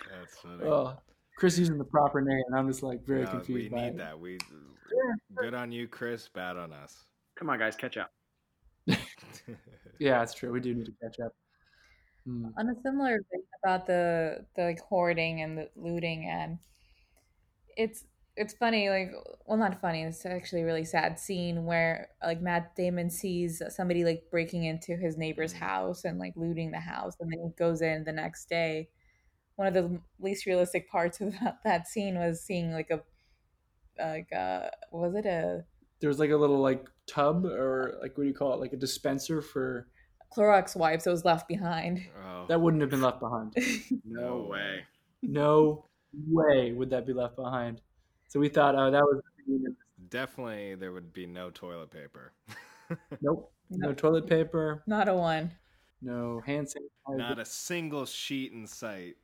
That's 0.09 0.37
funny. 0.41 0.63
oh, 0.65 0.97
Chris 1.37 1.57
using 1.57 1.77
the 1.77 1.83
proper 1.85 2.21
name, 2.21 2.41
and 2.47 2.55
I'm 2.55 2.67
just 2.67 2.83
like 2.83 3.05
very 3.05 3.23
No, 3.23 3.29
confused 3.31 3.71
we 3.71 3.77
by 3.77 3.81
need 3.85 3.87
it. 3.87 3.97
that. 3.97 4.19
We 4.19 4.37
good 5.37 5.53
on 5.53 5.71
you, 5.71 5.87
Chris. 5.87 6.27
Bad 6.27 6.57
on 6.57 6.73
us. 6.73 7.05
Come 7.37 7.49
on, 7.49 7.57
guys, 7.59 7.75
catch 7.75 7.97
up. 7.97 8.11
Yeah, 9.99 10.23
it's 10.23 10.33
true. 10.33 10.51
We 10.53 10.61
do 10.61 10.73
need 10.73 10.85
to 10.85 10.93
catch 11.01 11.19
up. 11.19 11.33
Hmm. 12.25 12.49
on 12.57 12.69
a 12.69 12.75
similar 12.81 13.19
thing 13.31 13.43
about 13.63 13.87
the 13.87 14.45
the 14.55 14.63
like 14.63 14.79
hoarding 14.81 15.41
and 15.41 15.57
the 15.57 15.69
looting 15.75 16.25
and 16.27 16.59
it's 17.77 18.05
it's 18.35 18.53
funny 18.53 18.89
like 18.89 19.11
well 19.45 19.57
not 19.57 19.81
funny 19.81 20.03
it's 20.03 20.25
actually 20.25 20.61
a 20.61 20.65
really 20.65 20.85
sad 20.85 21.19
scene 21.19 21.65
where 21.65 22.09
like 22.23 22.41
matt 22.41 22.75
damon 22.75 23.09
sees 23.09 23.61
somebody 23.69 24.03
like 24.03 24.23
breaking 24.31 24.63
into 24.63 24.95
his 24.95 25.17
neighbor's 25.17 25.53
house 25.53 26.05
and 26.05 26.19
like 26.19 26.33
looting 26.35 26.71
the 26.71 26.79
house 26.79 27.15
and 27.19 27.31
then 27.31 27.39
he 27.41 27.49
goes 27.57 27.81
in 27.81 28.03
the 28.03 28.11
next 28.11 28.47
day 28.49 28.89
one 29.55 29.67
of 29.67 29.73
the 29.73 30.01
least 30.19 30.45
realistic 30.45 30.89
parts 30.89 31.21
of 31.21 31.33
that, 31.39 31.59
that 31.65 31.87
scene 31.87 32.17
was 32.17 32.41
seeing 32.41 32.71
like 32.73 32.89
a 32.91 33.01
like 33.99 34.31
uh 34.33 34.69
was 34.91 35.15
it 35.15 35.25
a 35.25 35.65
There 35.99 36.07
was 36.07 36.19
like 36.19 36.29
a 36.29 36.37
little 36.37 36.59
like 36.59 36.87
tub 37.07 37.45
or 37.45 37.97
like 38.01 38.17
what 38.17 38.23
do 38.23 38.27
you 38.27 38.33
call 38.33 38.53
it? 38.53 38.59
Like 38.59 38.73
a 38.73 38.77
dispenser 38.77 39.41
for 39.41 39.87
Clorox 40.35 40.75
wipes 40.75 41.05
that 41.05 41.11
was 41.11 41.25
left 41.25 41.47
behind. 41.47 42.01
Oh, 42.25 42.45
that 42.47 42.61
wouldn't 42.61 42.81
have 42.81 42.89
been 42.89 43.01
left 43.01 43.19
behind. 43.19 43.53
no 44.05 44.47
way. 44.49 44.85
No 45.21 45.85
way 46.27 46.71
would 46.71 46.89
that 46.91 47.05
be 47.05 47.13
left 47.13 47.35
behind. 47.35 47.81
So 48.27 48.39
we 48.39 48.49
thought, 48.49 48.75
oh, 48.75 48.91
that 48.91 49.01
was 49.03 49.21
Definitely, 50.09 50.75
there 50.75 50.91
would 50.91 51.13
be 51.13 51.25
no 51.25 51.49
toilet 51.49 51.91
paper. 51.91 52.33
nope. 53.21 53.51
No 53.69 53.93
toilet 53.93 54.27
paper. 54.27 54.83
Not 54.87 55.07
a 55.07 55.13
one. 55.13 55.51
No 56.01 56.41
hand 56.45 56.67
sanitizer. 56.67 57.17
Not 57.17 57.39
a 57.39 57.45
single 57.45 58.05
sheet 58.05 58.51
in 58.51 58.65
sight. 58.65 59.15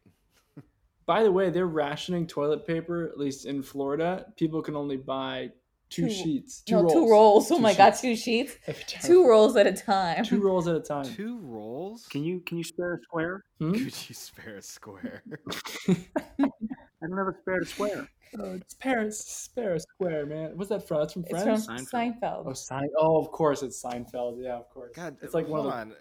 By 1.05 1.23
the 1.23 1.31
way, 1.31 1.49
they're 1.49 1.67
rationing 1.67 2.27
toilet 2.27 2.65
paper, 2.65 3.05
at 3.05 3.17
least 3.17 3.45
in 3.45 3.63
Florida. 3.63 4.25
People 4.37 4.61
can 4.61 4.75
only 4.75 4.97
buy 4.97 5.51
two, 5.95 6.07
Two- 6.07 6.09
sheets. 6.13 6.61
Two 6.61 6.75
no, 6.75 6.81
rolls. 6.81 6.93
two 6.93 7.09
rolls. 7.09 7.51
Oh 7.51 7.55
Two 7.55 7.61
my 7.61 7.73
god, 7.73 7.91
two 7.91 8.15
sheets. 8.15 8.53
Two 9.05 9.27
rolls 9.27 9.55
at 9.55 9.67
a 9.67 9.73
time. 9.73 10.23
Two 10.25 10.41
rolls 10.41 10.67
at 10.67 10.75
a 10.75 10.79
time. 10.79 11.05
Two 11.05 11.39
rolls? 11.39 12.07
Can 12.07 12.23
you 12.23 12.39
can 12.41 12.57
you 12.57 12.63
spare 12.63 12.95
a 12.95 12.99
square? 13.03 13.43
Hmm? 13.59 13.71
Could 13.73 14.09
you 14.09 14.15
spare 14.15 14.57
a 14.57 14.61
square? 14.61 15.23
I 15.87 17.07
don't 17.07 17.17
have 17.17 17.27
a 17.27 17.35
spare 17.41 17.59
to 17.59 17.65
square. 17.65 18.07
Oh, 18.37 18.53
it's 18.55 18.73
Paris, 18.73 19.19
spare 19.19 19.75
a 19.75 19.79
square, 19.79 20.25
man. 20.25 20.51
What's 20.57 20.69
that 20.69 20.85
from? 20.87 20.99
That's 20.99 21.13
from 21.13 21.23
It's 21.29 21.65
from 21.65 21.77
Seinfeld. 21.77 22.43
Oh, 22.47 22.53
Sein- 22.53 22.89
oh, 22.99 23.17
of 23.17 23.31
course, 23.31 23.63
it's 23.63 23.81
Seinfeld. 23.81 24.43
Yeah, 24.43 24.55
of 24.55 24.69
course. 24.69 24.91
God, 24.95 25.15
it's 25.21 25.33
like 25.33 25.47
one 25.47 25.61
hold 25.61 25.73
of 25.73 25.87
the, 25.89 25.93
on. 25.93 25.95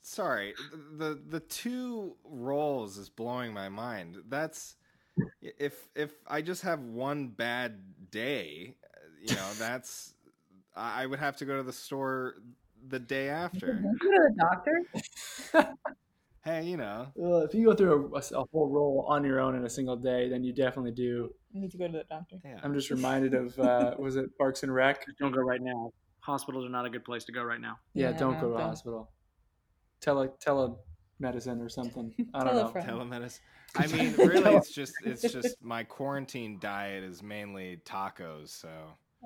Sorry, 0.00 0.54
the, 0.96 1.04
the 1.08 1.20
the 1.28 1.40
two 1.40 2.16
rolls 2.24 2.96
is 2.96 3.10
blowing 3.10 3.52
my 3.52 3.68
mind. 3.68 4.18
That's 4.28 4.76
if 5.42 5.88
if 5.94 6.12
I 6.26 6.42
just 6.42 6.62
have 6.62 6.80
one 6.80 7.28
bad 7.28 8.10
day, 8.10 8.76
you 9.28 9.34
know, 9.34 9.48
that's 9.58 10.14
I 10.74 11.02
I 11.02 11.06
would 11.06 11.18
have 11.18 11.36
to 11.38 11.44
go 11.44 11.56
to 11.56 11.62
the 11.62 11.72
store 11.72 12.34
the 12.88 12.98
day 12.98 13.28
after. 13.28 13.66
Go 14.02 14.10
to 14.10 14.28
the 14.28 14.34
doctor. 14.38 15.74
Hey, 16.44 16.62
you 16.64 16.76
know, 16.76 17.08
Well, 17.16 17.40
if 17.40 17.54
you 17.54 17.66
go 17.66 17.74
through 17.74 18.14
a, 18.14 18.18
a 18.20 18.44
whole 18.52 18.68
roll 18.68 19.04
on 19.08 19.24
your 19.24 19.40
own 19.40 19.56
in 19.56 19.64
a 19.64 19.68
single 19.68 19.96
day, 19.96 20.28
then 20.28 20.44
you 20.44 20.52
definitely 20.52 20.92
do. 20.92 21.34
You 21.50 21.60
need 21.60 21.72
to 21.72 21.76
go 21.76 21.88
to 21.88 21.92
the 21.92 22.04
doctor. 22.08 22.36
yeah. 22.44 22.60
I'm 22.62 22.72
just 22.72 22.88
reminded 22.88 23.34
of 23.34 23.58
uh, 23.68 23.96
was 23.98 24.14
it 24.14 24.26
Parks 24.38 24.62
and 24.62 24.72
Rec? 24.72 25.04
Don't 25.18 25.32
go 25.32 25.40
right 25.40 25.60
now. 25.60 25.90
Hospitals 26.20 26.64
are 26.64 26.68
not 26.68 26.86
a 26.86 26.90
good 26.90 27.04
place 27.04 27.24
to 27.24 27.32
go 27.32 27.42
right 27.42 27.60
now. 27.60 27.80
Yeah, 27.94 28.10
Yeah, 28.10 28.16
don't 28.18 28.34
go 28.40 28.50
to 28.50 28.54
a 28.54 28.58
don't. 28.58 28.68
hospital. 28.68 29.10
Tele 30.00 30.28
telemedicine 30.46 31.60
or 31.60 31.68
something. 31.68 32.14
I 32.32 32.44
don't 32.44 32.54
know. 32.54 32.70
Telefriend. 32.70 32.90
telemedicine. 32.90 33.40
I 33.74 33.86
mean, 33.88 34.14
really, 34.16 34.54
it's 34.54 34.70
just 34.70 34.94
it's 35.04 35.22
just 35.22 35.56
my 35.60 35.82
quarantine 35.82 36.58
diet 36.60 37.02
is 37.02 37.24
mainly 37.24 37.80
tacos. 37.84 38.50
So 38.50 38.68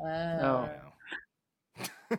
Uh, 0.07 0.41
Oh. 0.43 2.19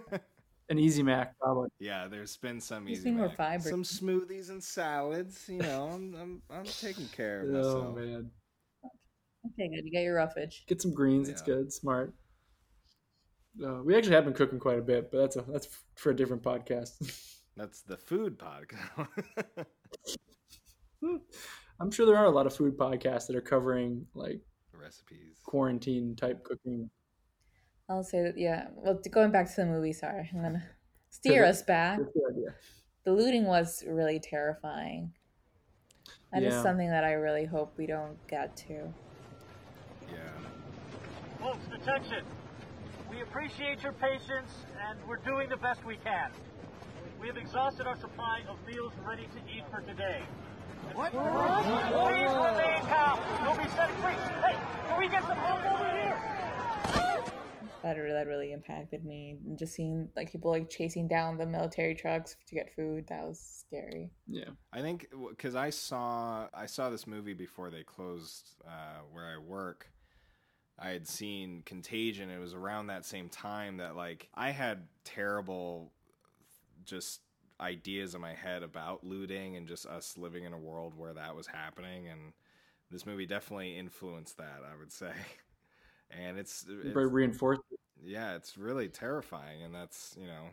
An 0.69 0.79
Easy 0.79 1.03
Mac, 1.03 1.37
probably. 1.37 1.69
Yeah, 1.79 2.07
there's 2.07 2.37
been 2.37 2.61
some 2.61 2.87
Just 2.87 3.01
easy 3.01 3.09
need 3.11 3.17
more 3.17 3.27
Mac. 3.27 3.37
fiber. 3.37 3.69
some 3.69 3.83
smoothies 3.83 4.49
and 4.49 4.63
salads. 4.63 5.45
You 5.49 5.57
know, 5.57 5.89
I'm 5.91 6.15
I'm, 6.15 6.41
I'm 6.49 6.63
taking 6.63 7.07
care 7.09 7.41
of 7.41 7.49
Oh 7.55 7.91
myself. 7.91 7.95
man, 7.97 8.31
okay, 9.47 9.67
good. 9.69 9.83
You 9.85 9.91
got 9.91 9.99
your 10.03 10.15
roughage. 10.15 10.63
get 10.67 10.81
some 10.81 10.93
greens. 10.93 11.27
It's 11.27 11.41
good, 11.41 11.73
smart. 11.73 12.13
Uh, 13.61 13.81
we 13.83 13.97
actually 13.97 14.15
have 14.15 14.23
been 14.23 14.33
cooking 14.33 14.59
quite 14.59 14.79
a 14.79 14.81
bit, 14.81 15.11
but 15.11 15.17
that's 15.19 15.35
a 15.35 15.41
that's 15.41 15.67
for 15.95 16.11
a 16.11 16.15
different 16.15 16.41
podcast. 16.43 16.93
That's 17.57 17.81
the 17.81 17.97
food 17.97 18.39
podcast. 18.39 19.17
I'm 21.81 21.91
sure 21.91 22.05
there 22.05 22.15
are 22.15 22.25
a 22.25 22.29
lot 22.31 22.45
of 22.47 22.55
food 22.55 22.77
podcasts 22.77 23.27
that 23.27 23.35
are 23.35 23.41
covering 23.41 24.05
like 24.13 24.39
Recipes. 24.73 25.39
quarantine 25.43 26.15
type 26.15 26.45
cooking. 26.45 26.89
I'll 27.91 28.03
say 28.03 28.21
that. 28.23 28.37
Yeah. 28.37 28.67
Well, 28.75 28.99
going 29.11 29.31
back 29.31 29.49
to 29.49 29.55
the 29.57 29.65
movie. 29.65 29.91
Sorry, 29.93 30.29
I'm 30.33 30.41
gonna 30.41 30.63
steer 31.09 31.45
us 31.45 31.61
back. 31.61 31.99
That's 31.99 32.09
a 32.09 32.13
good 32.19 32.31
idea. 32.31 32.55
The 33.03 33.11
looting 33.11 33.45
was 33.45 33.83
really 33.87 34.19
terrifying. 34.19 35.11
That 36.31 36.43
is 36.43 36.53
Yeah. 36.53 36.63
something 36.63 36.89
that 36.89 37.03
I 37.03 37.13
really 37.13 37.45
hope 37.45 37.73
we 37.77 37.85
don't 37.87 38.15
get 38.27 38.55
to. 38.67 38.93
Yeah. 40.09 40.17
Folks, 41.39 41.65
attention. 41.73 42.23
We 43.09 43.21
appreciate 43.21 43.83
your 43.83 43.91
patience 43.93 44.53
and 44.87 44.97
we're 45.05 45.17
doing 45.17 45.49
the 45.49 45.57
best 45.57 45.83
we 45.85 45.97
can. 45.97 46.31
We 47.19 47.27
have 47.27 47.35
exhausted 47.37 47.85
our 47.87 47.97
supply 47.97 48.41
of 48.47 48.57
meals 48.65 48.93
ready 49.05 49.23
to 49.23 49.53
eat 49.53 49.63
for 49.69 49.81
today. 49.81 50.21
What? 50.93 51.11
Please 51.11 52.31
remain 52.31 52.81
calm. 52.87 53.19
Don't 53.43 53.61
be 53.61 53.69
setting 53.75 53.95
free. 53.97 54.13
Hey, 54.41 54.55
can 54.87 54.99
we 54.99 55.09
get 55.09 55.23
some 55.23 55.37
help 55.37 55.65
over 55.65 55.89
here? 55.91 56.40
That 57.81 57.97
really, 57.97 58.13
that 58.13 58.27
really 58.27 58.51
impacted 58.51 59.05
me. 59.05 59.37
And 59.45 59.57
just 59.57 59.73
seeing 59.73 60.09
like 60.15 60.31
people 60.31 60.51
like 60.51 60.69
chasing 60.69 61.07
down 61.07 61.37
the 61.37 61.45
military 61.45 61.95
trucks 61.95 62.35
to 62.47 62.55
get 62.55 62.73
food, 62.75 63.05
that 63.07 63.23
was 63.23 63.39
scary. 63.39 64.11
Yeah. 64.27 64.49
I 64.71 64.81
think 64.81 65.07
because 65.29 65.55
I 65.55 65.69
saw 65.69 66.47
I 66.53 66.65
saw 66.65 66.89
this 66.89 67.07
movie 67.07 67.33
before 67.33 67.69
they 67.69 67.83
closed 67.83 68.49
uh, 68.65 69.01
where 69.11 69.25
I 69.25 69.37
work. 69.37 69.91
I 70.79 70.89
had 70.89 71.07
seen 71.07 71.61
Contagion. 71.65 72.29
It 72.29 72.39
was 72.39 72.53
around 72.53 72.87
that 72.87 73.05
same 73.05 73.29
time 73.29 73.77
that 73.77 73.95
like 73.95 74.29
I 74.33 74.51
had 74.51 74.87
terrible 75.03 75.91
just 76.85 77.21
ideas 77.59 78.15
in 78.15 78.21
my 78.21 78.33
head 78.33 78.63
about 78.63 79.03
looting 79.03 79.55
and 79.55 79.67
just 79.67 79.85
us 79.85 80.17
living 80.17 80.45
in 80.45 80.53
a 80.53 80.57
world 80.57 80.93
where 80.97 81.13
that 81.13 81.35
was 81.35 81.45
happening 81.45 82.07
and 82.07 82.33
this 82.91 83.05
movie 83.05 83.25
definitely 83.25 83.77
influenced 83.77 84.37
that, 84.37 84.61
I 84.69 84.77
would 84.77 84.91
say. 84.91 85.13
And 86.19 86.37
it's, 86.37 86.65
it's 86.67 86.93
Very 86.93 87.07
reinforced. 87.07 87.61
yeah, 88.03 88.35
it's 88.35 88.57
really 88.57 88.89
terrifying, 88.89 89.63
and 89.63 89.73
that's 89.73 90.15
you 90.19 90.27
know, 90.27 90.49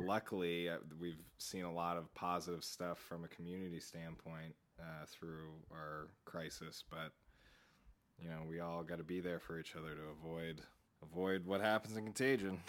luckily 0.00 0.68
uh, 0.68 0.78
we've 1.00 1.20
seen 1.38 1.64
a 1.64 1.72
lot 1.72 1.96
of 1.96 2.12
positive 2.14 2.64
stuff 2.64 2.98
from 2.98 3.24
a 3.24 3.28
community 3.28 3.80
standpoint 3.80 4.54
uh, 4.80 5.04
through 5.06 5.50
our 5.70 6.08
crisis, 6.24 6.84
but 6.90 7.12
you 8.22 8.28
know, 8.28 8.38
we 8.48 8.60
all 8.60 8.82
got 8.82 8.98
to 8.98 9.04
be 9.04 9.20
there 9.20 9.40
for 9.40 9.58
each 9.58 9.76
other 9.76 9.90
to 9.94 10.02
avoid 10.18 10.62
avoid 11.02 11.44
what 11.44 11.60
happens 11.60 11.96
in 11.96 12.04
Contagion. 12.04 12.60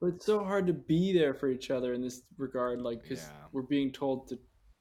But 0.00 0.14
it's 0.14 0.26
so 0.26 0.44
hard 0.44 0.68
to 0.68 0.72
be 0.72 1.12
there 1.12 1.34
for 1.34 1.50
each 1.50 1.72
other 1.72 1.92
in 1.92 2.00
this 2.00 2.22
regard, 2.36 2.80
like 2.80 3.02
because 3.02 3.18
Yeah. 3.18 3.46
we're 3.50 3.62
being 3.62 3.90
told 3.90 4.28
to 4.28 4.38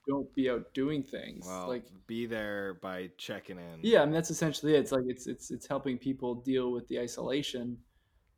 don't 0.07 0.33
be 0.33 0.49
out 0.49 0.73
doing 0.73 1.03
things. 1.03 1.45
well, 1.47 1.67
like 1.67 1.83
be 2.07 2.25
there 2.25 2.79
by 2.81 3.09
checking 3.17 3.57
in. 3.57 3.79
yeah, 3.81 4.01
I 4.01 4.05
mean 4.05 4.13
that's 4.13 4.31
essentially 4.31 4.75
it. 4.75 4.79
It's 4.79 4.91
like 4.91 5.03
it's 5.07 5.27
it's 5.27 5.51
it's 5.51 5.67
helping 5.67 5.97
people 5.97 6.35
deal 6.35 6.71
with 6.71 6.87
the 6.87 6.99
isolation 6.99 7.77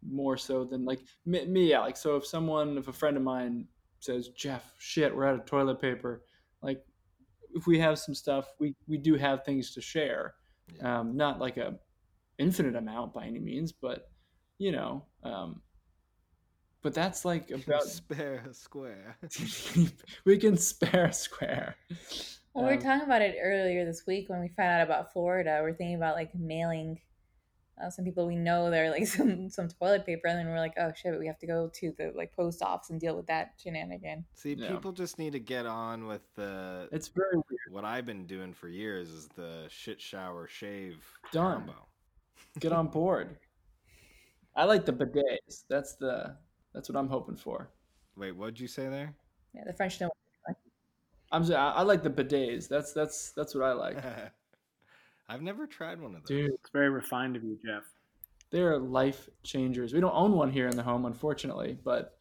more 0.08 0.38
so 0.38 0.64
than 0.64 0.86
like 0.86 1.00
me, 1.26 1.46
me. 1.46 1.70
Yeah, 1.70 1.82
like 1.82 1.98
so 1.98 2.16
if 2.16 2.26
someone, 2.26 2.78
if 2.78 2.88
a 2.88 2.94
friend 2.94 3.18
of 3.18 3.24
mine 3.24 3.66
says, 4.00 4.30
Jeff, 4.30 4.74
shit, 4.78 5.16
we're 5.16 5.26
out 5.26 5.36
of 5.36 5.46
toilet 5.46 5.82
paper, 5.82 6.24
like 6.62 6.84
if 7.54 7.68
we 7.68 7.80
have 7.80 8.00
some 8.00 8.16
stuff, 8.16 8.54
we 8.60 8.76
we 8.88 8.98
do 8.98 9.16
have 9.16 9.44
things 9.44 9.74
to 9.74 9.82
share. 9.82 10.36
Um, 10.82 11.18
not 11.18 11.40
like 11.40 11.58
a 11.58 11.76
infinite 12.38 12.76
amount 12.76 13.14
by 13.14 13.26
any 13.26 13.40
means, 13.40 13.72
but 13.72 14.10
you 14.58 14.72
know, 14.72 15.06
um, 15.24 15.62
but 16.82 16.94
that's 16.94 17.26
like 17.26 17.52
about 17.52 17.84
spare 17.84 18.44
a 18.50 18.54
square. 18.54 19.18
we 20.26 20.38
can 20.38 20.58
spare 20.58 21.06
a 21.06 21.14
square. 21.14 21.76
Well, 22.54 22.66
we 22.66 22.72
were 22.72 22.78
Um, 22.78 22.82
talking 22.84 23.06
about 23.06 23.22
it 23.22 23.36
earlier 23.42 23.86
this 23.86 24.04
week 24.08 24.30
when 24.30 24.40
we 24.42 24.48
found 24.50 24.82
out 24.82 24.82
about 24.82 25.14
Florida. 25.14 25.60
We're 25.62 25.74
thinking 25.74 25.96
about 25.96 26.16
like 26.16 26.34
mailing 26.36 27.00
uh, 27.82 27.90
some 27.90 28.04
people 28.04 28.28
we 28.28 28.36
know 28.36 28.70
there 28.70 28.90
like 28.90 29.08
some 29.18 29.50
some 29.50 29.68
toilet 29.70 30.06
paper, 30.06 30.28
and 30.28 30.38
then 30.40 30.48
we're 30.48 30.60
like, 30.60 30.74
oh 30.78 30.92
shit, 30.96 31.18
we 31.18 31.28
have 31.28 31.40
to 31.40 31.48
go 31.48 31.70
to 31.76 31.94
the 31.98 32.12
like 32.16 32.34
post 32.36 32.62
office 32.62 32.90
and 32.90 33.00
deal 33.00 33.16
with 33.16 33.28
that 33.28 33.54
shenanigan. 33.58 34.26
See, 34.34 34.54
Yeah. 34.54 34.70
people 34.72 34.92
just 34.92 35.18
need 35.18 35.32
to 35.34 35.40
get 35.40 35.66
on 35.66 36.06
with 36.08 36.22
the. 36.36 36.90
It's 36.92 37.08
very 37.08 37.36
weird. 37.36 37.72
What 37.72 37.86
I've 37.86 38.06
been 38.06 38.26
doing 38.26 38.54
for 38.54 38.68
years 38.68 39.10
is 39.10 39.28
the 39.30 39.66
shit 39.70 40.02
shower 40.02 40.48
shave 40.48 41.06
Done. 41.32 41.60
combo. 41.66 41.88
Get 42.60 42.72
on 42.74 42.88
board. 42.88 43.38
I 44.56 44.66
like 44.66 44.86
the 44.86 44.92
bidets. 44.92 45.64
That's 45.70 45.96
the 45.96 46.36
that's 46.74 46.90
what 46.90 46.98
I'm 46.98 47.10
hoping 47.10 47.36
for. 47.38 47.70
Wait, 48.18 48.36
what'd 48.36 48.60
you 48.60 48.68
say 48.68 48.88
there? 48.90 49.14
Yeah, 49.54 49.64
the 49.66 49.74
French 49.74 50.00
don't. 50.00 50.12
I'm 51.32 51.44
just 51.44 51.54
i 51.54 51.82
like 51.84 52.02
the 52.02 52.10
bidets. 52.10 52.68
That's 52.68 52.92
that's 52.92 53.32
that's 53.34 53.54
what 53.54 53.64
I 53.64 53.74
like. 53.74 53.98
I've 55.30 55.44
never 55.44 55.68
tried 55.68 56.02
one 56.02 56.16
of 56.16 56.22
those. 56.24 56.28
Dude, 56.28 56.52
It's 56.56 56.72
very 56.72 56.90
refined 56.90 57.36
of 57.36 57.44
you, 57.44 57.56
Jeff. 57.64 57.84
they're 58.50 58.80
life 58.80 59.30
changers. 59.44 59.94
We 59.94 60.00
don't 60.00 60.16
own 60.16 60.32
one 60.32 60.50
here 60.52 60.68
in 60.68 60.76
the 60.76 60.82
home, 60.82 61.06
unfortunately, 61.06 61.78
but 61.84 62.18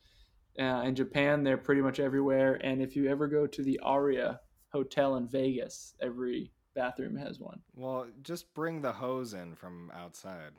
uh, 0.59 0.83
in 0.85 0.95
Japan 0.95 1.43
they're 1.43 1.57
pretty 1.57 1.81
much 1.81 2.01
everywhere. 2.01 2.61
And 2.63 2.83
if 2.83 2.97
you 2.97 3.09
ever 3.09 3.27
go 3.29 3.47
to 3.47 3.63
the 3.63 3.81
Aria 3.83 4.41
Hotel 4.73 5.17
in 5.17 5.27
Vegas, 5.27 5.95
every 6.03 6.53
bathroom 6.75 7.17
has 7.17 7.41
one. 7.41 7.61
Well, 7.75 8.09
just 8.23 8.53
bring 8.53 8.83
the 8.83 8.93
hose 8.93 9.33
in 9.33 9.55
from 9.55 9.91
outside. 9.97 10.53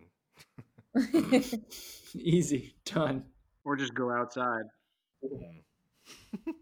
Easy, 2.15 2.73
done. 2.83 3.25
Or 3.65 3.75
just 3.75 3.93
go 3.93 4.11
outside. 4.11 4.63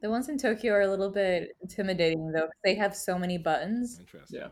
The 0.02 0.10
ones 0.10 0.30
in 0.30 0.38
Tokyo 0.38 0.74
are 0.74 0.82
a 0.82 0.88
little 0.88 1.10
bit 1.10 1.56
intimidating 1.62 2.32
though. 2.32 2.48
They 2.64 2.76
have 2.76 2.96
so 2.96 3.18
many 3.18 3.38
buttons. 3.38 3.98
Interesting. 4.00 4.40
Yeah. 4.42 4.48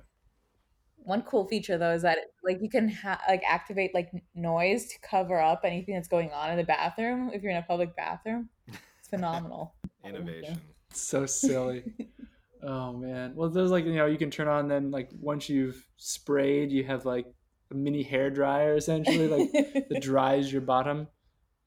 One 0.98 1.22
cool 1.22 1.48
feature 1.48 1.78
though 1.78 1.92
is 1.92 2.02
that 2.02 2.18
like 2.44 2.60
you 2.62 2.70
can 2.70 2.90
ha- 2.90 3.22
like 3.28 3.44
activate 3.48 3.94
like 3.94 4.10
noise 4.34 4.88
to 4.88 5.00
cover 5.02 5.40
up 5.40 5.62
anything 5.64 5.94
that's 5.96 6.08
going 6.08 6.32
on 6.32 6.50
in 6.50 6.58
the 6.58 6.64
bathroom 6.64 7.30
if 7.34 7.44
you're 7.44 7.52
in 7.52 7.58
a 7.58 7.62
public 7.64 7.96
bathroom. 7.96 8.50
It's 8.68 9.08
phenomenal. 9.10 9.76
Innovation. 10.04 10.60
so 10.92 11.26
silly. 11.26 11.84
oh 12.64 12.94
man. 12.94 13.34
Well, 13.36 13.50
there's 13.50 13.72
like 13.72 13.86
you 13.86 13.96
know 13.96 14.08
you 14.08 14.18
can 14.18 14.32
turn 14.32 14.48
on 14.48 14.68
then 14.68 14.92
like 14.92 15.10
once 15.20 15.48
you've 15.50 15.86
sprayed, 15.98 16.72
you 16.72 16.84
have 16.86 17.06
like 17.06 17.28
a 17.72 17.76
mini 17.76 18.04
hair 18.04 18.30
dryer 18.30 18.76
essentially 18.76 19.28
like 19.28 19.52
that 19.90 20.02
dries 20.02 20.52
your 20.52 20.62
bottom. 20.62 21.08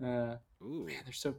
Uh, 0.02 0.36
Ooh. 0.62 0.84
man, 0.86 0.96
they're 1.04 1.12
so 1.12 1.34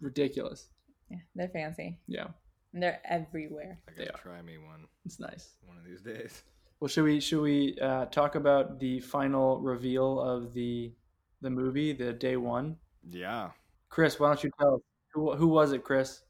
ridiculous. 0.00 0.68
Yeah, 1.10 1.18
they're 1.34 1.48
fancy. 1.48 1.98
Yeah, 2.06 2.28
And 2.72 2.82
they're 2.82 3.00
everywhere. 3.04 3.78
I 3.88 3.92
gotta 3.92 4.18
try 4.18 4.42
me 4.42 4.58
one 4.58 4.86
it's 5.04 5.18
nice. 5.18 5.54
one 5.64 5.76
of 5.78 5.84
these 5.84 6.02
days. 6.02 6.42
Well, 6.80 6.88
should 6.88 7.04
we 7.04 7.18
should 7.20 7.40
we 7.40 7.78
uh, 7.80 8.06
talk 8.06 8.34
about 8.34 8.78
the 8.78 9.00
final 9.00 9.58
reveal 9.60 10.20
of 10.20 10.52
the 10.54 10.92
the 11.40 11.50
movie, 11.50 11.92
the 11.92 12.12
day 12.12 12.36
one? 12.36 12.76
Yeah. 13.08 13.50
Chris, 13.88 14.20
why 14.20 14.28
don't 14.28 14.44
you 14.44 14.50
tell 14.60 14.74
us 14.76 14.80
who 15.12 15.34
who 15.34 15.48
was 15.48 15.72
it, 15.72 15.82
Chris? 15.84 16.22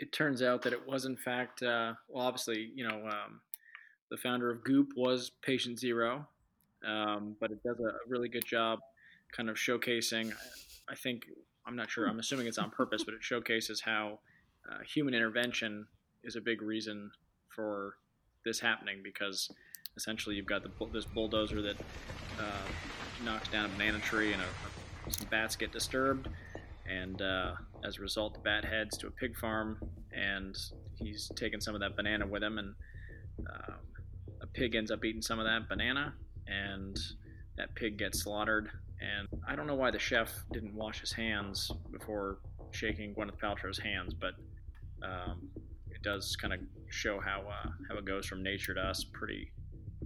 it 0.00 0.10
turns 0.10 0.42
out 0.42 0.60
that 0.62 0.72
it 0.72 0.88
was 0.88 1.04
in 1.04 1.16
fact 1.16 1.62
uh, 1.62 1.94
well 2.08 2.26
obviously 2.26 2.72
you 2.74 2.86
know 2.86 3.06
um, 3.06 3.40
the 4.10 4.16
founder 4.16 4.50
of 4.50 4.64
goop 4.64 4.88
was 4.96 5.30
patient 5.40 5.78
zero 5.78 6.26
um, 6.84 7.36
but 7.40 7.52
it 7.52 7.62
does 7.62 7.78
a 7.78 7.92
really 8.08 8.28
good 8.28 8.44
job 8.44 8.80
kind 9.30 9.48
of 9.48 9.54
showcasing 9.54 10.32
i 10.88 10.94
think 10.94 11.26
i'm 11.66 11.76
not 11.76 11.90
sure 11.90 12.06
i'm 12.06 12.18
assuming 12.18 12.46
it's 12.46 12.58
on 12.58 12.70
purpose 12.70 13.04
but 13.04 13.14
it 13.14 13.22
showcases 13.22 13.80
how 13.80 14.18
uh, 14.70 14.78
human 14.86 15.14
intervention 15.14 15.86
is 16.22 16.36
a 16.36 16.40
big 16.40 16.62
reason 16.62 17.10
for 17.48 17.94
this 18.44 18.60
happening 18.60 19.00
because 19.02 19.50
essentially 19.96 20.36
you've 20.36 20.46
got 20.46 20.62
the, 20.62 20.70
this 20.92 21.04
bulldozer 21.04 21.62
that 21.62 21.76
uh, 22.38 23.24
knocks 23.24 23.48
down 23.48 23.66
a 23.66 23.68
banana 23.68 23.98
tree 24.00 24.32
and 24.32 24.42
a, 24.42 24.44
a, 24.44 25.12
some 25.12 25.28
bats 25.28 25.54
get 25.54 25.72
disturbed 25.72 26.28
and 26.86 27.20
uh, 27.22 27.52
as 27.84 27.98
a 27.98 28.00
result, 28.00 28.34
the 28.34 28.40
bat 28.40 28.64
heads 28.64 28.96
to 28.98 29.06
a 29.06 29.10
pig 29.10 29.36
farm, 29.36 29.78
and 30.12 30.56
he's 30.96 31.30
taking 31.36 31.60
some 31.60 31.74
of 31.74 31.80
that 31.80 31.96
banana 31.96 32.26
with 32.26 32.42
him, 32.42 32.58
and 32.58 32.74
um, 33.50 33.74
a 34.42 34.46
pig 34.46 34.74
ends 34.74 34.90
up 34.90 35.04
eating 35.04 35.22
some 35.22 35.38
of 35.38 35.46
that 35.46 35.68
banana, 35.68 36.14
and 36.46 36.96
that 37.56 37.74
pig 37.74 37.98
gets 37.98 38.22
slaughtered. 38.22 38.70
And 39.04 39.28
I 39.46 39.54
don't 39.56 39.66
know 39.66 39.74
why 39.74 39.90
the 39.90 39.98
chef 39.98 40.32
didn't 40.52 40.74
wash 40.74 41.00
his 41.00 41.12
hands 41.12 41.70
before 41.92 42.38
shaking 42.70 43.14
Gwyneth 43.14 43.38
Paltrow's 43.38 43.78
hands, 43.78 44.14
but 44.14 44.34
um, 45.02 45.48
it 45.90 46.02
does 46.02 46.36
kind 46.36 46.54
of 46.54 46.60
show 46.88 47.20
how 47.20 47.40
uh, 47.42 47.68
how 47.88 47.96
it 47.98 48.04
goes 48.04 48.26
from 48.26 48.42
nature 48.42 48.72
to 48.74 48.80
us 48.80 49.04
pretty 49.04 49.50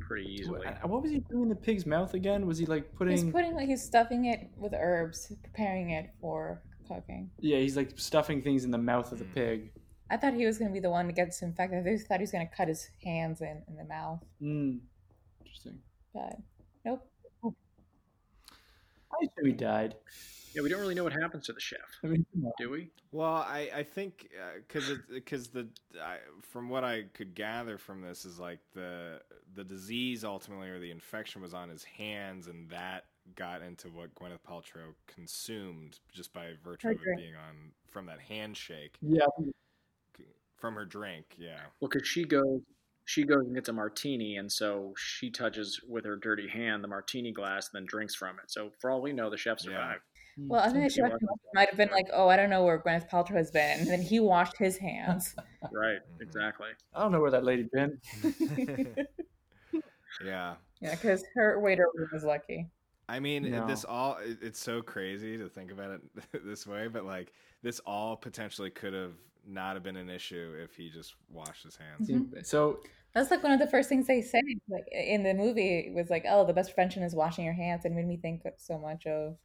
pretty 0.01 0.27
easily. 0.33 0.61
What, 0.65 0.89
what 0.89 1.03
was 1.03 1.11
he 1.13 1.19
doing 1.31 1.45
in 1.45 1.49
the 1.49 1.55
pig's 1.57 1.87
mouth 1.87 2.15
again? 2.15 2.47
Was 2.47 2.59
he 2.59 2.67
like 2.67 2.93
putting? 2.95 3.17
He's 3.17 3.33
putting 3.33 3.55
like 3.55 3.69
he's 3.69 3.83
stuffing 3.83 4.27
it 4.27 4.51
with 4.57 4.73
herbs, 4.75 5.33
preparing 5.43 5.91
it 5.91 6.11
for 6.21 6.63
cooking. 6.89 7.31
Yeah, 7.39 7.59
he's 7.59 7.77
like 7.77 7.93
stuffing 7.97 8.43
things 8.43 8.65
in 8.65 8.71
the 8.71 8.79
mouth 8.79 9.13
of 9.13 9.19
the 9.19 9.25
pig. 9.27 9.71
I 10.11 10.17
thought 10.17 10.35
he 10.35 10.47
was 10.47 10.59
gonna 10.59 10.73
be 10.73 10.81
the 10.81 10.91
one 10.91 11.07
to 11.07 11.13
get 11.13 11.27
disinfected. 11.27 11.87
I 11.87 11.97
thought 11.99 12.19
he 12.19 12.23
was 12.23 12.33
gonna 12.33 12.49
cut 12.57 12.69
his 12.69 12.89
hands 13.05 13.43
in, 13.43 13.63
in 13.69 13.77
the 13.77 13.85
mouth, 13.85 14.25
Mm. 14.43 14.81
Interesting. 15.41 15.79
but 16.15 16.37
nope. 16.85 17.07
I 19.23 19.27
assume 19.27 19.47
he 19.47 19.53
died. 19.53 19.95
Yeah, 20.55 20.63
we 20.63 20.71
don't 20.71 20.81
really 20.81 20.95
know 20.95 21.05
what 21.05 21.13
happens 21.13 21.47
to 21.47 21.53
the 21.53 21.61
chef, 21.61 21.79
I 22.03 22.07
mean, 22.09 22.25
come 22.33 22.51
do 22.59 22.71
we? 22.71 22.91
Well, 23.13 23.31
I 23.33 23.71
I 23.77 23.83
think 23.83 24.29
uh, 24.41 24.59
because 24.67 24.89
it 24.89 25.01
because 25.09 25.49
the 25.49 25.69
I, 26.03 26.17
from 26.41 26.69
what 26.69 26.85
I 26.85 27.05
could 27.13 27.35
gather 27.35 27.77
from 27.79 28.01
this 28.01 28.25
is 28.25 28.39
like 28.39 28.61
the 28.75 29.21
the 29.55 29.65
disease 29.65 30.25
ultimately 30.25 30.69
or 30.71 30.79
the 30.79 30.91
infection 30.91 31.43
was 31.43 31.53
on 31.55 31.69
his 31.69 31.85
hands 31.85 32.47
and 32.47 32.69
that 32.71 33.05
got 33.37 33.61
into 33.61 33.89
what 33.89 34.15
Gwyneth 34.15 34.41
Paltrow 34.49 34.95
consumed 35.07 35.99
just 36.11 36.33
by 36.33 36.53
virtue 36.65 36.89
Her 36.89 36.95
of 36.95 37.01
it 37.01 37.17
being 37.19 37.35
on 37.35 37.73
from 37.87 38.07
that 38.07 38.21
handshake 38.21 38.97
Yeah. 39.03 39.27
from 40.57 40.75
her 40.75 40.87
drink. 40.87 41.35
Yeah. 41.39 41.61
Well, 41.81 41.91
because 41.91 42.09
she 42.09 42.25
goes, 42.25 42.61
she 43.09 43.25
goes 43.25 43.47
and 43.47 43.55
gets 43.55 43.71
a 43.71 43.73
martini, 43.73 44.37
and 44.37 44.53
so 44.53 44.93
she 44.99 45.31
touches 45.31 45.81
with 45.89 46.05
her 46.05 46.15
dirty 46.15 46.47
hand 46.47 46.85
the 46.85 46.89
martini 46.89 47.33
glass, 47.33 47.71
and 47.73 47.81
then 47.81 47.87
drinks 47.87 48.15
from 48.15 48.37
it. 48.37 48.51
So 48.51 48.71
for 48.79 48.91
all 48.91 49.01
we 49.01 49.15
know, 49.15 49.31
the 49.31 49.37
chef 49.39 49.61
survived. 49.61 50.03
Well, 50.37 50.61
I 50.61 50.69
think 50.69 50.85
the 50.85 50.91
chef 50.91 51.13
might 51.55 51.71
have 51.71 51.79
been 51.79 51.89
like, 51.91 52.09
"Oh, 52.13 52.29
I 52.29 52.37
don't 52.37 52.51
know 52.51 52.65
where 52.65 52.79
Gwyneth 52.79 53.09
Paltrow 53.09 53.37
has 53.37 53.51
been," 53.51 53.81
and 53.81 53.89
then 53.89 54.03
he 54.03 54.21
washed 54.21 54.59
his 54.59 54.77
hands. 54.77 55.35
Right, 55.73 56.01
exactly. 56.21 56.69
I 56.95 57.01
don't 57.01 57.11
know 57.11 57.23
where 57.23 57.31
that 57.31 57.45
lady 57.45 57.67
been. 57.73 57.99
Yeah. 60.25 60.57
yeah, 60.81 60.97
because 60.97 61.23
her 61.37 61.61
waiter 61.61 61.87
was 62.13 62.25
lucky. 62.25 62.69
I 63.09 63.21
mean, 63.21 63.51
No. 63.51 63.67
this 63.69 63.85
all, 63.85 64.19
it's 64.21 64.59
so 64.59 64.83
crazy 64.83 65.39
to 65.39 65.49
think 65.49 65.71
about 65.71 65.93
it 65.93 66.03
this 66.45 66.67
way, 66.67 66.89
but 66.89 67.05
like 67.05 67.33
this 67.63 67.79
all 67.87 68.17
potentially 68.17 68.69
could 68.71 68.95
have 68.95 69.13
not 69.47 69.75
have 69.75 69.85
been 69.85 69.97
an 69.97 70.11
issue 70.11 70.55
if 70.61 70.75
he 70.75 70.91
just 70.91 71.15
washed 71.31 71.63
his 71.63 71.77
hands. 71.77 72.11
Mhm. 72.11 72.45
So 72.45 72.81
That's 73.15 73.31
like 73.31 73.43
one 73.43 73.53
of 73.53 73.59
the 73.59 73.67
first 73.67 73.89
things 73.89 74.07
they 74.07 74.21
say, 74.23 74.41
like 74.69 74.85
in 74.93 75.23
the 75.23 75.35
movie, 75.35 75.79
it 75.89 75.95
was 75.95 76.11
like, 76.11 76.25
"Oh, 76.29 76.45
the 76.47 76.53
best 76.53 76.75
prevention 76.75 77.03
is 77.03 77.15
washing 77.15 77.45
your 77.45 77.55
hands," 77.55 77.85
and 77.85 77.97
made 77.97 78.07
me 78.07 78.17
think 78.17 78.43
so 78.59 78.79
much 78.79 79.07
of 79.07 79.37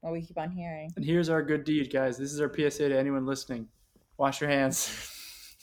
what 0.00 0.12
we 0.12 0.22
keep 0.22 0.38
on 0.38 0.50
hearing. 0.50 0.90
And 0.96 1.04
here's 1.04 1.28
our 1.28 1.42
good 1.42 1.64
deed, 1.64 1.92
guys. 1.92 2.16
This 2.18 2.32
is 2.32 2.40
our 2.40 2.48
PSA 2.52 2.88
to 2.90 2.98
anyone 2.98 3.26
listening. 3.26 3.68
Wash 4.16 4.40
your 4.40 4.50
hands. 4.50 5.16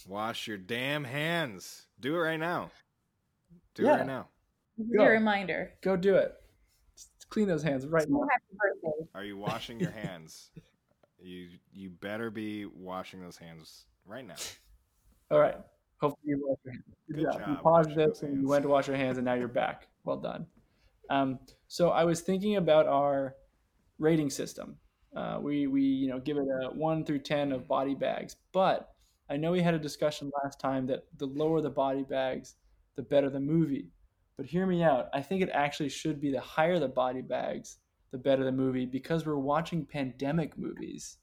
Wash 0.08 0.48
your 0.48 0.58
damn 0.58 1.04
hands. 1.04 1.88
Do 2.00 2.16
it 2.16 2.20
right 2.20 2.40
now. 2.40 2.72
Do 3.76 3.84
Yeah. 3.84 3.90
it 3.90 3.98
right 3.98 4.08
now. 4.08 4.28
This 4.78 4.88
is 4.88 4.94
Go. 4.96 5.04
your 5.04 5.12
reminder. 5.14 5.74
Go 5.82 5.96
do 5.98 6.16
it. 6.16 6.34
Just 6.96 7.30
clean 7.30 7.48
those 7.48 7.64
hands 7.64 7.86
right 7.86 8.08
now. 8.10 8.22
Happy 8.32 8.44
birthday. 8.56 9.10
Are 9.16 9.24
you 9.24 9.38
washing 9.38 9.80
your 9.80 9.92
hands? 9.92 10.50
you 11.20 11.50
you 11.72 11.90
better 11.90 12.30
be 12.30 12.66
washing 12.66 13.22
those 13.22 13.38
hands 13.38 13.86
right 14.06 14.26
now. 14.26 14.36
All 15.32 15.40
right. 15.40 15.58
Hopefully 16.00 16.24
you 16.26 16.46
wash 16.48 16.58
your 16.64 16.74
hands. 16.74 16.84
Good, 17.08 17.16
Good 17.16 17.32
job. 17.32 17.50
You 17.50 17.56
paused 17.56 17.96
this 17.96 18.22
and 18.22 18.42
you 18.42 18.48
went 18.48 18.64
to 18.64 18.70
wash 18.70 18.88
your 18.88 18.98
hands 18.98 19.18
and 19.18 19.26
now 19.26 19.34
you're 19.34 19.48
back. 19.48 19.88
Well 20.04 20.18
done. 20.18 20.46
Um, 21.10 21.40
so 21.68 21.90
I 21.90 22.04
was 22.04 22.22
thinking 22.22 22.58
about 22.58 22.88
our 22.88 23.36
rating 24.00 24.30
system. 24.30 24.76
Uh, 25.16 25.40
we 25.42 25.68
we 25.68 25.82
you 25.82 26.08
know 26.08 26.20
give 26.20 26.38
it 26.38 26.44
a 26.44 26.70
one 26.70 27.04
through 27.04 27.20
ten 27.20 27.52
of 27.52 27.68
body 27.68 27.96
bags, 27.96 28.36
but 28.52 28.94
I 29.30 29.38
know 29.38 29.52
we 29.52 29.62
had 29.62 29.74
a 29.74 29.80
discussion 29.80 30.32
last 30.44 30.60
time 30.60 30.86
that 30.88 31.06
the 31.18 31.26
lower 31.26 31.62
the 31.62 31.70
body 31.70 32.04
bags, 32.04 32.56
the 32.96 33.02
better 33.02 33.30
the 33.30 33.40
movie. 33.40 33.92
But 34.38 34.46
hear 34.46 34.68
me 34.68 34.84
out. 34.84 35.10
I 35.14 35.22
think 35.22 35.42
it 35.42 35.50
actually 35.52 35.90
should 35.90 36.22
be 36.22 36.32
the 36.32 36.40
higher 36.40 36.78
the 36.78 36.88
body 36.88 37.22
bags, 37.22 37.80
the 38.12 38.18
better 38.18 38.44
the 38.44 38.52
movie 38.52 38.86
because 38.86 39.26
we're 39.26 39.38
watching 39.38 39.86
pandemic 39.86 40.58
movies. 40.58 41.18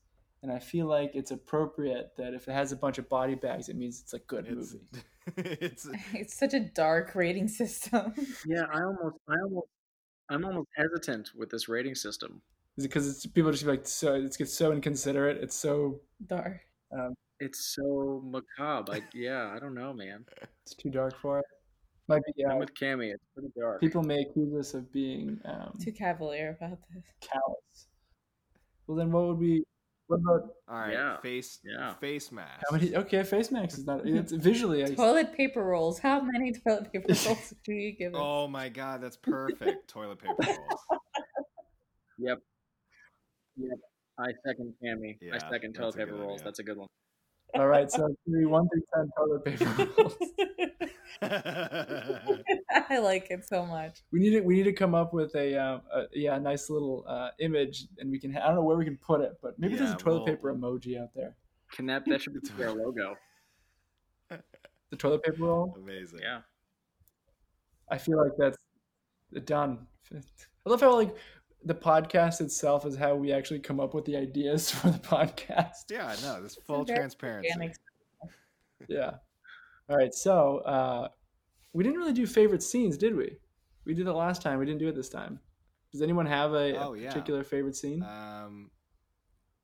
And 0.44 0.52
I 0.52 0.58
feel 0.58 0.84
like 0.86 1.12
it's 1.14 1.30
appropriate 1.30 2.12
that 2.18 2.34
if 2.34 2.46
it 2.48 2.52
has 2.52 2.70
a 2.70 2.76
bunch 2.76 2.98
of 2.98 3.08
body 3.08 3.34
bags, 3.34 3.70
it 3.70 3.76
means 3.76 4.02
it's 4.02 4.12
a 4.12 4.18
good 4.18 4.46
It's- 4.46 4.74
movie. 4.74 5.04
it's 5.64 5.88
It's 6.12 6.36
such 6.38 6.52
a 6.52 6.60
dark 6.60 7.14
rating 7.14 7.48
system. 7.48 8.12
yeah, 8.46 8.64
I 8.70 8.82
almost, 8.82 9.16
I 9.26 9.36
almost, 9.42 9.68
I'm 10.28 10.44
almost 10.44 10.68
hesitant 10.76 11.30
with 11.34 11.48
this 11.48 11.66
rating 11.66 11.94
system. 11.94 12.42
Is 12.76 12.84
it 12.84 12.88
because 12.88 13.08
it's 13.08 13.24
people 13.24 13.52
just 13.52 13.64
like 13.64 13.86
so 13.86 14.14
it's 14.16 14.36
gets 14.36 14.52
so 14.52 14.70
inconsiderate. 14.72 15.38
It's 15.42 15.54
so 15.56 16.00
dark. 16.26 16.60
Um, 16.92 17.14
It's 17.40 17.74
so 17.74 18.20
macabre. 18.22 18.92
I, 18.92 19.02
yeah, 19.14 19.50
I 19.56 19.58
don't 19.58 19.74
know, 19.74 19.94
man. 19.94 20.26
it's 20.62 20.74
too 20.74 20.90
dark 20.90 21.18
for 21.22 21.38
it. 21.38 21.46
Might 22.06 22.20
be 22.26 22.32
yeah. 22.36 22.50
I'm 22.52 22.58
with 22.58 22.74
Cammy. 22.74 23.14
It's 23.14 23.24
pretty 23.32 23.48
dark. 23.58 23.80
People 23.80 24.02
may 24.02 24.20
accuse 24.20 24.54
us 24.54 24.74
of 24.74 24.92
being 24.92 25.40
um, 25.46 25.72
Too 25.82 25.90
cavalier 25.92 26.50
about 26.60 26.78
this. 26.92 27.02
callous. 27.22 27.86
Well, 28.86 28.98
then 28.98 29.10
what 29.10 29.24
would 29.28 29.38
we? 29.38 29.64
What 30.22 30.36
about 30.38 30.50
All 30.68 30.76
right, 30.78 30.92
Yeah. 30.92 31.16
face 31.20 31.60
Yeah. 31.64 31.94
face 31.94 32.30
mask. 32.32 32.64
how 32.68 32.76
many? 32.76 32.94
Okay, 32.96 33.22
face 33.24 33.50
mask 33.50 33.78
is 33.78 33.86
not. 33.86 34.06
It's 34.06 34.32
visually. 34.32 34.84
I, 34.84 34.94
Toilet 34.94 35.34
paper 35.36 35.62
rolls. 35.64 35.98
How 35.98 36.20
many 36.20 36.52
toilet 36.52 36.92
paper 36.92 37.06
rolls 37.26 37.54
do 37.64 37.72
you 37.72 37.92
give 37.92 38.12
it? 38.14 38.18
Oh 38.18 38.46
my 38.48 38.68
god, 38.68 39.02
that's 39.02 39.16
perfect. 39.16 39.88
Toilet 39.88 40.18
paper 40.18 40.34
rolls. 40.38 41.00
Yep. 42.18 42.38
Yep. 43.56 43.78
I 44.18 44.26
second 44.46 44.74
Cammy. 44.82 45.16
Yeah, 45.20 45.34
I 45.34 45.50
second 45.50 45.74
toilet 45.74 45.96
paper 45.96 46.14
rolls. 46.14 46.40
idea. 46.40 46.44
That's 46.44 46.58
a 46.60 46.62
good 46.62 46.76
one. 46.76 46.88
all 47.56 47.66
right, 47.68 47.90
so 47.90 48.14
three, 48.28 48.46
one 48.46 48.68
through 48.68 48.82
ten 48.94 49.10
toilet 49.16 49.44
paper 49.44 49.88
rolls. 49.98 50.16
I 51.22 52.98
like 52.98 53.30
it 53.30 53.46
so 53.46 53.64
much. 53.66 54.02
We 54.12 54.20
need 54.20 54.30
to 54.30 54.40
we 54.40 54.56
need 54.56 54.64
to 54.64 54.72
come 54.72 54.94
up 54.94 55.14
with 55.14 55.34
a, 55.34 55.56
um, 55.56 55.82
a 55.94 56.04
yeah 56.12 56.36
a 56.36 56.40
nice 56.40 56.70
little 56.70 57.04
uh, 57.08 57.30
image, 57.40 57.86
and 57.98 58.10
we 58.10 58.18
can. 58.18 58.32
Ha- 58.32 58.40
I 58.42 58.46
don't 58.46 58.56
know 58.56 58.62
where 58.62 58.76
we 58.76 58.84
can 58.84 58.96
put 58.98 59.20
it, 59.20 59.32
but 59.42 59.58
maybe 59.58 59.76
there's 59.76 59.92
a 59.92 59.96
toilet 59.96 60.18
well- 60.18 60.26
paper 60.26 60.54
emoji 60.54 61.00
out 61.00 61.10
there. 61.14 61.36
Can 61.72 61.86
that 61.86 62.04
that 62.06 62.22
should 62.22 62.34
be 62.34 62.40
our 62.64 62.70
logo? 62.70 63.16
The 64.30 64.96
toilet 64.96 65.22
paper 65.22 65.42
roll. 65.42 65.76
Amazing. 65.76 66.20
Yeah. 66.22 66.40
I 67.90 67.98
feel 67.98 68.18
like 68.18 68.32
that's 68.38 68.56
done. 69.44 69.86
I 70.12 70.70
love 70.70 70.80
how 70.80 70.94
like 70.94 71.14
the 71.64 71.74
podcast 71.74 72.40
itself 72.40 72.86
is 72.86 72.96
how 72.96 73.14
we 73.14 73.32
actually 73.32 73.58
come 73.58 73.80
up 73.80 73.94
with 73.94 74.04
the 74.04 74.16
ideas 74.16 74.70
for 74.70 74.90
the 74.90 74.98
podcast. 74.98 75.90
Yeah, 75.90 76.14
no, 76.22 76.42
this 76.42 76.56
full 76.66 76.84
transparency. 76.84 77.72
Yeah. 78.88 79.14
All 79.88 79.96
right. 79.96 80.14
So 80.14 80.58
uh, 80.58 81.08
we 81.72 81.84
didn't 81.84 81.98
really 81.98 82.12
do 82.12 82.26
favorite 82.26 82.62
scenes, 82.62 82.96
did 82.96 83.16
we? 83.16 83.38
We 83.84 83.94
did 83.94 84.06
it 84.06 84.12
last 84.12 84.42
time. 84.42 84.58
We 84.58 84.66
didn't 84.66 84.80
do 84.80 84.88
it 84.88 84.94
this 84.96 85.08
time. 85.08 85.40
Does 85.92 86.02
anyone 86.02 86.26
have 86.26 86.54
a, 86.54 86.74
a 86.76 86.86
Oh, 86.86 86.94
yeah. 86.94 87.14
particular 87.14 87.44
favorite 87.44 87.76
scene? 87.76 88.02
Um, 88.02 88.70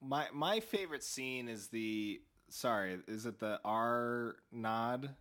my 0.01 0.29
my 0.33 0.61
favorite 0.61 1.03
scene 1.05 1.49
is 1.49 1.68
the 1.68 2.21
sorry, 2.49 2.99
is 3.09 3.27
it 3.27 3.39
the 3.39 3.61
R 3.64 4.37
nod? 4.53 5.14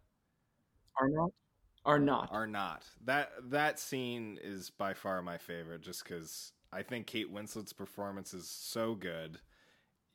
Are 1.00 1.10
not? 1.10 1.32
Are 1.86 2.00
not. 2.00 2.30
Are 2.32 2.48
not 2.48 2.84
that 3.06 3.32
that 3.50 3.80
scene 3.80 4.38
is 4.42 4.70
by 4.70 4.94
far 4.94 5.22
my 5.22 5.38
favorite, 5.38 5.82
just 5.82 6.04
because 6.04 6.52
I 6.72 6.84
think 6.84 7.08
Kate 7.08 7.32
Winslet's 7.32 7.74
performance 7.74 8.34
is 8.34 8.48
so 8.50 8.94
good. 8.96 9.40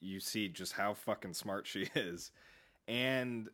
You 0.00 0.20
see 0.20 0.48
just 0.48 0.74
how 0.74 0.94
fucking 0.94 1.34
smart 1.34 1.66
she 1.66 1.88
is, 1.94 2.30
and 2.88 3.48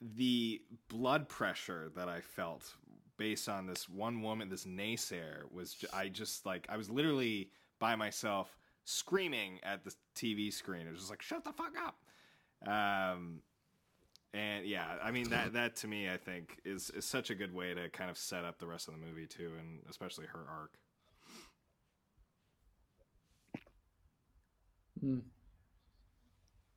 the 0.00 0.60
blood 0.88 1.28
pressure 1.28 1.90
that 1.96 2.08
I 2.08 2.20
felt 2.20 2.74
based 3.16 3.48
on 3.48 3.66
this 3.66 3.88
one 3.88 4.22
woman, 4.22 4.48
this 4.48 4.64
naysayer, 4.64 5.50
was 5.50 5.74
ju- 5.74 5.88
I 5.92 6.08
just 6.08 6.44
like 6.44 6.66
I 6.68 6.76
was 6.76 6.90
literally 6.90 7.50
by 7.78 7.96
myself 7.96 8.58
screaming 8.84 9.58
at 9.62 9.84
the 9.84 9.94
TV 10.14 10.52
screen. 10.52 10.86
It 10.86 10.90
was 10.90 11.00
just 11.00 11.10
like 11.10 11.22
shut 11.22 11.44
the 11.44 11.52
fuck 11.52 11.74
up. 11.78 11.96
Um, 12.68 13.40
and 14.34 14.66
yeah, 14.66 14.96
I 15.02 15.10
mean 15.10 15.30
that 15.30 15.54
that 15.54 15.76
to 15.76 15.88
me 15.88 16.10
I 16.10 16.16
think 16.16 16.60
is 16.64 16.90
is 16.90 17.04
such 17.04 17.30
a 17.30 17.34
good 17.34 17.54
way 17.54 17.74
to 17.74 17.88
kind 17.90 18.10
of 18.10 18.18
set 18.18 18.44
up 18.44 18.58
the 18.58 18.66
rest 18.66 18.88
of 18.88 18.94
the 18.94 19.00
movie 19.00 19.26
too, 19.26 19.52
and 19.58 19.80
especially 19.88 20.26
her 20.26 20.44
arc. 20.48 20.78
Hmm. 25.00 25.18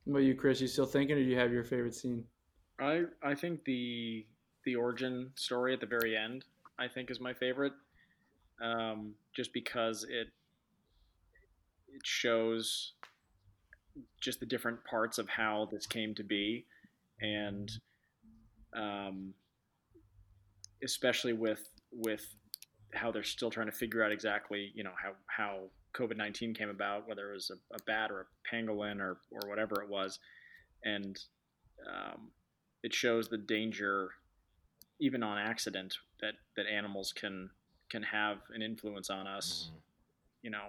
What 0.04 0.12
about 0.12 0.24
you, 0.26 0.34
Chris? 0.34 0.60
You 0.60 0.66
still 0.66 0.86
thinking, 0.86 1.16
or 1.16 1.20
do 1.22 1.28
you 1.28 1.36
have 1.38 1.52
your 1.52 1.64
favorite 1.64 1.94
scene? 1.94 2.24
I 2.80 3.02
I 3.22 3.34
think 3.34 3.64
the 3.64 4.26
the 4.64 4.76
origin 4.76 5.30
story 5.34 5.72
at 5.72 5.80
the 5.80 5.86
very 5.86 6.16
end 6.16 6.44
I 6.78 6.88
think 6.88 7.10
is 7.10 7.20
my 7.20 7.34
favorite, 7.34 7.74
um, 8.60 9.14
just 9.36 9.52
because 9.52 10.04
it 10.04 10.28
it 11.92 12.02
shows 12.04 12.92
just 14.20 14.40
the 14.40 14.46
different 14.46 14.82
parts 14.84 15.18
of 15.18 15.28
how 15.28 15.68
this 15.70 15.86
came 15.86 16.14
to 16.14 16.24
be, 16.24 16.64
and 17.20 17.70
um, 18.74 19.34
especially 20.82 21.34
with 21.34 21.68
with 21.92 22.34
how 22.94 23.10
they're 23.10 23.22
still 23.22 23.50
trying 23.50 23.66
to 23.66 23.72
figure 23.72 24.02
out 24.02 24.10
exactly 24.10 24.72
you 24.74 24.82
know 24.82 24.94
how 25.00 25.12
how 25.26 25.60
COVID 25.94 26.16
nineteen 26.16 26.54
came 26.54 26.70
about, 26.70 27.06
whether 27.06 27.30
it 27.30 27.34
was 27.34 27.50
a, 27.50 27.74
a 27.74 27.78
bat 27.86 28.10
or 28.10 28.20
a 28.20 28.54
pangolin 28.54 29.00
or 29.00 29.18
or 29.30 29.48
whatever 29.48 29.82
it 29.82 29.88
was, 29.90 30.18
and 30.84 31.18
um, 31.86 32.30
it 32.82 32.94
shows 32.94 33.28
the 33.28 33.38
danger, 33.38 34.10
even 35.00 35.22
on 35.22 35.38
accident, 35.38 35.94
that 36.20 36.34
that 36.56 36.66
animals 36.66 37.12
can 37.12 37.50
can 37.90 38.02
have 38.02 38.38
an 38.54 38.62
influence 38.62 39.10
on 39.10 39.26
us. 39.26 39.70
You 40.42 40.50
know, 40.50 40.68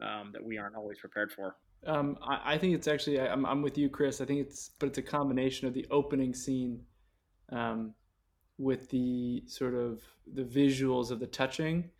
um, 0.00 0.30
that 0.32 0.42
we 0.44 0.58
aren't 0.58 0.76
always 0.76 0.98
prepared 0.98 1.30
for. 1.32 1.56
Um, 1.86 2.18
I, 2.22 2.54
I 2.54 2.58
think 2.58 2.74
it's 2.74 2.88
actually 2.88 3.20
I- 3.20 3.32
I'm, 3.32 3.46
I'm 3.46 3.62
with 3.62 3.78
you, 3.78 3.88
Chris. 3.88 4.20
I 4.20 4.24
think 4.24 4.40
it's 4.40 4.70
but 4.78 4.86
it's 4.86 4.98
a 4.98 5.02
combination 5.02 5.66
of 5.66 5.74
the 5.74 5.86
opening 5.90 6.34
scene, 6.34 6.82
um, 7.50 7.94
with 8.58 8.90
the 8.90 9.42
sort 9.46 9.74
of 9.74 10.02
the 10.34 10.42
visuals 10.44 11.10
of 11.10 11.20
the 11.20 11.26
touching, 11.26 11.90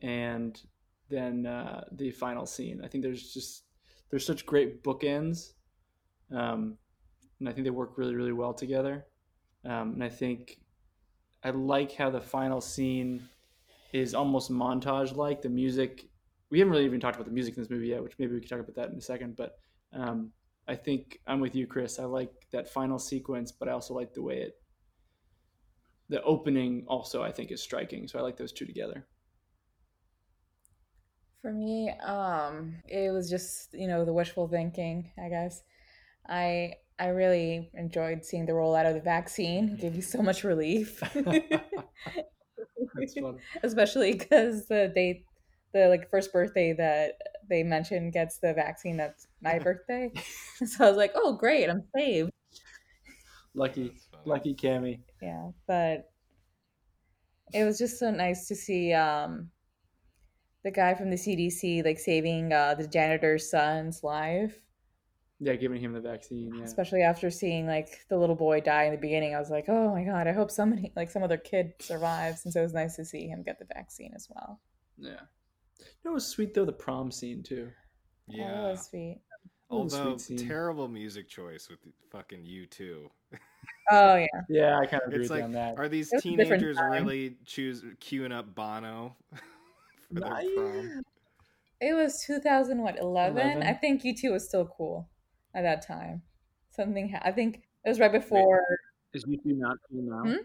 and 0.00 0.60
then 1.08 1.46
uh, 1.46 1.84
the 1.92 2.10
final 2.10 2.46
scene. 2.46 2.80
I 2.84 2.88
think 2.88 3.04
there's 3.04 3.32
just 3.32 3.64
there's 4.10 4.26
such 4.26 4.46
great 4.46 4.82
bookends, 4.82 5.52
um, 6.34 6.76
and 7.40 7.48
I 7.48 7.52
think 7.52 7.64
they 7.64 7.70
work 7.70 7.96
really 7.96 8.14
really 8.14 8.32
well 8.32 8.54
together. 8.54 9.06
Um, 9.64 9.94
and 9.94 10.04
I 10.04 10.08
think 10.08 10.58
I 11.42 11.50
like 11.50 11.92
how 11.92 12.10
the 12.10 12.20
final 12.20 12.60
scene 12.60 13.28
is 13.92 14.14
almost 14.14 14.50
montage 14.50 15.14
like. 15.14 15.42
The 15.42 15.48
music 15.48 16.08
we 16.50 16.58
haven't 16.58 16.72
really 16.72 16.86
even 16.86 17.00
talked 17.00 17.16
about 17.16 17.26
the 17.26 17.32
music 17.32 17.56
in 17.56 17.62
this 17.62 17.70
movie 17.70 17.88
yet, 17.88 18.02
which 18.02 18.18
maybe 18.18 18.34
we 18.34 18.40
can 18.40 18.48
talk 18.48 18.60
about 18.60 18.74
that 18.76 18.90
in 18.90 18.96
a 18.96 19.02
second. 19.02 19.36
But 19.36 19.58
um, 19.92 20.32
I 20.66 20.74
think 20.74 21.20
I'm 21.26 21.40
with 21.40 21.54
you, 21.54 21.66
Chris. 21.66 21.98
I 21.98 22.04
like 22.04 22.32
that 22.52 22.68
final 22.68 22.98
sequence, 22.98 23.52
but 23.52 23.68
I 23.68 23.72
also 23.72 23.94
like 23.94 24.14
the 24.14 24.22
way 24.22 24.38
it, 24.42 24.60
the 26.08 26.22
opening 26.22 26.84
also 26.88 27.22
I 27.22 27.32
think 27.32 27.50
is 27.50 27.62
striking. 27.62 28.08
So 28.08 28.18
I 28.18 28.22
like 28.22 28.36
those 28.36 28.52
two 28.52 28.66
together. 28.66 29.06
For 31.42 31.52
me, 31.52 31.90
um, 32.04 32.82
it 32.88 33.12
was 33.12 33.30
just 33.30 33.74
you 33.74 33.86
know 33.86 34.04
the 34.04 34.12
wishful 34.12 34.48
thinking. 34.48 35.12
I 35.22 35.28
guess 35.28 35.62
I 36.26 36.74
I 36.98 37.08
really 37.08 37.70
enjoyed 37.74 38.24
seeing 38.24 38.46
the 38.46 38.52
rollout 38.52 38.88
of 38.88 38.94
the 38.94 39.00
vaccine. 39.00 39.70
It 39.70 39.80
gave 39.80 39.94
you 39.94 40.02
so 40.02 40.20
much 40.20 40.42
relief, 40.44 41.00
That's 42.94 43.14
especially 43.62 44.14
because 44.14 44.66
the 44.66 44.90
date, 44.94 45.24
the 45.72 45.88
like 45.88 46.10
first 46.10 46.32
birthday 46.32 46.72
that 46.74 47.18
they 47.48 47.62
mentioned 47.62 48.12
gets 48.12 48.38
the 48.38 48.52
vaccine. 48.54 48.96
That's 48.96 49.26
my 49.40 49.58
birthday. 49.64 50.10
so 50.64 50.84
I 50.84 50.88
was 50.88 50.96
like, 50.96 51.12
oh 51.14 51.36
great, 51.36 51.68
I'm 51.68 51.84
saved. 51.96 52.30
Lucky, 53.54 53.94
lucky 54.24 54.54
Cammy. 54.54 55.00
Yeah, 55.22 55.50
but 55.66 56.10
it 57.52 57.64
was 57.64 57.78
just 57.78 57.98
so 57.98 58.10
nice 58.10 58.46
to 58.48 58.54
see 58.54 58.92
um 58.92 59.50
the 60.64 60.70
guy 60.70 60.94
from 60.94 61.10
the 61.10 61.16
CDC 61.16 61.84
like 61.84 61.98
saving 61.98 62.52
uh, 62.52 62.74
the 62.74 62.86
janitor's 62.86 63.50
son's 63.50 64.02
life. 64.02 64.67
Yeah, 65.40 65.54
giving 65.54 65.80
him 65.80 65.92
the 65.92 66.00
vaccine. 66.00 66.52
Yeah. 66.54 66.64
Especially 66.64 67.02
after 67.02 67.30
seeing 67.30 67.66
like 67.66 68.04
the 68.08 68.16
little 68.18 68.34
boy 68.34 68.60
die 68.60 68.84
in 68.84 68.92
the 68.92 68.98
beginning, 68.98 69.36
I 69.36 69.38
was 69.38 69.50
like, 69.50 69.66
"Oh 69.68 69.92
my 69.94 70.02
god, 70.04 70.26
I 70.26 70.32
hope 70.32 70.50
somebody 70.50 70.92
like 70.96 71.10
some 71.10 71.22
other 71.22 71.36
kid 71.36 71.74
survives." 71.78 72.44
And 72.44 72.52
so 72.52 72.60
it 72.60 72.64
was 72.64 72.72
nice 72.74 72.96
to 72.96 73.04
see 73.04 73.28
him 73.28 73.44
get 73.44 73.58
the 73.60 73.64
vaccine 73.72 74.12
as 74.16 74.28
well. 74.34 74.60
Yeah. 74.98 75.20
You 75.78 75.86
know, 76.04 76.10
it 76.10 76.14
was 76.14 76.26
sweet 76.26 76.54
though 76.54 76.64
the 76.64 76.72
prom 76.72 77.12
scene 77.12 77.42
too. 77.44 77.70
Yeah, 78.26 78.50
that 78.52 78.70
was 78.70 78.86
sweet. 78.88 79.20
was 79.70 79.94
a 79.94 79.98
Although 80.00 80.16
sweet 80.18 80.46
terrible 80.46 80.88
music 80.88 81.28
choice 81.28 81.68
with 81.68 81.78
fucking 82.10 82.44
U2. 82.44 83.08
Oh 83.90 84.16
yeah. 84.16 84.26
Yeah, 84.48 84.78
I 84.78 84.86
kind 84.86 85.02
of 85.02 85.08
agree 85.08 85.22
It's 85.22 85.30
with 85.30 85.38
like, 85.40 85.44
on 85.44 85.52
that. 85.52 85.78
are 85.78 85.88
these 85.88 86.12
It 86.12 86.16
was 86.16 86.24
a 86.24 86.36
different 86.36 86.62
teenagers 86.62 86.78
really 86.90 87.36
choose 87.46 87.82
queuing 88.00 88.32
up 88.32 88.54
Bono 88.54 89.16
for 90.12 90.20
their 90.20 90.30
prom? 90.54 91.02
It 91.80 91.94
was 91.94 92.22
2000 92.26 92.82
what 92.82 92.98
11? 92.98 93.38
11? 93.38 93.62
I 93.62 93.72
think 93.72 94.02
U2 94.02 94.32
was 94.32 94.46
still 94.46 94.66
cool 94.66 95.08
at 95.54 95.62
that 95.62 95.86
time. 95.86 96.22
Something 96.70 97.10
ha- 97.10 97.22
I 97.24 97.32
think 97.32 97.62
it 97.84 97.88
was 97.88 98.00
right 98.00 98.12
before. 98.12 98.62
Is 99.14 99.24
U2 99.24 99.40
not 99.44 99.76
cool 99.90 100.02
now? 100.02 100.30
Hmm? 100.30 100.42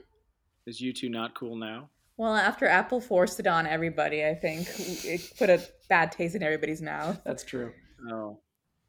Is 0.65 0.81
U2 0.81 1.09
not 1.09 1.35
cool 1.35 1.55
now? 1.55 1.89
Well, 2.17 2.35
after 2.35 2.67
Apple 2.67 3.01
forced 3.01 3.39
it 3.39 3.47
on 3.47 3.65
everybody, 3.65 4.25
I 4.25 4.35
think 4.35 4.67
it 4.77 5.33
put 5.37 5.49
a 5.49 5.61
bad 5.89 6.11
taste 6.11 6.35
in 6.35 6.43
everybody's 6.43 6.81
mouth. 6.81 7.19
That's 7.25 7.43
true. 7.43 7.73
Oh. 8.11 8.39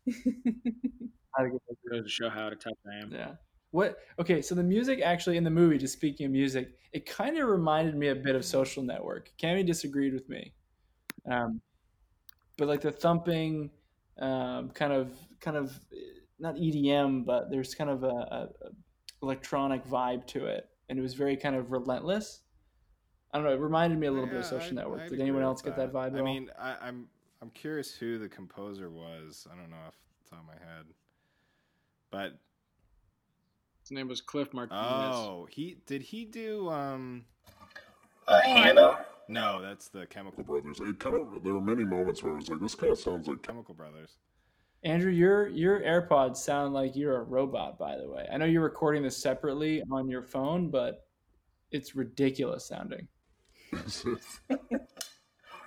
Goes 1.90 2.04
to 2.04 2.08
show 2.08 2.28
how 2.28 2.42
out 2.42 2.52
of 2.52 2.60
touch 2.60 2.74
I 2.86 3.02
am. 3.02 3.10
Yeah. 3.12 3.32
What? 3.70 3.96
Okay, 4.20 4.40
so 4.40 4.54
the 4.54 4.62
music 4.62 5.00
actually 5.02 5.36
in 5.36 5.42
the 5.42 5.50
movie, 5.50 5.78
just 5.78 5.94
speaking 5.94 6.26
of 6.26 6.32
music, 6.32 6.68
it 6.92 7.06
kind 7.06 7.36
of 7.38 7.48
reminded 7.48 7.96
me 7.96 8.08
a 8.08 8.14
bit 8.14 8.36
of 8.36 8.44
Social 8.44 8.82
Network. 8.84 9.30
Cammy 9.42 9.66
disagreed 9.66 10.12
with 10.14 10.28
me, 10.28 10.52
um, 11.28 11.60
but 12.56 12.68
like 12.68 12.80
the 12.80 12.92
thumping, 12.92 13.70
um, 14.20 14.70
kind 14.70 14.92
of, 14.92 15.12
kind 15.44 15.56
of, 15.56 15.78
not 16.38 16.54
EDM, 16.56 17.24
but 17.24 17.50
there's 17.50 17.74
kind 17.74 17.90
of 17.90 18.02
a, 18.02 18.06
a, 18.08 18.48
a 18.62 18.70
electronic 19.22 19.84
vibe 19.86 20.26
to 20.28 20.46
it, 20.46 20.68
and 20.88 20.98
it 20.98 21.02
was 21.02 21.14
very 21.14 21.36
kind 21.36 21.54
of 21.56 21.70
relentless. 21.70 22.40
I 23.32 23.38
don't 23.38 23.46
know. 23.46 23.52
It 23.52 23.60
reminded 23.60 23.98
me 23.98 24.06
a 24.06 24.12
little 24.12 24.26
bit 24.28 24.36
of 24.38 24.44
Social 24.44 24.66
I'd- 24.66 24.74
Network. 24.76 25.00
I'd 25.02 25.10
Did 25.10 25.20
anyone 25.20 25.40
with 25.42 25.46
else 25.46 25.62
get 25.62 25.76
that 25.76 25.92
vibe? 25.92 26.08
at 26.12 26.16
I 26.16 26.18
all? 26.20 26.24
mean, 26.24 26.50
I, 26.58 26.76
I'm 26.82 27.06
I'm 27.42 27.50
curious 27.50 27.92
who 27.94 28.18
the 28.18 28.28
composer 28.28 28.90
was. 28.90 29.46
I 29.52 29.56
don't 29.56 29.70
know 29.70 29.76
off 29.86 29.94
the 30.24 30.30
top 30.30 30.40
of 30.40 30.46
my 30.46 30.52
head, 30.54 30.86
but 32.10 32.38
His 33.82 33.90
name 33.90 34.08
was 34.08 34.20
Cliff 34.20 34.52
Martinez. 34.54 34.80
oh, 34.80 35.46
he 35.50 35.78
did 35.86 36.02
he 36.02 36.24
do 36.24 36.68
um? 36.70 37.24
Uh, 38.26 38.40
Hanna? 38.40 39.04
No, 39.28 39.60
that's 39.60 39.88
the 39.88 40.06
Chemical 40.06 40.42
Brothers. 40.44 40.78
It 40.80 40.98
kind 40.98 41.16
of 41.16 41.42
there 41.42 41.54
were 41.54 41.60
many 41.60 41.84
moments 41.84 42.22
where 42.22 42.32
I 42.32 42.36
was 42.36 42.48
like, 42.48 42.60
this 42.60 42.74
kind 42.74 42.92
of 42.92 42.98
sounds 42.98 43.26
like 43.26 43.42
Chemical 43.42 43.74
Brothers. 43.74 44.16
Andrew, 44.84 45.10
your 45.10 45.48
your 45.48 45.80
AirPods 45.80 46.36
sound 46.36 46.74
like 46.74 46.94
you're 46.94 47.20
a 47.20 47.22
robot. 47.22 47.78
By 47.78 47.96
the 47.96 48.08
way, 48.08 48.28
I 48.30 48.36
know 48.36 48.44
you're 48.44 48.62
recording 48.62 49.02
this 49.02 49.16
separately 49.16 49.82
on 49.90 50.08
your 50.08 50.22
phone, 50.22 50.70
but 50.70 51.06
it's 51.70 51.96
ridiculous 51.96 52.66
sounding. 52.66 53.08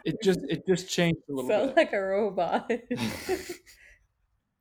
It 0.05 0.21
just 0.23 0.39
it 0.47 0.65
just 0.65 0.87
changed 0.89 1.19
a 1.29 1.33
little 1.33 1.49
Sounds 1.49 1.67
bit. 1.69 1.77
like 1.77 1.93
a 1.93 1.99
robot. 1.99 2.71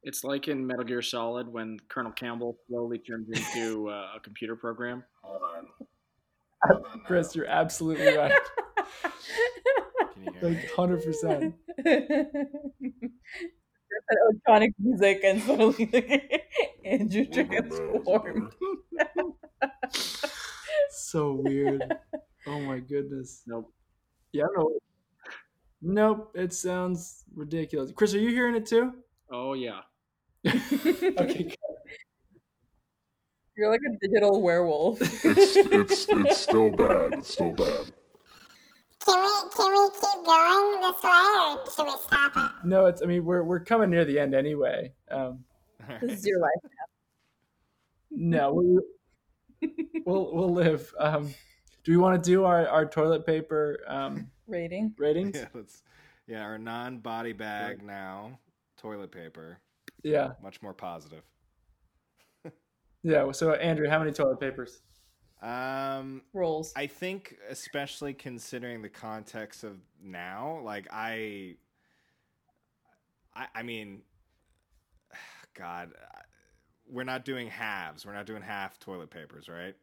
It's 0.02 0.22
like 0.22 0.46
in 0.46 0.64
Metal 0.64 0.84
Gear 0.84 1.02
Solid 1.02 1.48
when 1.52 1.78
Colonel 1.88 2.12
Campbell 2.12 2.56
slowly 2.68 2.98
turns 2.98 3.28
into 3.28 3.88
uh, 3.90 4.12
a 4.16 4.20
computer 4.20 4.54
program. 4.54 5.02
Hold 5.22 5.42
on. 5.42 5.66
Chris, 7.04 7.34
you're 7.34 7.46
absolutely 7.46 8.16
right. 8.16 8.32
like 10.42 10.70
hundred 10.70 11.04
percent. 11.04 11.54
electronic 14.24 14.72
music 14.78 15.20
and 15.24 15.42
suddenly 15.42 16.42
Andrew 16.84 17.26
transformed. 17.26 18.52
So 20.90 21.40
weird. 21.42 21.84
Oh 22.46 22.60
my 22.60 22.78
goodness. 22.80 23.42
Nope. 23.46 23.72
Yeah, 24.32 24.44
I. 24.56 24.78
Nope. 25.82 26.32
It 26.34 26.52
sounds 26.52 27.24
ridiculous. 27.34 27.92
Chris, 27.92 28.14
are 28.14 28.18
you 28.18 28.30
hearing 28.30 28.56
it 28.56 28.66
too? 28.66 28.92
Oh 29.30 29.54
yeah. 29.54 29.80
okay. 30.46 31.54
You're 33.56 33.70
like 33.70 33.80
a 33.80 34.06
digital 34.06 34.42
werewolf. 34.42 35.00
It's 35.24 35.56
it's 35.56 36.06
it's 36.08 36.36
still 36.42 36.70
bad. 36.70 37.14
It's 37.14 37.32
still 37.32 37.52
bad. 37.52 37.92
Can 39.06 39.22
we 39.22 39.50
can 39.54 39.72
we 39.72 39.90
keep 39.90 40.26
going 40.26 40.80
this 40.80 41.02
way, 41.02 41.56
or 41.56 41.70
should 41.70 41.84
we 41.86 41.92
stop 42.02 42.32
it? 42.36 42.66
No, 42.66 42.86
it's. 42.86 43.02
I 43.02 43.06
mean, 43.06 43.24
we're 43.24 43.44
we're 43.44 43.60
coming 43.60 43.90
near 43.90 44.04
the 44.04 44.18
end 44.18 44.34
anyway. 44.34 44.92
Um, 45.10 45.44
This 46.02 46.18
is 46.20 46.26
your 46.26 46.40
life. 46.40 46.72
no, 48.10 48.52
we, 48.52 49.70
we'll 50.04 50.34
we'll 50.34 50.52
live. 50.52 50.92
Um, 50.98 51.32
do 51.84 51.92
we 51.92 51.96
want 51.98 52.22
to 52.22 52.30
do 52.30 52.44
our, 52.44 52.66
our 52.68 52.84
toilet 52.84 53.24
paper 53.24 53.78
um, 53.86 54.28
Rating. 54.48 54.92
ratings? 54.98 55.36
Yeah, 55.36 55.46
let's. 55.54 55.82
Yeah, 56.26 56.42
our 56.42 56.58
non-body 56.58 57.34
bag 57.34 57.84
now, 57.84 58.40
toilet 58.76 59.12
paper. 59.12 59.58
Yeah. 60.02 60.32
much 60.42 60.60
more 60.62 60.74
positive. 60.74 61.22
Yeah. 63.04 63.30
So 63.30 63.52
Andrew, 63.54 63.88
how 63.88 64.00
many 64.00 64.10
toilet 64.10 64.40
papers? 64.40 64.80
Um, 65.42 66.22
rolls. 66.32 66.72
I 66.76 66.86
think, 66.86 67.36
especially 67.50 68.14
considering 68.14 68.82
the 68.82 68.88
context 68.88 69.64
of 69.64 69.76
now, 70.02 70.60
like 70.64 70.88
I, 70.90 71.56
I, 73.34 73.46
I 73.54 73.62
mean, 73.62 74.02
God, 75.54 75.92
I- 76.14 76.20
we're 76.88 77.04
not 77.04 77.24
doing 77.24 77.48
halves. 77.48 78.06
We're 78.06 78.14
not 78.14 78.26
doing 78.26 78.42
half 78.42 78.78
toilet 78.78 79.10
papers, 79.10 79.48
right? 79.48 79.74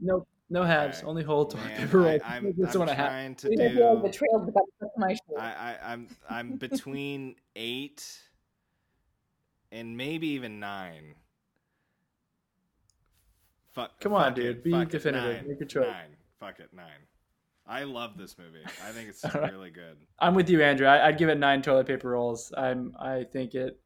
No, 0.00 0.26
no 0.48 0.62
halves. 0.62 0.98
Okay. 1.00 1.06
Only 1.06 1.22
whole 1.22 1.44
toilet 1.44 1.66
Man, 1.66 1.76
paper 1.86 2.00
I, 2.00 2.10
rolls. 2.12 2.22
I'm, 2.24 2.46
I'm 2.72 2.78
want 2.78 2.90
a 2.90 2.94
trying 2.94 3.34
to 3.36 3.48
You 3.50 3.56
know, 3.56 3.68
feel 3.70 3.94
like 3.94 4.02
do. 4.02 4.08
the 4.08 4.14
trail's 4.14 4.48
about 4.48 4.62
to 4.64 4.80
touch 4.80 4.90
my 4.96 5.12
shoe. 5.12 5.36
I, 5.38 5.44
I, 5.44 5.92
I'm 5.92 6.08
I'm 6.28 6.56
between 6.56 7.36
eight 7.54 8.18
and 9.70 9.94
maybe 9.96 10.28
even 10.28 10.58
nine. 10.58 11.14
Fuck. 13.74 14.00
Come 14.00 14.14
on, 14.14 14.34
dude. 14.34 14.46
it, 14.46 14.64
Be 14.64 14.70
fuck 14.72 14.82
it, 14.84 14.90
definitive. 14.90 15.36
Nine, 15.36 15.48
Make 15.48 15.60
a 15.60 15.64
choice. 15.66 15.86
Nine. 15.86 16.16
Fuck 16.40 16.60
it. 16.60 16.70
Nine. 16.74 16.86
I 17.66 17.84
love 17.84 18.16
this 18.18 18.36
movie. 18.36 18.64
I 18.64 18.90
think 18.90 19.08
it's 19.10 19.24
All 19.34 19.40
right. 19.40 19.52
really 19.52 19.70
good. 19.70 19.96
I'm 20.18 20.34
with 20.34 20.50
you, 20.50 20.62
Andrew. 20.62 20.86
I, 20.86 21.06
I'd 21.08 21.18
give 21.18 21.28
it 21.28 21.38
nine 21.38 21.62
toilet 21.62 21.86
paper 21.86 22.10
rolls. 22.10 22.52
I'm. 22.56 22.92
I 22.98 23.24
think 23.32 23.54
it, 23.54 23.78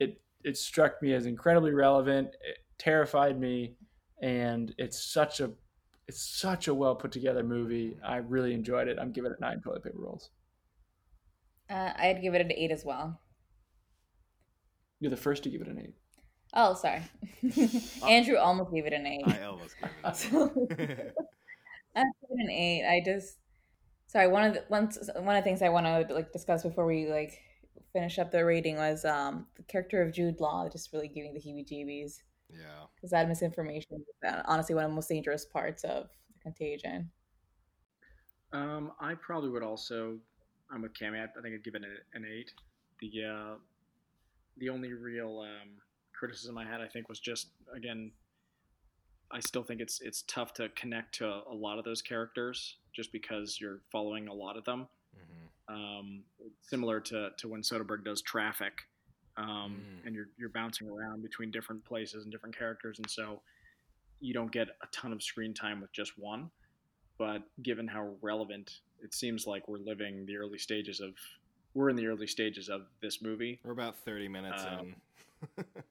it, 0.00 0.20
it 0.42 0.56
struck 0.56 1.00
me 1.00 1.12
as 1.14 1.26
incredibly 1.26 1.72
relevant. 1.72 2.28
It 2.42 2.58
terrified 2.78 3.38
me, 3.38 3.76
and 4.20 4.74
it's 4.78 5.12
such 5.12 5.38
a, 5.38 5.52
it's 6.08 6.20
such 6.40 6.66
a 6.66 6.74
well 6.74 6.96
put 6.96 7.12
together 7.12 7.44
movie. 7.44 7.96
I 8.04 8.16
really 8.16 8.52
enjoyed 8.52 8.88
it. 8.88 8.98
I'm 9.00 9.12
giving 9.12 9.30
it 9.30 9.38
nine 9.40 9.60
toilet 9.60 9.84
paper 9.84 9.98
rolls. 10.00 10.30
Uh, 11.68 11.92
I'd 11.96 12.20
give 12.20 12.34
it 12.34 12.40
an 12.40 12.50
eight 12.50 12.72
as 12.72 12.84
well. 12.84 13.20
You're 14.98 15.10
the 15.12 15.16
first 15.16 15.44
to 15.44 15.50
give 15.50 15.60
it 15.60 15.68
an 15.68 15.78
eight. 15.78 15.94
Oh, 16.54 16.74
sorry. 16.74 17.02
Andrew 18.08 18.36
almost 18.36 18.72
gave 18.72 18.86
it 18.86 18.92
an 18.92 19.06
eight. 19.06 19.22
I 19.26 19.42
almost 19.44 19.74
gave 19.80 19.90
it 20.04 20.16
So- 20.16 20.66
I 21.96 22.02
give 22.02 22.30
it 22.30 22.44
an 22.44 22.50
eight. 22.50 22.86
I 22.88 23.02
just 23.04 23.38
sorry. 24.08 24.28
One 24.28 24.44
of 24.44 24.54
the 24.54 24.64
one 24.68 24.90
one 25.24 25.36
of 25.36 25.42
the 25.44 25.48
things 25.48 25.62
I 25.62 25.68
want 25.68 25.86
to 25.86 26.12
like 26.14 26.32
discuss 26.32 26.62
before 26.62 26.86
we 26.86 27.06
like 27.06 27.38
finish 27.92 28.18
up 28.18 28.30
the 28.30 28.44
rating 28.44 28.76
was 28.76 29.04
um 29.04 29.46
the 29.56 29.62
character 29.64 30.00
of 30.02 30.12
Jude 30.12 30.38
Law 30.40 30.68
just 30.68 30.92
really 30.92 31.08
giving 31.08 31.32
the 31.34 31.40
heebie-jeebies 31.40 32.18
Yeah. 32.48 32.84
because 32.94 33.10
that 33.10 33.26
misinformation 33.28 33.96
is 33.96 34.28
uh, 34.32 34.42
honestly 34.46 34.74
one 34.76 34.84
of 34.84 34.90
the 34.90 34.94
most 34.94 35.08
dangerous 35.08 35.44
parts 35.44 35.82
of 35.84 36.04
the 36.34 36.40
contagion. 36.42 37.10
Um, 38.52 38.92
I 39.00 39.14
probably 39.14 39.50
would 39.50 39.62
also. 39.62 40.18
I'm 40.72 40.82
with 40.82 40.94
Cammy. 40.94 41.20
I, 41.20 41.24
I 41.24 41.42
think 41.42 41.54
I'd 41.54 41.64
give 41.64 41.74
it 41.74 41.82
a- 41.82 42.16
an 42.16 42.24
eight. 42.24 42.52
The 43.00 43.24
uh, 43.24 43.54
the 44.58 44.68
only 44.68 44.92
real 44.92 45.40
um, 45.40 45.70
criticism 46.20 46.56
I 46.58 46.64
had, 46.64 46.80
I 46.80 46.86
think, 46.88 47.08
was 47.08 47.18
just 47.18 47.48
again. 47.74 48.12
I 49.32 49.40
still 49.40 49.62
think 49.62 49.80
it's 49.80 50.00
it's 50.00 50.22
tough 50.28 50.52
to 50.54 50.68
connect 50.70 51.14
to 51.16 51.26
a 51.50 51.54
lot 51.54 51.78
of 51.78 51.84
those 51.84 52.02
characters 52.02 52.76
just 52.92 53.12
because 53.12 53.58
you're 53.60 53.80
following 53.90 54.28
a 54.28 54.34
lot 54.34 54.56
of 54.56 54.64
them. 54.64 54.86
Um, 55.68 56.24
similar 56.62 56.98
to, 57.00 57.30
to 57.38 57.46
when 57.46 57.62
Soderbergh 57.62 58.02
does 58.04 58.20
Traffic, 58.22 58.72
um, 59.36 59.80
and 60.04 60.14
you're 60.16 60.26
you're 60.36 60.48
bouncing 60.48 60.88
around 60.88 61.22
between 61.22 61.52
different 61.52 61.84
places 61.84 62.24
and 62.24 62.32
different 62.32 62.58
characters, 62.58 62.98
and 62.98 63.08
so 63.08 63.40
you 64.20 64.34
don't 64.34 64.50
get 64.50 64.66
a 64.82 64.86
ton 64.92 65.12
of 65.12 65.22
screen 65.22 65.54
time 65.54 65.80
with 65.80 65.92
just 65.92 66.12
one. 66.18 66.50
but 67.18 67.42
given 67.62 67.86
how 67.86 68.14
relevant 68.22 68.80
it 69.02 69.14
seems 69.14 69.46
like 69.46 69.68
we're 69.68 69.78
living 69.78 70.26
the 70.26 70.36
early 70.36 70.58
stages 70.58 71.00
of 71.00 71.12
we're 71.74 71.88
in 71.88 71.94
the 71.96 72.06
early 72.06 72.26
stages 72.26 72.68
of 72.68 72.82
this 73.00 73.22
movie. 73.22 73.60
We're 73.64 73.72
about 73.72 73.96
30 74.04 74.26
minutes 74.28 74.62
Um, 74.64 74.94
in. 75.58 75.64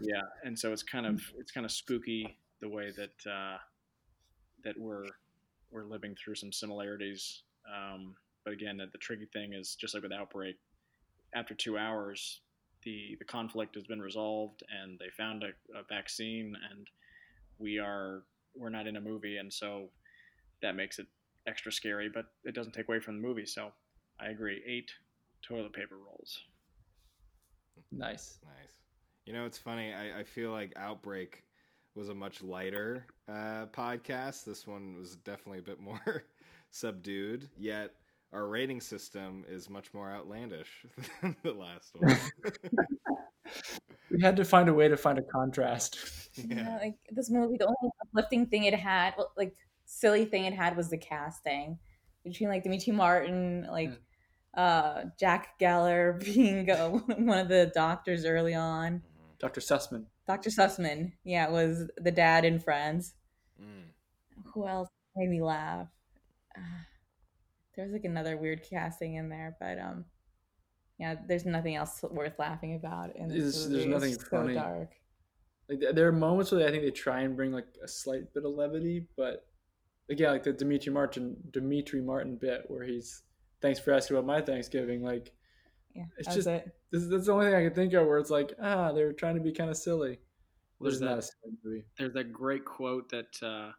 Yeah, 0.00 0.22
and 0.44 0.58
so 0.58 0.72
it's 0.72 0.82
kind 0.82 1.06
of 1.06 1.20
it's 1.38 1.52
kind 1.52 1.66
of 1.66 1.72
spooky 1.72 2.38
the 2.60 2.68
way 2.68 2.90
that 2.96 3.30
uh, 3.30 3.58
that 4.64 4.78
we're 4.78 5.06
we're 5.70 5.84
living 5.84 6.14
through 6.14 6.36
some 6.36 6.52
similarities. 6.52 7.42
Um, 7.68 8.14
but 8.44 8.52
again, 8.54 8.78
the, 8.78 8.86
the 8.92 8.98
tricky 8.98 9.26
thing 9.32 9.52
is 9.52 9.74
just 9.74 9.94
like 9.94 10.02
with 10.02 10.12
outbreak, 10.12 10.56
after 11.34 11.54
two 11.54 11.76
hours, 11.76 12.40
the 12.84 13.16
the 13.18 13.24
conflict 13.24 13.74
has 13.74 13.84
been 13.84 14.00
resolved, 14.00 14.62
and 14.80 14.98
they 14.98 15.10
found 15.16 15.42
a, 15.42 15.48
a 15.78 15.82
vaccine, 15.88 16.54
and 16.70 16.86
we 17.58 17.78
are 17.78 18.22
we're 18.56 18.70
not 18.70 18.86
in 18.86 18.96
a 18.96 19.00
movie, 19.00 19.36
and 19.36 19.52
so 19.52 19.90
that 20.62 20.74
makes 20.76 20.98
it 20.98 21.06
extra 21.46 21.70
scary. 21.70 22.08
But 22.12 22.26
it 22.44 22.54
doesn't 22.54 22.72
take 22.72 22.88
away 22.88 23.00
from 23.00 23.20
the 23.20 23.26
movie. 23.26 23.46
So 23.46 23.72
I 24.20 24.28
agree. 24.28 24.62
Eight 24.66 24.90
toilet 25.42 25.72
paper 25.72 25.96
rolls. 25.96 26.40
Nice. 27.92 28.38
Nice. 28.44 28.74
You 29.28 29.34
know, 29.34 29.44
it's 29.44 29.58
funny. 29.58 29.92
I, 29.92 30.20
I 30.20 30.24
feel 30.24 30.52
like 30.52 30.72
Outbreak 30.76 31.42
was 31.94 32.08
a 32.08 32.14
much 32.14 32.42
lighter 32.42 33.04
uh, 33.28 33.66
podcast. 33.66 34.46
This 34.46 34.66
one 34.66 34.96
was 34.98 35.16
definitely 35.16 35.58
a 35.58 35.62
bit 35.62 35.78
more 35.78 36.24
subdued, 36.70 37.46
yet 37.54 37.90
our 38.32 38.46
rating 38.46 38.80
system 38.80 39.44
is 39.46 39.68
much 39.68 39.92
more 39.92 40.10
outlandish 40.10 40.86
than 41.20 41.36
the 41.42 41.52
last 41.52 41.94
one. 41.94 42.16
We 44.10 44.22
had 44.22 44.36
to 44.36 44.44
find 44.46 44.70
a 44.70 44.74
way 44.74 44.88
to 44.88 44.96
find 44.96 45.18
a 45.18 45.22
contrast. 45.22 45.98
Yeah. 46.34 46.78
like 46.80 46.94
this 47.10 47.30
movie, 47.30 47.58
the 47.58 47.66
only 47.66 47.92
uplifting 48.00 48.46
thing 48.46 48.64
it 48.64 48.74
had, 48.74 49.12
well, 49.18 49.32
like 49.36 49.54
silly 49.84 50.24
thing 50.24 50.46
it 50.46 50.54
had, 50.54 50.74
was 50.74 50.88
the 50.88 50.96
casting 50.96 51.78
between 52.24 52.48
like 52.48 52.62
Demetri 52.62 52.94
Martin, 52.94 53.66
like 53.70 53.92
uh 54.54 55.04
Jack 55.20 55.58
Geller 55.60 56.18
being 56.24 56.70
uh, 56.70 56.88
one 56.88 57.38
of 57.38 57.48
the 57.48 57.70
doctors 57.74 58.24
early 58.24 58.54
on. 58.54 59.02
Dr. 59.40 59.60
Sussman. 59.60 60.04
Dr. 60.26 60.50
Sussman, 60.50 61.12
yeah, 61.24 61.46
it 61.46 61.52
was 61.52 61.88
the 61.96 62.10
dad 62.10 62.44
in 62.44 62.58
Friends. 62.58 63.14
Mm. 63.60 63.90
Who 64.54 64.66
else 64.66 64.88
made 65.16 65.28
me 65.30 65.40
laugh? 65.42 65.88
Uh, 66.56 66.60
there 67.76 67.84
was 67.84 67.92
like 67.92 68.04
another 68.04 68.36
weird 68.36 68.62
casting 68.68 69.14
in 69.14 69.28
there, 69.28 69.56
but 69.60 69.78
um, 69.78 70.04
yeah, 70.98 71.14
there's 71.28 71.46
nothing 71.46 71.76
else 71.76 72.02
worth 72.10 72.38
laughing 72.38 72.74
about 72.74 73.14
And 73.14 73.30
this 73.30 73.38
There's, 73.42 73.66
movie. 73.68 73.74
there's 73.76 73.86
nothing 73.86 74.12
it's 74.14 74.24
so 74.24 74.30
funny. 74.30 74.54
dark. 74.54 74.90
Like 75.68 75.80
there 75.94 76.08
are 76.08 76.12
moments 76.12 76.50
where 76.50 76.66
I 76.66 76.70
think 76.70 76.82
they 76.82 76.90
try 76.90 77.20
and 77.20 77.36
bring 77.36 77.52
like 77.52 77.66
a 77.84 77.88
slight 77.88 78.32
bit 78.34 78.44
of 78.44 78.52
levity, 78.52 79.06
but 79.16 79.46
again, 80.10 80.32
like 80.32 80.42
the 80.42 80.52
Demetri 80.52 80.92
Martin 80.92 81.36
Demetri 81.52 82.00
Martin 82.00 82.36
bit 82.36 82.62
where 82.68 82.84
he's 82.84 83.22
thanks 83.60 83.78
for 83.78 83.92
asking 83.92 84.16
about 84.16 84.26
my 84.26 84.40
Thanksgiving. 84.40 85.02
Like 85.02 85.30
Yeah, 85.98 86.04
it's 86.16 86.28
that's 86.28 86.36
just 86.36 86.48
it. 86.48 86.70
This, 86.92 87.06
that's 87.08 87.26
the 87.26 87.32
only 87.32 87.46
thing 87.46 87.54
I 87.54 87.64
can 87.64 87.74
think 87.74 87.92
of 87.92 88.06
where 88.06 88.18
it's 88.18 88.30
like 88.30 88.52
ah 88.62 88.92
they're 88.92 89.12
trying 89.12 89.34
to 89.34 89.40
be 89.40 89.52
kind 89.52 89.70
of 89.70 89.76
silly. 89.76 90.18
There's 90.80 91.00
There's 91.00 91.26
that- 91.26 91.34
silly. 91.64 91.84
There's 91.98 92.14
that 92.14 92.32
great 92.32 92.64
quote 92.64 93.10
that 93.10 93.42
uh, 93.42 93.72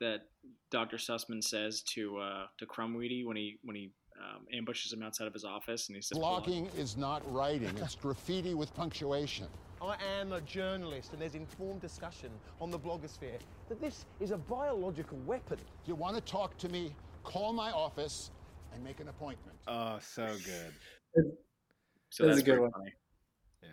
that 0.00 0.22
Dr. 0.70 0.96
Sussman 0.96 1.42
says 1.42 1.82
to 1.94 2.18
uh, 2.18 2.46
to 2.58 2.66
Krumwiede 2.66 3.24
when 3.24 3.36
he 3.36 3.58
when 3.62 3.76
he 3.76 3.92
um, 4.20 4.46
ambushes 4.52 4.92
him 4.92 5.02
outside 5.02 5.26
of 5.26 5.32
his 5.32 5.44
office, 5.44 5.88
and 5.88 5.96
he 5.96 6.02
says, 6.02 6.18
Blogging 6.18 6.68
is 6.78 6.96
not 6.96 7.22
writing, 7.32 7.70
it's 7.78 7.94
graffiti 7.94 8.54
with 8.54 8.74
punctuation. 8.74 9.46
I 9.82 9.96
am 10.18 10.32
a 10.32 10.40
journalist, 10.40 11.12
and 11.12 11.20
there's 11.20 11.34
informed 11.34 11.80
discussion 11.80 12.30
on 12.60 12.70
the 12.70 12.78
blogosphere 12.78 13.38
that 13.68 13.80
this 13.80 14.06
is 14.20 14.30
a 14.30 14.38
biological 14.38 15.18
weapon. 15.26 15.58
You 15.84 15.94
want 15.94 16.14
to 16.16 16.22
talk 16.22 16.56
to 16.58 16.68
me? 16.68 16.94
Call 17.22 17.52
my 17.52 17.70
office 17.70 18.30
and 18.72 18.82
make 18.82 19.00
an 19.00 19.08
appointment. 19.08 19.58
Oh, 19.66 19.98
so 20.00 20.26
good. 20.44 20.72
So 21.14 22.26
That's 22.26 22.36
that's 22.36 22.40
a 22.40 22.42
good 22.42 22.60
one. 22.60 22.70
funny. 22.72 22.92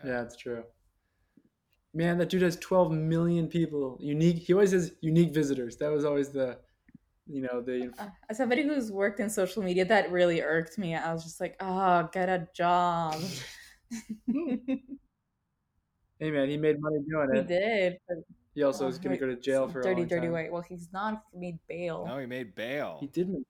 Yeah, 0.04 0.24
it's 0.24 0.36
true. 0.36 0.64
Man, 1.94 2.18
that 2.18 2.30
dude 2.30 2.42
has 2.42 2.56
12 2.58 2.92
million 2.92 3.48
people. 3.48 3.98
Unique. 4.00 4.38
He 4.38 4.54
always 4.54 4.72
has 4.72 4.94
unique 5.02 5.34
visitors. 5.34 5.76
That 5.78 5.92
was 5.92 6.06
always 6.06 6.30
the, 6.30 6.58
you 7.28 7.42
know, 7.42 7.62
the. 7.62 7.94
Uh, 8.00 8.08
As 8.30 8.38
somebody 8.38 8.64
who's 8.64 8.92
worked 8.92 9.20
in 9.20 9.30
social 9.30 9.62
media, 9.62 9.86
that 9.86 10.12
really 10.12 10.42
irked 10.42 10.78
me. 10.78 10.96
I 10.96 11.14
was 11.14 11.24
just 11.24 11.42
like, 11.42 11.56
oh, 11.60 12.10
get 12.14 12.30
a 12.30 12.48
job. 12.54 13.22
Hey 16.22 16.30
man, 16.30 16.50
he 16.50 16.56
made 16.56 16.80
money 16.80 17.00
doing 17.10 17.30
it. 17.34 17.38
he 17.38 17.48
did. 17.48 17.98
He 18.54 18.62
also 18.62 18.86
oh, 18.86 18.90
is 18.90 19.00
going 19.00 19.18
to 19.18 19.18
go 19.18 19.26
to 19.26 19.36
jail 19.36 19.68
for 19.68 19.80
a 19.80 19.84
dirty, 19.84 20.02
long 20.02 20.08
dirty 20.08 20.28
time. 20.28 20.34
white. 20.34 20.52
Well, 20.52 20.62
he's 20.62 20.88
not. 20.94 21.24
He 21.34 21.40
made 21.40 21.58
bail. 21.68 22.06
No, 22.08 22.20
he 22.20 22.28
made 22.28 22.54
bail. 22.54 22.98
He 23.00 23.08
did. 23.08 23.28
Make... 23.28 23.42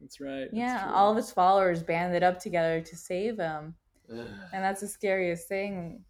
That's 0.00 0.20
right. 0.20 0.46
that's 0.50 0.54
Yeah, 0.54 0.84
true. 0.84 0.92
all 0.94 1.10
of 1.10 1.16
his 1.16 1.30
followers 1.30 1.82
banded 1.82 2.22
up 2.22 2.38
together 2.40 2.80
to 2.80 2.96
save 2.96 3.38
him. 3.38 3.74
Ugh. 4.12 4.26
And 4.52 4.64
that's 4.64 4.80
the 4.80 4.88
scariest 4.88 5.46
thing. 5.48 6.04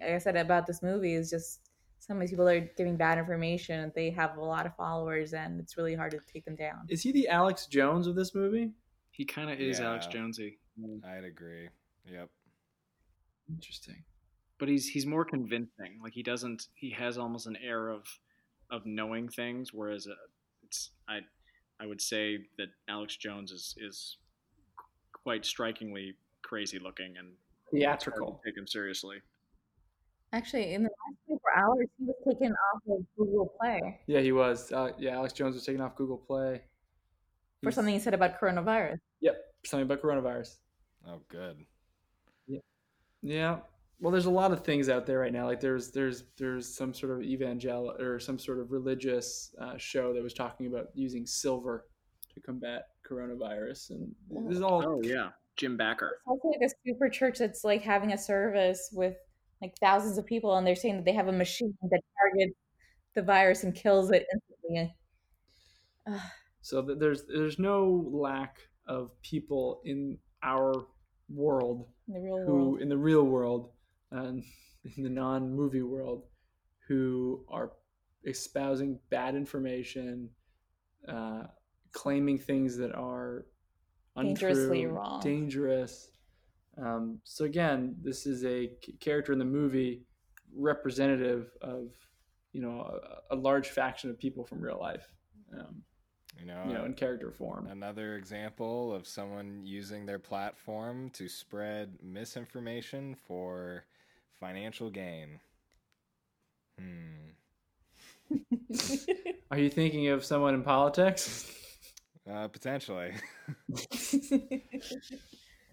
Like 0.00 0.10
I 0.10 0.18
said 0.18 0.36
about 0.36 0.66
this 0.66 0.82
movie 0.82 1.14
is 1.14 1.30
just 1.30 1.60
so 1.98 2.14
many 2.14 2.28
people 2.28 2.48
are 2.48 2.60
giving 2.76 2.96
bad 2.96 3.18
information 3.18 3.90
they 3.96 4.10
have 4.10 4.36
a 4.36 4.40
lot 4.40 4.66
of 4.66 4.76
followers 4.76 5.32
and 5.32 5.58
it's 5.58 5.76
really 5.76 5.94
hard 5.94 6.12
to 6.12 6.20
take 6.32 6.44
them 6.44 6.54
down. 6.56 6.86
Is 6.88 7.02
he 7.02 7.10
the 7.12 7.26
Alex 7.28 7.66
Jones 7.66 8.06
of 8.06 8.14
this 8.14 8.34
movie? 8.34 8.70
He 9.10 9.24
kind 9.24 9.50
of 9.50 9.58
is 9.58 9.80
Alex 9.80 10.06
Jonesy, 10.06 10.58
I'd 11.04 11.24
agree. 11.24 11.68
Yep. 12.12 12.28
Interesting. 13.48 14.04
but 14.58 14.68
he's 14.68 14.88
he's 14.88 15.06
more 15.06 15.24
convincing. 15.24 15.98
Like 16.02 16.12
he 16.12 16.22
doesn't 16.22 16.66
he 16.74 16.90
has 16.90 17.16
almost 17.18 17.46
an 17.46 17.56
air 17.64 17.88
of 17.88 18.04
of 18.70 18.84
knowing 18.84 19.28
things, 19.28 19.72
whereas 19.72 20.06
uh, 20.06 20.14
it's 20.64 20.90
I 21.08 21.20
I 21.80 21.86
would 21.86 22.00
say 22.00 22.38
that 22.58 22.68
Alex 22.88 23.16
Jones 23.16 23.52
is 23.52 23.74
is 23.78 24.18
quite 25.12 25.44
strikingly 25.44 26.14
crazy 26.42 26.78
looking 26.78 27.16
and 27.18 27.28
it's 27.28 27.70
to 27.72 27.76
Theatrical. 27.78 28.40
Take 28.44 28.56
him 28.56 28.66
seriously. 28.66 29.16
Actually, 30.32 30.74
in 30.74 30.82
the 30.82 30.90
last 30.90 31.40
24 31.54 31.56
hours, 31.56 31.86
he 31.98 32.04
was 32.04 32.16
taken 32.26 32.52
off 32.52 32.82
of 32.98 33.04
Google 33.16 33.52
Play 33.60 34.00
Yeah, 34.06 34.20
he 34.20 34.32
was. 34.32 34.72
Uh, 34.72 34.92
yeah, 34.98 35.16
Alex 35.16 35.32
Jones 35.32 35.54
was 35.54 35.64
taken 35.64 35.80
off 35.80 35.96
Google 35.96 36.18
Play. 36.18 36.62
for 37.62 37.70
something 37.72 37.94
he 37.94 38.00
said 38.00 38.14
about 38.14 38.40
coronavirus. 38.40 38.98
Yep, 39.20 39.36
something 39.64 39.84
about 39.84 40.02
coronavirus. 40.02 40.56
Oh, 41.08 41.20
good. 41.28 41.64
Yeah. 43.22 43.58
Well, 44.00 44.12
there's 44.12 44.26
a 44.26 44.30
lot 44.30 44.52
of 44.52 44.62
things 44.62 44.88
out 44.88 45.06
there 45.06 45.20
right 45.20 45.32
now. 45.32 45.46
Like 45.46 45.60
there's 45.60 45.90
there's 45.90 46.24
there's 46.36 46.68
some 46.74 46.92
sort 46.92 47.12
of 47.12 47.22
evangel 47.22 47.94
or 47.98 48.18
some 48.20 48.38
sort 48.38 48.58
of 48.58 48.70
religious 48.70 49.54
uh, 49.60 49.78
show 49.78 50.12
that 50.12 50.22
was 50.22 50.34
talking 50.34 50.66
about 50.66 50.88
using 50.94 51.24
silver 51.26 51.86
to 52.34 52.40
combat 52.40 52.88
coronavirus, 53.08 53.90
and 53.90 54.14
this 54.48 54.56
is 54.56 54.62
all. 54.62 54.84
Oh 54.86 55.00
yeah, 55.02 55.30
Jim 55.56 55.78
Bakker. 55.78 56.10
It's 56.12 56.26
also 56.26 56.48
like 56.48 56.70
a 56.70 56.74
super 56.86 57.08
church 57.08 57.38
that's 57.38 57.64
like 57.64 57.82
having 57.82 58.12
a 58.12 58.18
service 58.18 58.90
with 58.92 59.16
like 59.62 59.74
thousands 59.80 60.18
of 60.18 60.26
people, 60.26 60.56
and 60.56 60.66
they're 60.66 60.76
saying 60.76 60.96
that 60.96 61.04
they 61.06 61.14
have 61.14 61.28
a 61.28 61.32
machine 61.32 61.74
that 61.90 62.02
targets 62.20 62.54
the 63.14 63.22
virus 63.22 63.64
and 63.64 63.74
kills 63.74 64.10
it 64.10 64.26
instantly. 64.32 64.94
Ugh. 66.06 66.20
So 66.60 66.82
there's 66.82 67.24
there's 67.26 67.58
no 67.58 68.06
lack 68.12 68.58
of 68.86 69.10
people 69.22 69.80
in 69.84 70.18
our 70.42 70.86
world 71.28 71.86
In 72.08 72.14
the 72.14 72.20
real 72.20 72.44
who 72.44 72.52
world. 72.52 72.82
in 72.82 72.88
the 72.88 72.98
real 72.98 73.22
world 73.24 73.70
and 74.10 74.44
in 74.96 75.02
the 75.02 75.08
non-movie 75.10 75.82
world 75.82 76.24
who 76.88 77.44
are 77.48 77.72
espousing 78.24 78.98
bad 79.10 79.34
information, 79.34 80.28
uh, 81.08 81.44
claiming 81.92 82.38
things 82.38 82.76
that 82.76 82.92
are 82.94 83.46
Dangerously 84.16 84.86
wrong. 84.86 85.20
dangerous. 85.20 86.10
Um, 86.78 87.20
so 87.24 87.44
again, 87.44 87.96
this 88.02 88.26
is 88.26 88.44
a 88.44 88.70
character 89.00 89.32
in 89.32 89.38
the 89.38 89.44
movie 89.44 90.06
representative 90.54 91.50
of 91.60 91.92
you 92.52 92.62
know 92.62 92.80
a, 93.30 93.34
a 93.34 93.36
large 93.36 93.68
faction 93.68 94.08
of 94.08 94.18
people 94.18 94.44
from 94.44 94.60
real 94.60 94.78
life. 94.80 95.06
Um, 95.52 95.82
You 96.38 96.46
know, 96.46 96.64
you 96.66 96.74
know, 96.74 96.84
in 96.84 96.94
character 96.94 97.30
form. 97.30 97.66
Another 97.66 98.16
example 98.16 98.94
of 98.94 99.06
someone 99.06 99.66
using 99.66 100.06
their 100.06 100.18
platform 100.18 101.10
to 101.10 101.28
spread 101.28 101.98
misinformation 102.02 103.14
for 103.14 103.84
financial 104.40 104.90
gain. 104.90 105.40
Hmm. 106.78 107.32
Are 109.50 109.58
you 109.58 109.70
thinking 109.70 110.08
of 110.08 110.24
someone 110.24 110.54
in 110.54 110.62
politics? 110.62 111.50
Uh, 112.30 112.48
potentially. 112.48 113.12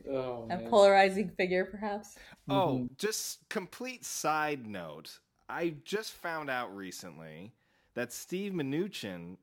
oh, 0.09 0.47
a 0.51 0.57
polarizing 0.69 1.29
figure, 1.29 1.65
perhaps. 1.65 2.15
Oh, 2.47 2.87
just 2.97 3.47
complete 3.49 4.05
side 4.05 4.67
note. 4.67 5.19
I 5.49 5.75
just 5.83 6.11
found 6.11 6.49
out 6.49 6.75
recently 6.75 7.53
that 7.95 8.13
Steve 8.13 8.53
Mnuchin 8.53 9.37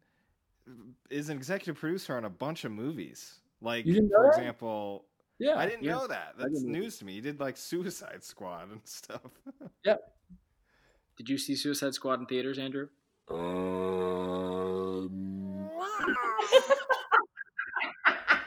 is 1.10 1.28
an 1.28 1.36
executive 1.36 1.78
producer 1.78 2.16
on 2.16 2.24
a 2.24 2.30
bunch 2.30 2.64
of 2.64 2.72
movies. 2.72 3.34
Like, 3.60 3.84
You 3.86 3.94
didn't 3.94 4.10
know 4.10 4.18
for 4.18 4.30
that? 4.32 4.38
example, 4.38 5.04
Yeah, 5.40 5.56
I 5.56 5.66
didn't 5.66 5.82
yeah. 5.84 5.92
know 5.92 6.06
that. 6.06 6.34
That's 6.38 6.52
didn't 6.52 6.68
either. 6.70 6.80
news 6.80 6.98
to 6.98 7.04
me. 7.06 7.14
He 7.14 7.20
did 7.22 7.40
like 7.40 7.56
Suicide 7.56 8.22
Squad 8.22 8.70
and 8.70 8.80
stuff. 8.84 9.22
Yep. 9.84 10.00
Did 11.16 11.28
you 11.28 11.38
see 11.38 11.56
Suicide 11.56 11.94
Squad 11.94 12.20
in 12.20 12.26
theaters, 12.26 12.58
Andrew? 12.58 12.88
Uh, 13.30 13.34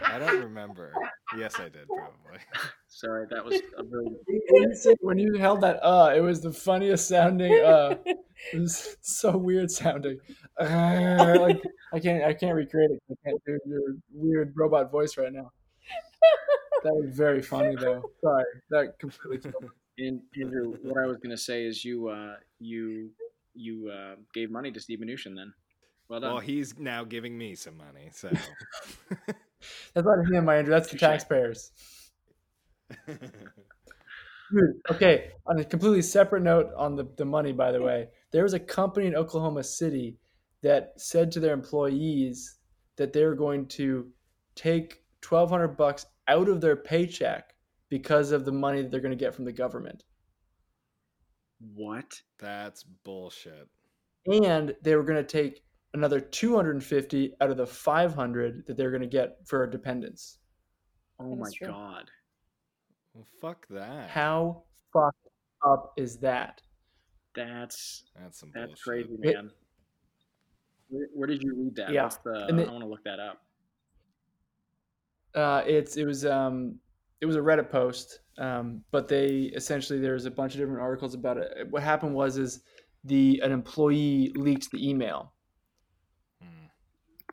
I 0.05 0.19
don't 0.19 0.41
remember. 0.41 0.93
Yes, 1.37 1.59
I 1.59 1.63
did 1.69 1.87
probably. 1.87 2.39
Sorry, 2.87 3.25
that 3.31 3.43
was 3.43 3.55
a 3.55 3.83
really. 3.83 4.15
When 4.27 4.69
you 4.69 4.75
said- 4.75 4.97
when 5.01 5.17
you 5.17 5.33
held 5.35 5.61
that 5.61 5.79
uh, 5.83 6.13
it 6.15 6.19
was 6.21 6.41
the 6.41 6.53
funniest 6.53 7.07
sounding 7.07 7.53
uh. 7.53 7.95
It 8.05 8.59
was 8.59 8.97
so 9.01 9.37
weird 9.37 9.71
sounding. 9.71 10.19
Uh, 10.59 11.35
like 11.39 11.61
I 11.93 11.99
can't 11.99 12.23
I 12.23 12.33
can't 12.33 12.55
recreate 12.55 12.91
it. 12.91 13.01
I 13.09 13.15
can't 13.25 13.41
do 13.45 13.57
your 13.65 13.95
weird 14.13 14.53
robot 14.55 14.91
voice 14.91 15.17
right 15.17 15.31
now. 15.31 15.51
That 16.83 16.93
was 16.93 17.15
very 17.15 17.41
funny 17.41 17.75
though. 17.75 18.03
Sorry, 18.21 18.43
that 18.69 18.99
completely 18.99 19.51
killed. 19.51 19.71
And 19.97 20.21
Andrew, 20.39 20.75
what 20.81 21.01
I 21.01 21.07
was 21.07 21.17
gonna 21.17 21.37
say 21.37 21.65
is 21.65 21.85
you 21.85 22.09
uh, 22.09 22.35
you 22.59 23.11
you 23.53 23.89
uh, 23.89 24.15
gave 24.33 24.51
money 24.51 24.71
to 24.71 24.79
Steve 24.79 24.99
Mnuchin 24.99 25.35
then. 25.35 25.53
Well 26.09 26.19
done. 26.19 26.33
Well, 26.33 26.41
he's 26.41 26.77
now 26.77 27.03
giving 27.03 27.37
me 27.37 27.55
some 27.55 27.77
money, 27.77 28.09
so 28.11 28.29
That's 29.93 30.05
not 30.05 30.25
him, 30.31 30.45
my 30.45 30.57
Andrew. 30.57 30.73
That's 30.73 30.89
the 30.89 30.97
taxpayers. 30.97 31.71
Dude, 33.07 33.17
okay. 34.91 35.31
On 35.47 35.57
a 35.59 35.63
completely 35.63 36.01
separate 36.01 36.43
note 36.43 36.69
on 36.77 36.95
the, 36.95 37.07
the 37.17 37.25
money, 37.25 37.51
by 37.51 37.71
the 37.71 37.81
way, 37.81 38.09
there 38.31 38.43
was 38.43 38.53
a 38.53 38.59
company 38.59 39.07
in 39.07 39.15
Oklahoma 39.15 39.63
City 39.63 40.17
that 40.61 40.93
said 40.97 41.31
to 41.31 41.39
their 41.39 41.53
employees 41.53 42.57
that 42.97 43.13
they 43.13 43.25
were 43.25 43.35
going 43.35 43.65
to 43.67 44.07
take 44.55 45.02
twelve 45.23 45.49
hundred 45.49 45.69
bucks 45.77 46.05
out 46.27 46.47
of 46.49 46.61
their 46.61 46.75
paycheck 46.75 47.55
because 47.89 48.31
of 48.31 48.45
the 48.45 48.51
money 48.51 48.81
that 48.83 48.91
they're 48.91 48.99
going 48.99 49.17
to 49.17 49.25
get 49.25 49.33
from 49.33 49.45
the 49.45 49.51
government. 49.51 50.03
What? 51.75 52.21
that's 52.39 52.83
bullshit. 52.83 53.67
And 54.25 54.75
they 54.81 54.95
were 54.95 55.03
going 55.03 55.17
to 55.17 55.23
take 55.23 55.61
another 55.93 56.19
250 56.19 57.33
out 57.39 57.49
of 57.51 57.57
the 57.57 57.65
500 57.67 58.65
that 58.67 58.75
they're 58.77 58.89
going 58.91 59.01
to 59.01 59.07
get 59.07 59.37
for 59.45 59.65
dependents. 59.67 60.39
Oh 61.19 61.29
That 61.29 61.35
my 61.39 61.49
true. 61.55 61.67
god. 61.67 62.09
Well, 63.13 63.27
fuck 63.41 63.65
that. 63.69 64.09
How 64.09 64.63
fucked 64.91 65.27
up 65.65 65.93
is 65.97 66.17
that? 66.19 66.61
That's 67.35 68.03
That's 68.19 68.39
some 68.39 68.51
that's 68.53 68.67
bullshit. 68.83 68.83
crazy, 69.07 69.17
It- 69.21 69.35
man. 69.35 69.51
Where, 70.89 71.07
where 71.13 71.27
did 71.27 71.41
you 71.41 71.55
read 71.55 71.75
that? 71.77 71.91
Yeah, 71.91 72.09
the? 72.23 72.45
and 72.47 72.59
I 72.59 72.65
want 72.65 72.81
to 72.83 72.89
look 72.89 73.03
that 73.05 73.19
up. 73.19 73.41
Uh, 75.35 75.63
it's 75.65 75.97
it 75.97 76.05
was 76.05 76.25
um 76.25 76.75
it 77.21 77.25
was 77.25 77.35
a 77.35 77.39
Reddit 77.39 77.69
post, 77.69 78.19
um, 78.37 78.83
but 78.91 79.07
they 79.07 79.51
essentially 79.55 79.99
there's 79.99 80.25
a 80.25 80.31
bunch 80.31 80.53
of 80.53 80.59
different 80.59 80.81
articles 80.81 81.13
about 81.13 81.37
it. 81.37 81.67
What 81.69 81.83
happened 81.83 82.13
was 82.13 82.37
is 82.37 82.61
the 83.03 83.41
an 83.43 83.51
employee 83.51 84.31
leaked 84.35 84.71
the 84.71 84.89
email 84.89 85.33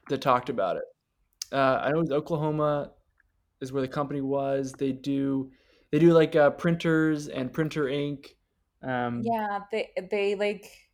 that 0.09 0.21
talked 0.21 0.49
about 0.49 0.77
it. 0.77 0.85
Uh, 1.53 1.81
I 1.83 1.91
know 1.91 1.99
it 1.99 2.01
was 2.03 2.11
Oklahoma 2.11 2.93
is 3.61 3.73
where 3.73 3.83
the 3.83 3.89
company 3.89 4.21
was. 4.21 4.73
They 4.73 4.93
do 4.93 5.51
they 5.91 5.99
do 5.99 6.13
like 6.13 6.37
uh, 6.37 6.51
printers 6.51 7.29
and 7.29 7.53
printer 7.53 7.89
ink. 7.89 8.37
Um, 8.83 9.23
Yeah, 9.25 9.61
they 9.71 9.91
they 10.11 10.35
like 10.35 10.90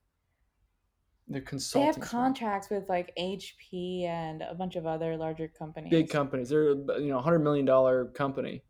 they're 1.28 1.42
they 1.74 1.80
have 1.80 1.98
contracts 2.00 2.70
with 2.70 2.88
like 2.88 3.12
HP 3.18 4.04
and 4.04 4.42
a 4.42 4.54
bunch 4.54 4.76
of 4.76 4.86
other 4.86 5.16
larger 5.16 5.48
companies. 5.48 5.90
big 5.90 6.08
companies. 6.08 6.48
They're 6.50 6.70
you 7.00 7.08
know 7.08 7.18
a 7.18 7.22
hundred 7.22 7.40
million 7.40 7.64
dollar 7.66 8.04
company, 8.06 8.62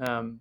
um, 0.00 0.40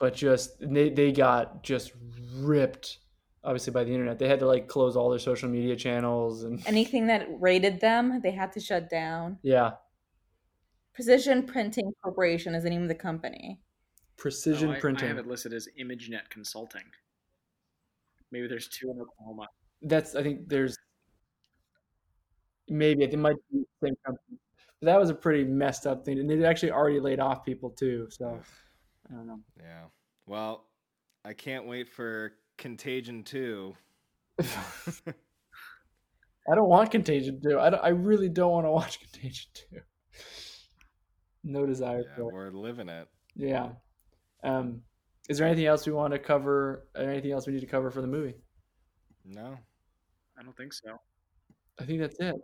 but 0.00 0.14
just 0.14 0.56
they 0.60 0.90
they 0.90 1.12
got 1.12 1.62
just 1.62 1.92
ripped 2.36 2.98
obviously 3.44 3.72
by 3.72 3.84
the 3.84 3.92
internet. 3.92 4.18
They 4.18 4.28
had 4.28 4.40
to 4.40 4.46
like 4.46 4.66
close 4.66 4.96
all 4.96 5.10
their 5.10 5.18
social 5.20 5.48
media 5.48 5.76
channels 5.76 6.42
and 6.42 6.60
Anything 6.66 7.06
that 7.06 7.28
rated 7.38 7.80
them, 7.80 8.20
they 8.22 8.32
had 8.32 8.52
to 8.52 8.60
shut 8.60 8.90
down. 8.90 9.38
yeah, 9.42 9.72
Precision 10.92 11.44
Printing 11.46 11.92
Corporation 12.02 12.54
is 12.56 12.64
the 12.64 12.70
name 12.70 12.82
of 12.82 12.88
the 12.88 12.94
company. 12.96 13.60
precision 14.16 14.70
Oh, 14.70 14.72
I- 14.72 14.80
printing. 14.80 15.04
I 15.04 15.08
have 15.08 15.18
it 15.18 15.26
listed 15.28 15.52
as 15.54 15.68
ImageNet 15.80 16.28
Consulting. 16.30 16.82
Maybe 18.32 18.48
there's 18.48 18.68
two 18.68 18.90
in 18.90 19.00
Oklahoma. 19.00 19.46
That's 19.82 20.14
I 20.14 20.22
think 20.22 20.48
there's 20.48 20.76
maybe 22.68 23.04
it 23.04 23.18
might 23.18 23.36
be 23.52 23.60
the 23.60 23.86
same 23.86 23.94
company. 24.04 24.38
But 24.80 24.86
that 24.86 24.98
was 25.00 25.10
a 25.10 25.14
pretty 25.14 25.44
messed 25.44 25.86
up 25.86 26.04
thing, 26.04 26.18
and 26.18 26.28
they 26.30 26.44
actually 26.44 26.72
already 26.72 27.00
laid 27.00 27.20
off 27.20 27.44
people 27.44 27.70
too. 27.70 28.06
So 28.10 28.40
I 29.10 29.14
don't 29.14 29.26
know. 29.26 29.40
Yeah. 29.58 29.84
Well, 30.26 30.66
I 31.24 31.32
can't 31.32 31.66
wait 31.66 31.88
for 31.88 32.32
Contagion 32.58 33.24
2. 33.24 33.74
I 36.50 36.54
don't 36.54 36.68
want 36.68 36.90
Contagion 36.90 37.40
2. 37.42 37.58
I, 37.58 37.70
don't, 37.70 37.84
I 37.84 37.88
really 37.88 38.28
don't 38.28 38.50
want 38.52 38.66
to 38.66 38.70
watch 38.70 39.00
Contagion 39.12 39.50
2. 39.70 39.78
No 41.44 41.66
desire 41.66 42.00
Yeah, 42.08 42.14
for 42.16 42.30
it. 42.30 42.34
we're 42.34 42.50
living 42.50 42.88
it. 42.88 43.08
Yeah. 43.36 43.70
Um, 44.44 44.82
is 45.28 45.38
there 45.38 45.46
anything 45.46 45.66
else 45.66 45.86
we 45.86 45.92
want 45.92 46.12
to 46.12 46.18
cover? 46.18 46.88
or 46.94 47.02
Anything 47.02 47.32
else 47.32 47.46
we 47.46 47.52
need 47.52 47.60
to 47.60 47.66
cover 47.66 47.90
for 47.90 48.00
the 48.00 48.06
movie? 48.06 48.34
No. 49.24 49.56
I 50.38 50.42
don't 50.42 50.56
think 50.56 50.72
so. 50.72 51.00
I 51.80 51.84
think 51.84 52.00
that's 52.00 52.18
it. 52.20 52.36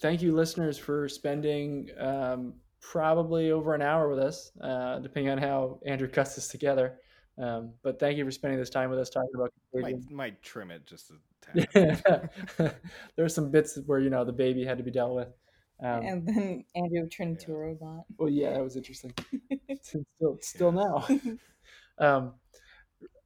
Thank 0.00 0.22
you, 0.22 0.34
listeners, 0.34 0.78
for 0.78 1.08
spending 1.08 1.88
um, 1.98 2.54
probably 2.80 3.50
over 3.50 3.74
an 3.74 3.82
hour 3.82 4.08
with 4.08 4.18
us, 4.18 4.50
uh, 4.60 4.98
depending 4.98 5.30
on 5.30 5.38
how 5.38 5.80
Andrew 5.86 6.08
cuts 6.08 6.34
this 6.34 6.48
together. 6.48 6.98
Um, 7.38 7.72
but 7.82 7.98
thank 7.98 8.16
you 8.16 8.24
for 8.24 8.30
spending 8.30 8.58
this 8.58 8.70
time 8.70 8.88
with 8.90 8.98
us 8.98 9.10
talking 9.10 9.30
about 9.34 9.52
Might, 9.74 10.10
might 10.10 10.42
trim 10.42 10.70
it 10.70 10.86
just 10.86 11.10
a 11.54 11.66
tad. 11.66 12.30
there 12.56 13.24
are 13.24 13.28
some 13.28 13.50
bits 13.50 13.78
where 13.86 13.98
you 13.98 14.08
know 14.08 14.24
the 14.24 14.32
baby 14.32 14.64
had 14.64 14.78
to 14.78 14.84
be 14.84 14.90
dealt 14.90 15.14
with. 15.14 15.28
Um, 15.82 16.02
and 16.02 16.26
then 16.26 16.64
Andrew 16.74 17.06
turned 17.08 17.38
into 17.38 17.52
a 17.52 17.56
robot. 17.56 18.04
well, 18.16 18.30
yeah, 18.30 18.54
that 18.54 18.62
was 18.62 18.76
interesting. 18.76 19.12
still, 19.82 20.38
still 20.40 20.72
now. 20.72 21.06
um, 21.98 22.32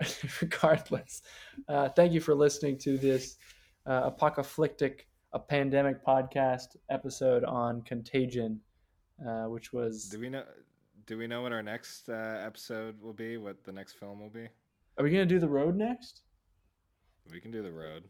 regardless, 0.40 1.22
uh, 1.68 1.88
thank 1.90 2.12
you 2.12 2.20
for 2.20 2.34
listening 2.34 2.78
to 2.78 2.98
this 2.98 3.36
uh, 3.87 4.03
apocalyptic, 4.05 5.09
a 5.33 5.39
pandemic 5.39 6.05
podcast 6.05 6.76
episode 6.91 7.45
on 7.45 7.83
Contagion, 7.83 8.61
uh, 9.26 9.45
which 9.45 9.72
was. 9.72 10.09
Do 10.09 10.20
we 10.20 10.28
know? 10.28 10.45
Do 11.07 11.18
we 11.18 11.26
know 11.26 11.43
what 11.43 11.53
our 11.53 11.62
next 11.62 12.09
uh, 12.09 12.12
episode 12.45 13.01
will 13.01 13.12
be? 13.12 13.37
What 13.37 13.64
the 13.64 13.72
next 13.72 13.95
film 13.95 14.20
will 14.20 14.28
be? 14.31 14.47
Are 14.99 15.05
we 15.05 15.11
gonna 15.11 15.26
do 15.26 15.39
the 15.39 15.49
road 15.49 15.76
next? 15.76 16.22
We 17.33 17.41
can 17.41 17.51
do 17.51 17.62
the 17.62 17.72
road. 17.72 18.05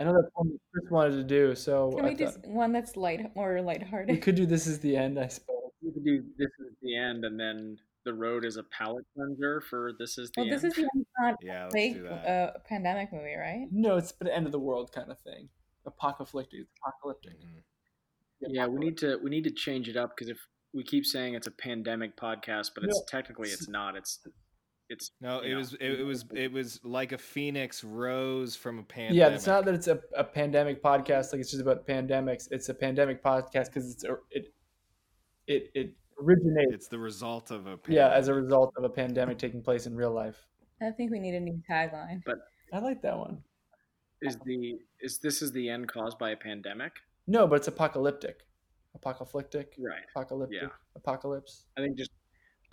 I 0.00 0.04
know 0.04 0.12
that's 0.14 0.32
one 0.34 0.48
that 0.50 0.60
Chris 0.72 0.90
wanted 0.90 1.16
to 1.16 1.24
do, 1.24 1.54
so 1.56 1.90
Can 1.96 2.04
we 2.04 2.14
do 2.14 2.26
thought- 2.26 2.34
s- 2.34 2.40
one 2.46 2.72
that's 2.72 2.96
light, 2.96 3.34
more 3.34 3.60
lighthearted? 3.60 4.14
we 4.14 4.20
could 4.20 4.36
do 4.36 4.46
this 4.46 4.66
is 4.68 4.78
the 4.78 4.96
end, 4.96 5.18
I 5.18 5.26
suppose. 5.26 5.72
We 5.82 5.90
could 5.92 6.04
do 6.04 6.22
this 6.38 6.50
is 6.60 6.74
the 6.82 6.96
end, 6.96 7.24
and 7.24 7.38
then 7.40 7.78
the 8.08 8.14
road 8.14 8.44
is 8.44 8.56
a 8.56 8.62
palate 8.64 9.04
cleanser 9.14 9.60
for 9.60 9.92
this 9.98 10.16
is 10.16 10.30
the 10.34 10.40
Well, 10.42 10.46
end. 10.52 10.54
this 10.56 10.64
is 10.64 10.74
the 10.74 10.88
end, 10.94 11.06
not 11.20 11.36
Yeah, 11.42 11.64
let's 11.64 11.74
like 11.74 11.94
do 11.94 12.06
a 12.06 12.52
pandemic 12.66 13.12
movie, 13.12 13.34
right? 13.34 13.66
No, 13.70 13.98
it's 13.98 14.12
the 14.20 14.34
end 14.34 14.46
of 14.46 14.52
the 14.52 14.58
world 14.58 14.90
kind 14.92 15.10
of 15.10 15.18
thing. 15.20 15.48
Apocalyptic. 15.86 16.60
Apocalyptic. 16.82 17.38
Mm-hmm. 17.38 18.46
yeah, 18.54 18.66
we 18.66 18.78
need 18.78 18.96
to 18.98 19.18
we 19.22 19.28
need 19.30 19.44
to 19.44 19.50
change 19.50 19.88
it 19.88 19.96
up 19.96 20.10
because 20.16 20.30
if 20.30 20.38
we 20.72 20.84
keep 20.84 21.04
saying 21.04 21.34
it's 21.34 21.46
a 21.46 21.50
pandemic 21.50 22.16
podcast, 22.16 22.70
but 22.74 22.84
it's 22.84 22.96
No. 22.96 23.04
technically 23.08 23.50
it's 23.50 23.68
not. 23.68 23.94
It's 23.96 24.20
it's 24.90 25.10
No, 25.20 25.40
it 25.40 25.50
know, 25.50 25.56
was 25.58 25.74
it, 25.74 26.00
it 26.00 26.04
was 26.04 26.24
it 26.34 26.50
was 26.52 26.80
like 26.82 27.12
a 27.12 27.18
phoenix 27.18 27.84
rose 27.84 28.56
from 28.56 28.78
a 28.78 28.82
pandemic. 28.82 29.18
Yeah, 29.18 29.28
it's 29.28 29.46
not 29.46 29.64
that 29.66 29.74
it's 29.74 29.88
a, 29.88 30.00
a 30.16 30.24
pandemic 30.24 30.82
podcast 30.82 31.32
like 31.32 31.40
it's 31.42 31.50
just 31.50 31.62
about 31.62 31.86
pandemics. 31.86 32.48
It's 32.50 32.68
a 32.70 32.74
pandemic 32.74 33.22
podcast 33.22 33.66
because 33.66 33.90
it's 33.92 34.04
a, 34.04 34.16
it 34.30 34.54
it 35.46 35.70
it 35.74 35.94
originates 36.22 36.72
It's 36.74 36.88
the 36.88 36.98
result 36.98 37.50
of 37.50 37.66
a 37.66 37.78
yeah 37.88 38.10
as 38.10 38.28
a 38.28 38.34
result 38.34 38.72
of 38.76 38.84
a 38.84 38.88
pandemic 38.88 39.38
taking 39.38 39.62
place 39.62 39.86
in 39.86 39.94
real 39.94 40.12
life. 40.12 40.46
I 40.82 40.90
think 40.90 41.10
we 41.10 41.18
need 41.18 41.34
a 41.34 41.40
new 41.40 41.60
tagline. 41.68 42.22
But 42.24 42.38
I 42.72 42.78
like 42.78 43.02
that 43.02 43.16
one. 43.16 43.42
is 44.22 44.36
the 44.44 44.78
is 45.00 45.18
this 45.18 45.42
is 45.42 45.52
the 45.52 45.68
end 45.68 45.88
caused 45.88 46.18
by 46.18 46.30
a 46.30 46.36
pandemic? 46.36 46.92
No, 47.26 47.46
but 47.46 47.56
it's 47.56 47.68
apocalyptic, 47.68 48.46
apocalyptic, 48.94 49.74
Right. 49.78 50.02
apocalyptic, 50.14 50.62
Yeah. 50.62 50.68
apocalypse. 50.96 51.66
I 51.76 51.82
think 51.82 51.96
just 51.98 52.10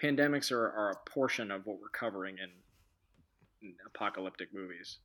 pandemics 0.02 0.52
are, 0.52 0.70
are 0.72 0.92
a 0.92 1.10
portion 1.10 1.52
of 1.52 1.66
what 1.66 1.80
we're 1.80 1.90
covering 1.90 2.38
in, 2.38 2.50
in 3.62 3.76
apocalyptic 3.86 4.54
movies. 4.54 5.00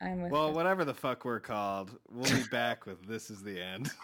I'm 0.00 0.22
with 0.22 0.30
Well, 0.32 0.52
whatever 0.52 0.84
the 0.84 0.92
fuck 0.92 1.24
we're 1.24 1.40
called, 1.40 1.98
we'll 2.10 2.30
be 2.30 2.44
back 2.50 2.84
with 2.84 3.06
this 3.06 3.30
is 3.30 3.42
the 3.42 3.60
end. 3.60 3.90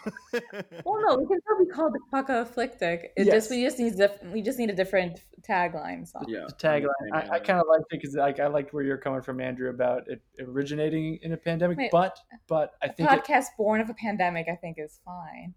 Well, 0.85 0.99
no, 1.07 1.17
we 1.17 1.27
can 1.27 1.39
still 1.41 1.65
be 1.65 1.71
called 1.71 1.93
apocalyptic. 2.07 3.13
It 3.15 3.27
Yes. 3.27 3.33
just 3.33 3.51
we 3.51 3.63
just 3.63 3.79
need 3.79 3.95
diff- 3.95 4.23
we 4.33 4.41
just 4.41 4.57
need 4.57 4.69
a 4.69 4.75
different 4.75 5.23
tagline. 5.47 6.07
So. 6.07 6.19
Yeah. 6.27 6.45
The 6.47 6.55
tagline. 6.55 7.13
I, 7.13 7.35
I 7.35 7.39
kind 7.39 7.59
of 7.59 7.67
liked 7.69 7.85
it 7.91 8.01
because 8.01 8.15
like 8.15 8.39
I 8.39 8.47
liked 8.47 8.73
where 8.73 8.83
you're 8.83 8.97
coming 8.97 9.21
from, 9.21 9.39
Andrew, 9.39 9.69
about 9.69 10.07
it 10.07 10.21
originating 10.39 11.19
in 11.21 11.33
a 11.33 11.37
pandemic. 11.37 11.77
Wait, 11.77 11.91
but 11.91 12.17
but 12.47 12.73
I 12.81 12.87
think 12.87 13.11
it, 13.11 13.23
podcast 13.23 13.45
born 13.57 13.79
of 13.81 13.89
a 13.89 13.93
pandemic, 13.93 14.47
I 14.51 14.55
think, 14.55 14.77
is 14.79 14.99
fine. 15.05 15.53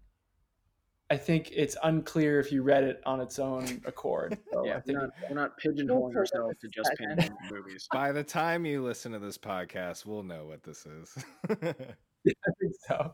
I 1.09 1.15
think 1.15 1.51
it's 1.53 1.77
unclear 1.83 2.39
if 2.39 2.51
you 2.51 2.63
read 2.63 2.83
it 2.83 3.01
on 3.05 3.21
its 3.21 3.39
own 3.39 3.81
accord. 3.85 4.37
So 4.51 4.65
yeah, 4.65 4.81
we're 4.85 4.99
not, 4.99 5.09
we're 5.29 5.35
not 5.35 5.59
pigeonholing 5.59 6.15
ourselves 6.15 6.57
to 6.59 6.67
just 6.67 6.89
pandemic 6.97 7.31
movies. 7.49 7.87
By 7.93 8.11
the 8.11 8.23
time 8.23 8.65
you 8.65 8.83
listen 8.83 9.13
to 9.13 9.19
this 9.19 9.37
podcast, 9.37 10.05
we'll 10.05 10.23
know 10.23 10.45
what 10.45 10.63
this 10.63 10.85
is. 10.85 11.23
yeah, 11.49 11.55
I 12.27 12.51
think 12.59 12.73
so. 12.87 13.13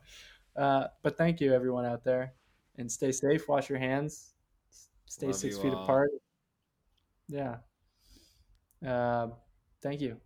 Uh, 0.56 0.88
but 1.04 1.18
thank 1.18 1.40
you, 1.40 1.54
everyone 1.54 1.86
out 1.86 2.04
there, 2.04 2.34
and 2.78 2.92
stay 2.92 3.12
safe. 3.12 3.48
Wash 3.48 3.70
your 3.70 3.80
hands. 3.80 4.34
Stay 5.06 5.28
Love 5.28 5.36
six 5.36 5.58
feet 5.60 5.74
all. 5.74 5.84
apart. 5.84 6.10
Yeah. 7.28 7.58
Uh, 8.86 9.28
thank 9.82 10.02
you. 10.02 10.18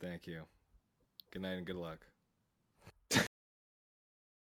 Thank 0.00 0.26
you. 0.26 0.42
Good 1.32 1.42
night 1.42 1.54
and 1.54 1.66
good 1.66 1.76
luck. 1.76 2.06